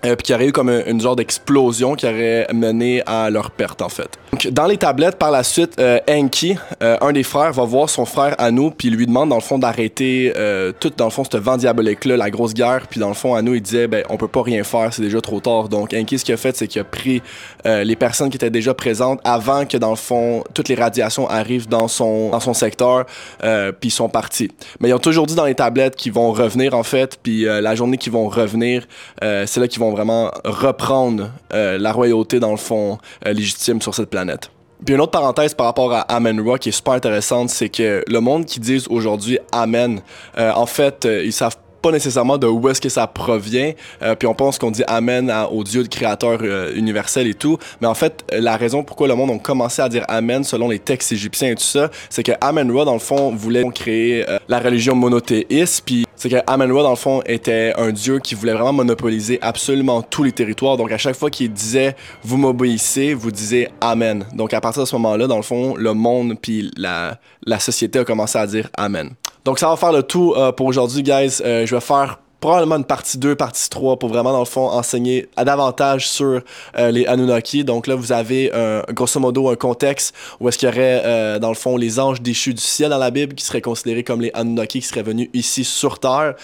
Euh, 0.05 0.15
puis 0.15 0.23
qui 0.23 0.33
aurait 0.33 0.47
eu 0.47 0.51
comme 0.51 0.69
une, 0.69 1.01
genre 1.01 1.15
d'explosion 1.15 1.95
qui 1.95 2.05
aurait 2.05 2.47
mené 2.53 3.03
à 3.05 3.29
leur 3.29 3.51
perte 3.51 3.81
en 3.81 3.89
fait. 3.89 4.17
Donc, 4.31 4.47
dans 4.53 4.67
les 4.67 4.77
tablettes, 4.77 5.17
par 5.17 5.31
la 5.31 5.43
suite, 5.43 5.73
euh, 5.79 5.99
Enki, 6.07 6.55
euh, 6.83 6.97
un 7.01 7.11
des 7.11 7.23
frères, 7.23 7.51
va 7.51 7.63
voir 7.63 7.89
son 7.89 8.05
frère 8.05 8.35
Anu, 8.37 8.71
puis 8.71 8.89
lui 8.89 9.07
demande 9.07 9.29
dans 9.29 9.35
le 9.35 9.41
fond 9.41 9.57
d'arrêter 9.57 10.33
euh, 10.37 10.71
tout 10.79 10.91
dans 10.95 11.05
le 11.05 11.11
fond 11.11 11.23
ce 11.29 11.37
vent 11.37 11.57
diabolique-là, 11.57 12.15
la 12.15 12.29
grosse 12.29 12.53
guerre. 12.53 12.87
Puis 12.89 12.99
dans 12.99 13.07
le 13.07 13.13
fond, 13.15 13.33
Anu 13.33 13.55
il 13.55 13.61
disait 13.61 13.87
ben 13.87 14.03
on 14.09 14.17
peut 14.17 14.27
pas 14.27 14.43
rien 14.43 14.63
faire, 14.63 14.93
c'est 14.93 15.01
déjà 15.01 15.19
trop 15.19 15.39
tard. 15.39 15.67
Donc 15.67 15.93
Enki, 15.93 16.19
ce 16.19 16.25
qu'il 16.25 16.33
a 16.33 16.37
fait, 16.37 16.55
c'est 16.55 16.67
qu'il 16.67 16.79
a 16.79 16.83
pris 16.83 17.21
les 17.65 17.95
personnes 17.95 18.29
qui 18.29 18.37
étaient 18.37 18.49
déjà 18.49 18.73
présentes 18.73 19.19
avant 19.23 19.65
que 19.65 19.77
dans 19.77 19.89
le 19.89 19.95
fond 19.95 20.43
toutes 20.53 20.69
les 20.69 20.75
radiations 20.75 21.29
arrivent 21.29 21.67
dans 21.67 21.87
son 21.87 22.29
dans 22.29 22.39
son 22.39 22.53
secteur, 22.53 23.05
puis 23.39 23.89
ils 23.89 23.91
sont 23.91 24.09
partis. 24.09 24.49
Mais 24.79 24.89
ils 24.89 24.93
ont 24.93 24.99
toujours 24.99 25.25
dit 25.25 25.35
dans 25.35 25.45
les 25.45 25.55
tablettes 25.55 25.95
qu'ils 25.95 26.13
vont 26.13 26.31
revenir 26.31 26.73
en 26.73 26.83
fait, 26.83 27.19
puis 27.21 27.43
la 27.43 27.75
journée 27.75 27.97
qu'ils 27.97 28.13
vont 28.13 28.27
revenir, 28.27 28.87
c'est 29.21 29.57
là 29.57 29.67
qu'ils 29.67 29.79
vont 29.79 29.88
vraiment 29.89 30.31
reprendre 30.45 31.31
euh, 31.53 31.77
la 31.77 31.91
royauté, 31.91 32.39
dans 32.39 32.51
le 32.51 32.57
fond, 32.57 32.97
euh, 33.25 33.33
légitime 33.33 33.81
sur 33.81 33.93
cette 33.95 34.09
planète. 34.09 34.51
Puis 34.85 34.95
une 34.95 35.01
autre 35.01 35.11
parenthèse 35.11 35.53
par 35.53 35.65
rapport 35.65 35.93
à 35.93 36.01
Amen-Ra 36.01 36.57
qui 36.57 36.69
est 36.69 36.73
super 36.73 36.93
intéressante, 36.93 37.49
c'est 37.49 37.69
que 37.69 38.03
le 38.07 38.19
monde 38.19 38.45
qui 38.45 38.59
dit 38.59 38.85
aujourd'hui 38.89 39.37
Amen, 39.51 40.01
euh, 40.37 40.51
en 40.53 40.65
fait, 40.65 41.05
ils 41.05 41.33
savent 41.33 41.57
pas 41.81 41.91
nécessairement 41.91 42.37
de 42.37 42.47
où 42.47 42.67
est-ce 42.69 42.81
que 42.81 42.89
ça 42.89 43.07
provient. 43.07 43.73
Euh, 44.01 44.15
puis 44.15 44.27
on 44.27 44.33
pense 44.33 44.57
qu'on 44.57 44.71
dit 44.71 44.83
Amen 44.87 45.33
au 45.51 45.63
Dieu 45.63 45.83
de 45.83 45.87
créateur 45.87 46.39
euh, 46.41 46.73
universel 46.75 47.27
et 47.27 47.33
tout. 47.33 47.57
Mais 47.81 47.87
en 47.87 47.93
fait, 47.93 48.23
la 48.31 48.57
raison 48.57 48.83
pourquoi 48.83 49.07
le 49.07 49.15
monde 49.15 49.31
a 49.31 49.37
commencé 49.39 49.81
à 49.81 49.89
dire 49.89 50.05
Amen 50.07 50.43
selon 50.43 50.69
les 50.69 50.79
textes 50.79 51.11
égyptiens 51.11 51.51
et 51.51 51.55
tout 51.55 51.63
ça, 51.63 51.89
c'est 52.09 52.23
que 52.23 52.31
Amen-Ra, 52.41 52.85
dans 52.85 52.93
le 52.93 52.99
fond, 52.99 53.33
voulait 53.35 53.63
créer 53.73 54.29
euh, 54.29 54.39
la 54.47 54.59
religion 54.59 54.95
monothéiste. 54.95 55.83
Puis 55.85 56.05
c'est 56.15 56.29
que 56.29 56.37
Amen-Ra, 56.47 56.83
dans 56.83 56.89
le 56.89 56.95
fond, 56.95 57.21
était 57.25 57.73
un 57.77 57.91
Dieu 57.91 58.19
qui 58.19 58.35
voulait 58.35 58.53
vraiment 58.53 58.73
monopoliser 58.73 59.39
absolument 59.41 60.01
tous 60.01 60.23
les 60.23 60.31
territoires. 60.31 60.77
Donc 60.77 60.91
à 60.91 60.97
chaque 60.97 61.15
fois 61.15 61.29
qu'il 61.29 61.51
disait 61.51 61.95
Vous 62.23 62.37
m'obéissez, 62.37 63.13
vous 63.13 63.31
disiez 63.31 63.69
Amen. 63.81 64.25
Donc 64.33 64.53
à 64.53 64.61
partir 64.61 64.83
de 64.83 64.87
ce 64.87 64.95
moment-là, 64.95 65.27
dans 65.27 65.37
le 65.37 65.43
fond, 65.43 65.75
le 65.75 65.93
monde 65.93 66.35
puis 66.41 66.71
la, 66.77 67.19
la 67.45 67.59
société 67.59 67.99
a 67.99 68.05
commencé 68.05 68.37
à 68.37 68.47
dire 68.47 68.69
Amen. 68.75 69.11
Donc 69.49 69.57
ça 69.57 69.67
va 69.67 69.77
faire 69.77 69.91
le 69.91 70.03
tout 70.03 70.35
euh, 70.37 70.51
pour 70.51 70.67
aujourd'hui, 70.67 71.01
guys. 71.01 71.41
Euh, 71.43 71.65
je 71.65 71.73
vais 71.73 71.81
faire 71.81 72.19
probablement 72.39 72.75
une 72.75 72.85
partie 72.85 73.17
2, 73.17 73.35
partie 73.35 73.67
3 73.67 73.97
pour 73.97 74.09
vraiment, 74.09 74.31
dans 74.31 74.37
le 74.37 74.45
fond, 74.45 74.67
enseigner 74.67 75.27
à 75.35 75.43
davantage 75.43 76.07
sur 76.07 76.41
euh, 76.77 76.91
les 76.91 77.07
Anunnaki. 77.07 77.63
Donc 77.63 77.87
là, 77.87 77.95
vous 77.95 78.11
avez 78.11 78.51
grosso 78.91 79.19
modo 79.19 79.49
un 79.49 79.55
contexte 79.55 80.13
où 80.39 80.47
est-ce 80.47 80.59
qu'il 80.59 80.69
y 80.69 80.71
aurait, 80.71 81.39
dans 81.39 81.49
le 81.49 81.55
fond, 81.55 81.77
les 81.77 81.99
anges 81.99 82.21
déchus 82.21 82.53
du 82.53 82.61
ciel 82.61 82.91
dans 82.91 82.99
la 82.99 83.09
Bible 83.09 83.33
qui 83.33 83.43
seraient 83.43 83.59
considérés 83.59 84.03
comme 84.03 84.21
les 84.21 84.29
Anunnaki 84.35 84.81
qui 84.81 84.87
seraient 84.87 85.01
venus 85.01 85.29
ici 85.33 85.63
sur 85.63 85.97
Terre 85.97 86.35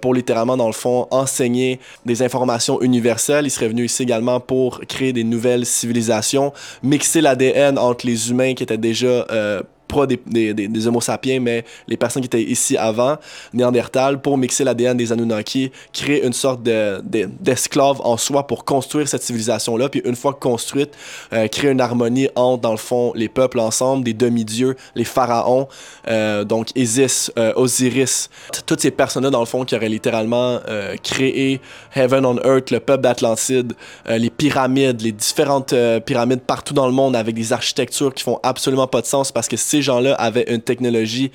pour 0.00 0.14
littéralement, 0.14 0.56
dans 0.56 0.66
le 0.66 0.72
fond, 0.72 1.08
enseigner 1.10 1.78
des 2.06 2.22
informations 2.22 2.80
universelles. 2.80 3.44
Ils 3.44 3.50
seraient 3.50 3.68
venus 3.68 3.92
ici 3.92 4.04
également 4.04 4.40
pour 4.40 4.80
créer 4.88 5.12
des 5.12 5.24
nouvelles 5.24 5.66
civilisations, 5.66 6.54
mixer 6.82 7.20
l'ADN 7.20 7.78
entre 7.78 8.06
les 8.06 8.30
humains 8.30 8.54
qui 8.54 8.62
étaient 8.62 8.78
déjà 8.78 9.26
pas 9.90 10.06
des, 10.06 10.86
Homo 10.86 11.00
sapiens, 11.00 11.40
mais 11.40 11.64
les 11.88 11.96
personnes 11.96 12.22
qui 12.22 12.26
étaient 12.26 12.42
ici 12.42 12.76
avant, 12.76 13.16
Néandertal, 13.52 14.20
pour 14.20 14.38
mixer 14.38 14.64
l'ADN 14.64 14.96
des 14.96 15.12
Anunnaki, 15.12 15.70
créer 15.92 16.24
une 16.24 16.32
sorte 16.32 16.62
d'esclave 16.62 17.98
de, 17.98 18.02
en 18.02 18.16
soi 18.16 18.46
pour 18.46 18.64
construire 18.64 19.08
cette 19.08 19.22
civilisation-là. 19.22 19.88
Puis 19.88 20.02
une 20.04 20.16
fois 20.16 20.34
construite, 20.34 20.92
euh, 21.32 21.48
créer 21.48 21.70
une 21.70 21.80
harmonie 21.80 22.28
entre, 22.34 22.62
dans 22.62 22.70
le 22.72 22.76
fond, 22.76 23.12
les 23.14 23.28
peuples 23.28 23.60
ensemble, 23.60 24.04
des 24.04 24.14
demi-dieux, 24.14 24.76
les 24.94 25.04
pharaons, 25.04 25.68
euh, 26.08 26.44
donc 26.44 26.68
Isis, 26.76 27.32
euh, 27.38 27.52
Osiris, 27.56 28.30
toutes 28.66 28.80
ces 28.80 28.90
personnes-là, 28.90 29.30
dans 29.30 29.40
le 29.40 29.46
fond, 29.46 29.64
qui 29.64 29.74
auraient 29.74 29.88
littéralement 29.88 30.60
créé 31.02 31.60
Heaven 31.94 32.24
on 32.24 32.36
Earth, 32.36 32.70
le 32.70 32.80
peuple 32.80 33.02
d'Atlantide, 33.02 33.72
les 34.08 34.30
pyramides, 34.30 35.00
les 35.00 35.12
différentes 35.12 35.74
pyramides 36.04 36.40
partout 36.40 36.74
dans 36.74 36.86
le 36.86 36.92
monde 36.92 37.16
avec 37.16 37.34
des 37.34 37.52
architectures 37.52 38.14
qui 38.14 38.22
font 38.22 38.38
absolument 38.42 38.86
pas 38.86 39.00
de 39.00 39.06
sens 39.06 39.32
parce 39.32 39.48
que 39.48 39.56
c'est 39.56 39.79
gens-là 39.82 40.14
avaient 40.14 40.46
une 40.48 40.62
technologie 40.62 41.30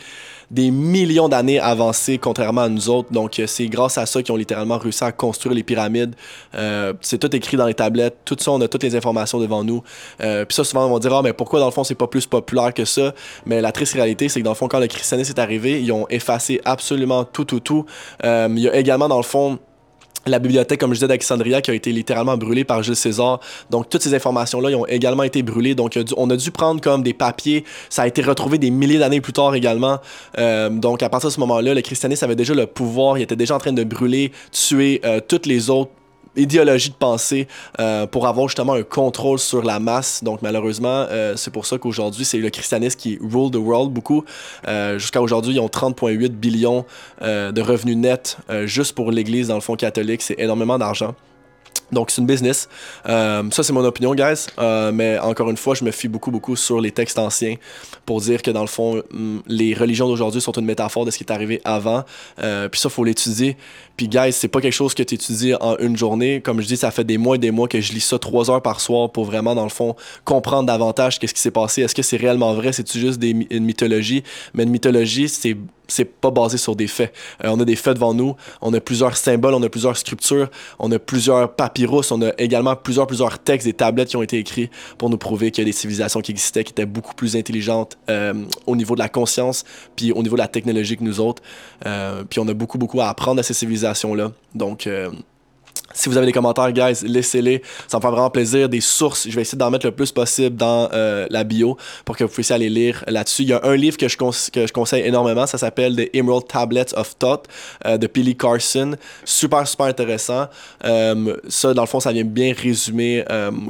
des 0.51 0.71
millions 0.71 1.29
d'années 1.29 1.59
avancée, 1.59 2.17
contrairement 2.17 2.61
à 2.61 2.69
nous 2.69 2.89
autres. 2.89 3.11
Donc, 3.11 3.39
euh, 3.39 3.47
c'est 3.47 3.67
grâce 3.67 3.97
à 3.97 4.05
ça 4.05 4.21
qu'ils 4.21 4.33
ont 4.33 4.37
littéralement 4.37 4.77
réussi 4.77 5.03
à 5.03 5.11
construire 5.11 5.55
les 5.55 5.63
pyramides. 5.63 6.15
Euh, 6.55 6.93
c'est 7.01 7.17
tout 7.17 7.33
écrit 7.35 7.57
dans 7.57 7.65
les 7.65 7.73
tablettes. 7.73 8.17
Tout 8.25 8.37
ça, 8.39 8.51
on 8.51 8.61
a 8.61 8.67
toutes 8.67 8.83
les 8.83 8.95
informations 8.95 9.39
devant 9.39 9.63
nous. 9.63 9.83
Euh, 10.21 10.45
puis 10.45 10.55
ça, 10.55 10.63
souvent, 10.63 10.85
on 10.85 10.93
va 10.93 10.99
dire, 10.99 11.13
ah, 11.13 11.21
mais 11.23 11.33
pourquoi, 11.33 11.59
dans 11.59 11.65
le 11.65 11.71
fond, 11.71 11.83
c'est 11.83 11.95
pas 11.95 12.07
plus 12.07 12.25
populaire 12.25 12.73
que 12.73 12.85
ça? 12.85 13.13
Mais 13.45 13.61
la 13.61 13.71
triste 13.71 13.93
réalité, 13.93 14.29
c'est 14.29 14.39
que, 14.39 14.45
dans 14.45 14.51
le 14.51 14.55
fond, 14.55 14.67
quand 14.67 14.79
le 14.79 14.87
christianisme 14.87 15.33
est 15.35 15.41
arrivé, 15.41 15.81
ils 15.81 15.91
ont 15.91 16.07
effacé 16.09 16.61
absolument 16.65 17.23
tout, 17.25 17.45
tout, 17.45 17.59
tout. 17.59 17.85
il 18.23 18.59
y 18.59 18.69
a 18.69 18.75
également, 18.75 19.07
dans 19.07 19.17
le 19.17 19.23
fond, 19.23 19.59
la 20.25 20.39
bibliothèque, 20.39 20.79
comme 20.79 20.91
je 20.91 20.95
disais, 20.95 21.07
d'Alexandria, 21.07 21.61
qui 21.61 21.71
a 21.71 21.73
été 21.73 21.91
littéralement 21.91 22.37
brûlée 22.37 22.63
par 22.63 22.83
Jules 22.83 22.95
César. 22.95 23.39
Donc, 23.69 23.89
toutes 23.89 24.01
ces 24.01 24.13
informations-là, 24.13 24.69
ils 24.71 24.75
ont 24.75 24.85
également 24.87 25.23
été 25.23 25.43
brûlées. 25.43 25.75
Donc, 25.75 25.97
on 26.17 26.29
a 26.29 26.35
dû 26.35 26.51
prendre 26.51 26.81
comme 26.81 27.03
des 27.03 27.13
papiers. 27.13 27.63
Ça 27.89 28.03
a 28.03 28.07
été 28.07 28.21
retrouvé 28.21 28.57
des 28.57 28.71
milliers 28.71 28.99
d'années 28.99 29.21
plus 29.21 29.33
tard 29.33 29.55
également. 29.55 29.99
Euh, 30.37 30.69
donc, 30.69 31.03
à 31.03 31.09
partir 31.09 31.29
de 31.29 31.33
ce 31.33 31.39
moment-là, 31.41 31.73
le 31.73 31.81
christianisme 31.81 32.25
avait 32.25 32.35
déjà 32.35 32.53
le 32.53 32.65
pouvoir. 32.65 33.17
Il 33.17 33.21
était 33.21 33.35
déjà 33.35 33.55
en 33.55 33.59
train 33.59 33.73
de 33.73 33.83
brûler, 33.83 34.31
tuer 34.51 35.01
euh, 35.05 35.19
toutes 35.25 35.45
les 35.45 35.69
autres 35.69 35.91
idéologie 36.35 36.89
de 36.89 36.95
pensée 36.95 37.47
euh, 37.79 38.07
pour 38.07 38.27
avoir 38.27 38.47
justement 38.47 38.73
un 38.73 38.83
contrôle 38.83 39.39
sur 39.39 39.63
la 39.63 39.79
masse. 39.79 40.23
Donc 40.23 40.41
malheureusement, 40.41 41.05
euh, 41.09 41.35
c'est 41.35 41.51
pour 41.51 41.65
ça 41.65 41.77
qu'aujourd'hui, 41.77 42.25
c'est 42.25 42.37
le 42.37 42.49
christianisme 42.49 42.97
qui 42.97 43.17
rule 43.21 43.51
the 43.51 43.57
world 43.57 43.91
beaucoup. 43.91 44.23
Euh, 44.67 44.99
Jusqu'à 44.99 45.21
aujourd'hui, 45.21 45.55
ils 45.55 45.59
ont 45.59 45.67
30,8 45.67 46.29
billions 46.29 46.85
de 47.21 47.61
revenus 47.61 47.97
nets 47.97 48.37
juste 48.65 48.93
pour 48.93 49.11
l'Église 49.11 49.47
dans 49.49 49.55
le 49.55 49.61
fond 49.61 49.75
catholique. 49.75 50.21
C'est 50.21 50.39
énormément 50.39 50.77
d'argent. 50.77 51.15
Donc, 51.91 52.11
c'est 52.11 52.21
une 52.21 52.27
business. 52.27 52.67
Euh, 53.07 53.43
ça, 53.51 53.63
c'est 53.63 53.73
mon 53.73 53.83
opinion, 53.83 54.15
guys. 54.15 54.47
Euh, 54.59 54.91
mais 54.91 55.19
encore 55.19 55.49
une 55.49 55.57
fois, 55.57 55.75
je 55.75 55.83
me 55.83 55.91
fie 55.91 56.07
beaucoup, 56.07 56.31
beaucoup 56.31 56.55
sur 56.55 56.81
les 56.81 56.91
textes 56.91 57.19
anciens 57.19 57.55
pour 58.05 58.21
dire 58.21 58.41
que, 58.41 58.51
dans 58.51 58.61
le 58.61 58.67
fond, 58.67 59.01
mm, 59.11 59.39
les 59.47 59.73
religions 59.73 60.07
d'aujourd'hui 60.07 60.41
sont 60.41 60.51
une 60.53 60.65
métaphore 60.65 61.05
de 61.05 61.11
ce 61.11 61.17
qui 61.17 61.23
est 61.23 61.31
arrivé 61.31 61.61
avant. 61.63 62.03
Euh, 62.41 62.69
puis 62.69 62.79
ça, 62.79 62.89
faut 62.89 63.03
l'étudier. 63.03 63.57
Puis, 63.97 64.07
guys, 64.07 64.33
c'est 64.33 64.47
pas 64.47 64.61
quelque 64.61 64.73
chose 64.73 64.93
que 64.93 65.03
tu 65.03 65.15
étudies 65.15 65.53
en 65.55 65.77
une 65.77 65.95
journée. 65.97 66.41
Comme 66.41 66.61
je 66.61 66.67
dis, 66.67 66.77
ça 66.77 66.91
fait 66.91 67.03
des 67.03 67.17
mois 67.17 67.35
et 67.35 67.39
des 67.39 67.51
mois 67.51 67.67
que 67.67 67.79
je 67.79 67.93
lis 67.93 68.01
ça 68.01 68.19
trois 68.19 68.49
heures 68.49 68.61
par 68.61 68.79
soir 68.81 69.11
pour 69.11 69.25
vraiment, 69.25 69.55
dans 69.55 69.63
le 69.63 69.69
fond, 69.69 69.95
comprendre 70.23 70.67
davantage 70.67 71.19
qu'est-ce 71.19 71.33
qui 71.33 71.41
s'est 71.41 71.51
passé. 71.51 71.81
Est-ce 71.81 71.95
que 71.95 72.01
c'est 72.01 72.17
réellement 72.17 72.53
vrai? 72.53 72.73
C'est-tu 72.73 72.99
juste 72.99 73.21
une 73.23 73.65
mythologie? 73.65 74.23
Mais 74.53 74.63
une 74.63 74.71
mythologie, 74.71 75.29
c'est 75.29 75.55
c'est 75.87 76.05
pas 76.05 76.31
basé 76.31 76.57
sur 76.57 76.75
des 76.75 76.87
faits. 76.87 77.13
Euh, 77.43 77.49
on 77.51 77.59
a 77.59 77.65
des 77.65 77.75
faits 77.75 77.95
devant 77.95 78.13
nous, 78.13 78.35
on 78.61 78.73
a 78.73 78.79
plusieurs 78.79 79.17
symboles, 79.17 79.53
on 79.53 79.63
a 79.63 79.69
plusieurs 79.69 79.97
sculptures, 79.97 80.49
on 80.79 80.91
a 80.91 80.99
plusieurs 80.99 81.53
papyrus, 81.53 82.11
on 82.11 82.21
a 82.21 82.31
également 82.37 82.75
plusieurs, 82.75 83.07
plusieurs 83.07 83.39
textes, 83.39 83.67
des 83.67 83.73
tablettes 83.73 84.09
qui 84.09 84.17
ont 84.17 84.23
été 84.23 84.37
écrits 84.37 84.69
pour 84.97 85.09
nous 85.09 85.17
prouver 85.17 85.51
qu'il 85.51 85.63
y 85.63 85.65
a 85.67 85.69
des 85.69 85.77
civilisations 85.77 86.21
qui 86.21 86.31
existaient, 86.31 86.63
qui 86.63 86.71
étaient 86.71 86.85
beaucoup 86.85 87.13
plus 87.13 87.35
intelligentes 87.35 87.97
euh, 88.09 88.33
au 88.65 88.75
niveau 88.75 88.95
de 88.95 88.99
la 88.99 89.09
conscience, 89.09 89.63
puis 89.95 90.11
au 90.11 90.23
niveau 90.23 90.35
de 90.35 90.41
la 90.41 90.47
technologie 90.47 90.97
que 90.97 91.03
nous 91.03 91.19
autres. 91.19 91.41
Euh, 91.85 92.23
puis 92.29 92.39
on 92.39 92.47
a 92.47 92.53
beaucoup, 92.53 92.77
beaucoup 92.77 93.01
à 93.01 93.07
apprendre 93.07 93.39
à 93.39 93.43
ces 93.43 93.53
civilisations-là. 93.53 94.31
Donc, 94.53 94.87
si 95.95 96.09
vous 96.09 96.17
avez 96.17 96.25
des 96.25 96.33
commentaires, 96.33 96.71
guys, 96.71 97.03
laissez-les. 97.03 97.61
Ça 97.87 97.97
me 97.97 98.01
fait 98.01 98.09
vraiment 98.09 98.29
plaisir. 98.29 98.67
Des 98.67 98.81
sources, 98.81 99.27
je 99.29 99.33
vais 99.33 99.41
essayer 99.41 99.57
d'en 99.57 99.71
mettre 99.71 99.85
le 99.85 99.93
plus 99.93 100.11
possible 100.11 100.55
dans 100.57 100.89
euh, 100.93 101.25
la 101.29 101.43
bio 101.43 101.77
pour 102.03 102.17
que 102.17 102.25
vous 102.25 102.29
puissiez 102.29 102.55
aller 102.55 102.69
lire 102.69 103.03
là-dessus. 103.07 103.43
Il 103.43 103.49
y 103.49 103.53
a 103.53 103.61
un 103.63 103.75
livre 103.75 103.97
que 103.97 104.07
je, 104.07 104.71
conseille 104.73 105.03
énormément. 105.05 105.47
Ça 105.47 105.57
s'appelle 105.57 105.95
The 105.95 106.09
Emerald 106.13 106.47
Tablets 106.47 106.93
of 106.95 107.17
Thought 107.17 107.45
euh, 107.85 107.97
de 107.97 108.07
Billy 108.07 108.35
Carson. 108.35 108.95
Super, 109.23 109.65
super 109.67 109.85
intéressant. 109.85 110.47
Euh, 110.83 111.37
ça, 111.47 111.73
dans 111.73 111.83
le 111.83 111.87
fond, 111.87 112.01
ça 112.01 112.11
vient 112.11 112.25
bien 112.25 112.53
résumer 112.53 113.23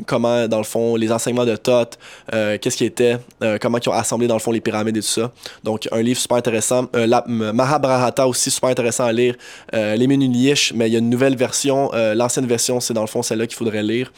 comment, 0.08 0.48
dans 0.48 0.58
le 0.58 0.64
fond, 0.64 0.96
les 0.96 1.12
enseignements 1.12 1.46
de 1.46 1.56
Thoth, 1.56 1.98
qu'est-ce 2.32 2.78
qui 2.78 2.86
était, 2.86 3.18
comment 3.62 3.78
ils 3.78 3.90
ont 3.90 3.94
assemblé, 3.94 4.28
dans 4.28 4.36
le 4.36 4.40
fond, 4.40 4.52
les 4.52 4.62
pyramides 4.62 4.98
et 4.98 5.02
tout 5.02 5.08
ça. 5.08 5.32
Donc, 5.64 5.88
un 5.92 6.02
livre 6.02 6.20
super 6.20 6.38
intéressant. 6.38 6.88
la, 6.94 7.24
Mahabharata 7.28 8.28
aussi, 8.28 8.50
super 8.50 8.70
intéressant 8.70 9.06
à 9.06 9.12
lire. 9.12 9.36
les 9.74 10.08
Menulish, 10.08 10.74
mais 10.74 10.90
il 10.90 10.94
y 10.94 10.96
a 10.96 11.00
une 11.00 11.10
nouvelle 11.10 11.36
version 11.36 11.92
l'ancienne 12.16 12.46
version, 12.46 12.80
c'est 12.80 12.94
dans 12.94 13.02
le 13.02 13.08
fond 13.08 13.22
celle-là 13.22 13.48
qu'il 13.48 13.56
faudrait 13.56 13.84
lire. 13.84 14.12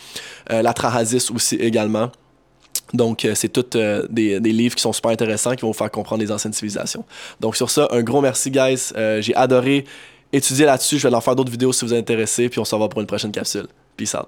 Euh, 0.52 0.62
la 0.62 0.74
Trahasis 0.74 1.32
aussi 1.32 1.56
également. 1.56 2.12
Donc, 2.94 3.26
euh, 3.26 3.34
c'est 3.36 3.50
tous 3.50 3.78
euh, 3.78 4.06
des, 4.10 4.40
des, 4.40 4.54
livres 4.54 4.76
qui 4.76 4.82
sont 4.82 4.94
super 4.94 5.12
intéressants, 5.12 5.56
qui 5.56 5.62
vont 5.62 5.68
vous 5.68 5.78
faire 5.78 5.92
comprendre 5.92 6.22
les 6.22 6.32
anciennes 6.32 6.54
civilisations. 6.54 7.04
Donc, 7.42 7.58
sur 7.58 7.70
ça, 7.70 7.88
un 7.92 8.02
gros 8.02 8.22
merci, 8.22 8.50
guys. 8.50 8.94
J'ai 9.20 9.36
adoré 9.36 9.84
étudier 10.32 10.66
là-dessus. 10.66 10.98
Je 10.98 11.08
vais 11.08 11.14
en 11.14 11.22
faire 11.22 11.36
d'autres 11.36 11.52
vidéos 11.52 11.74
si 11.74 11.84
vous 11.84 11.94
êtes 11.94 12.00
intéressés. 12.00 12.48
Puis, 12.48 12.60
on 12.60 12.66
se 12.66 12.74
revoit 12.74 12.90
pour 12.90 13.02
une 13.02 13.08
prochaine 13.08 13.32
capsule. 13.32 13.68
Peace 13.98 14.16
out. 14.16 14.28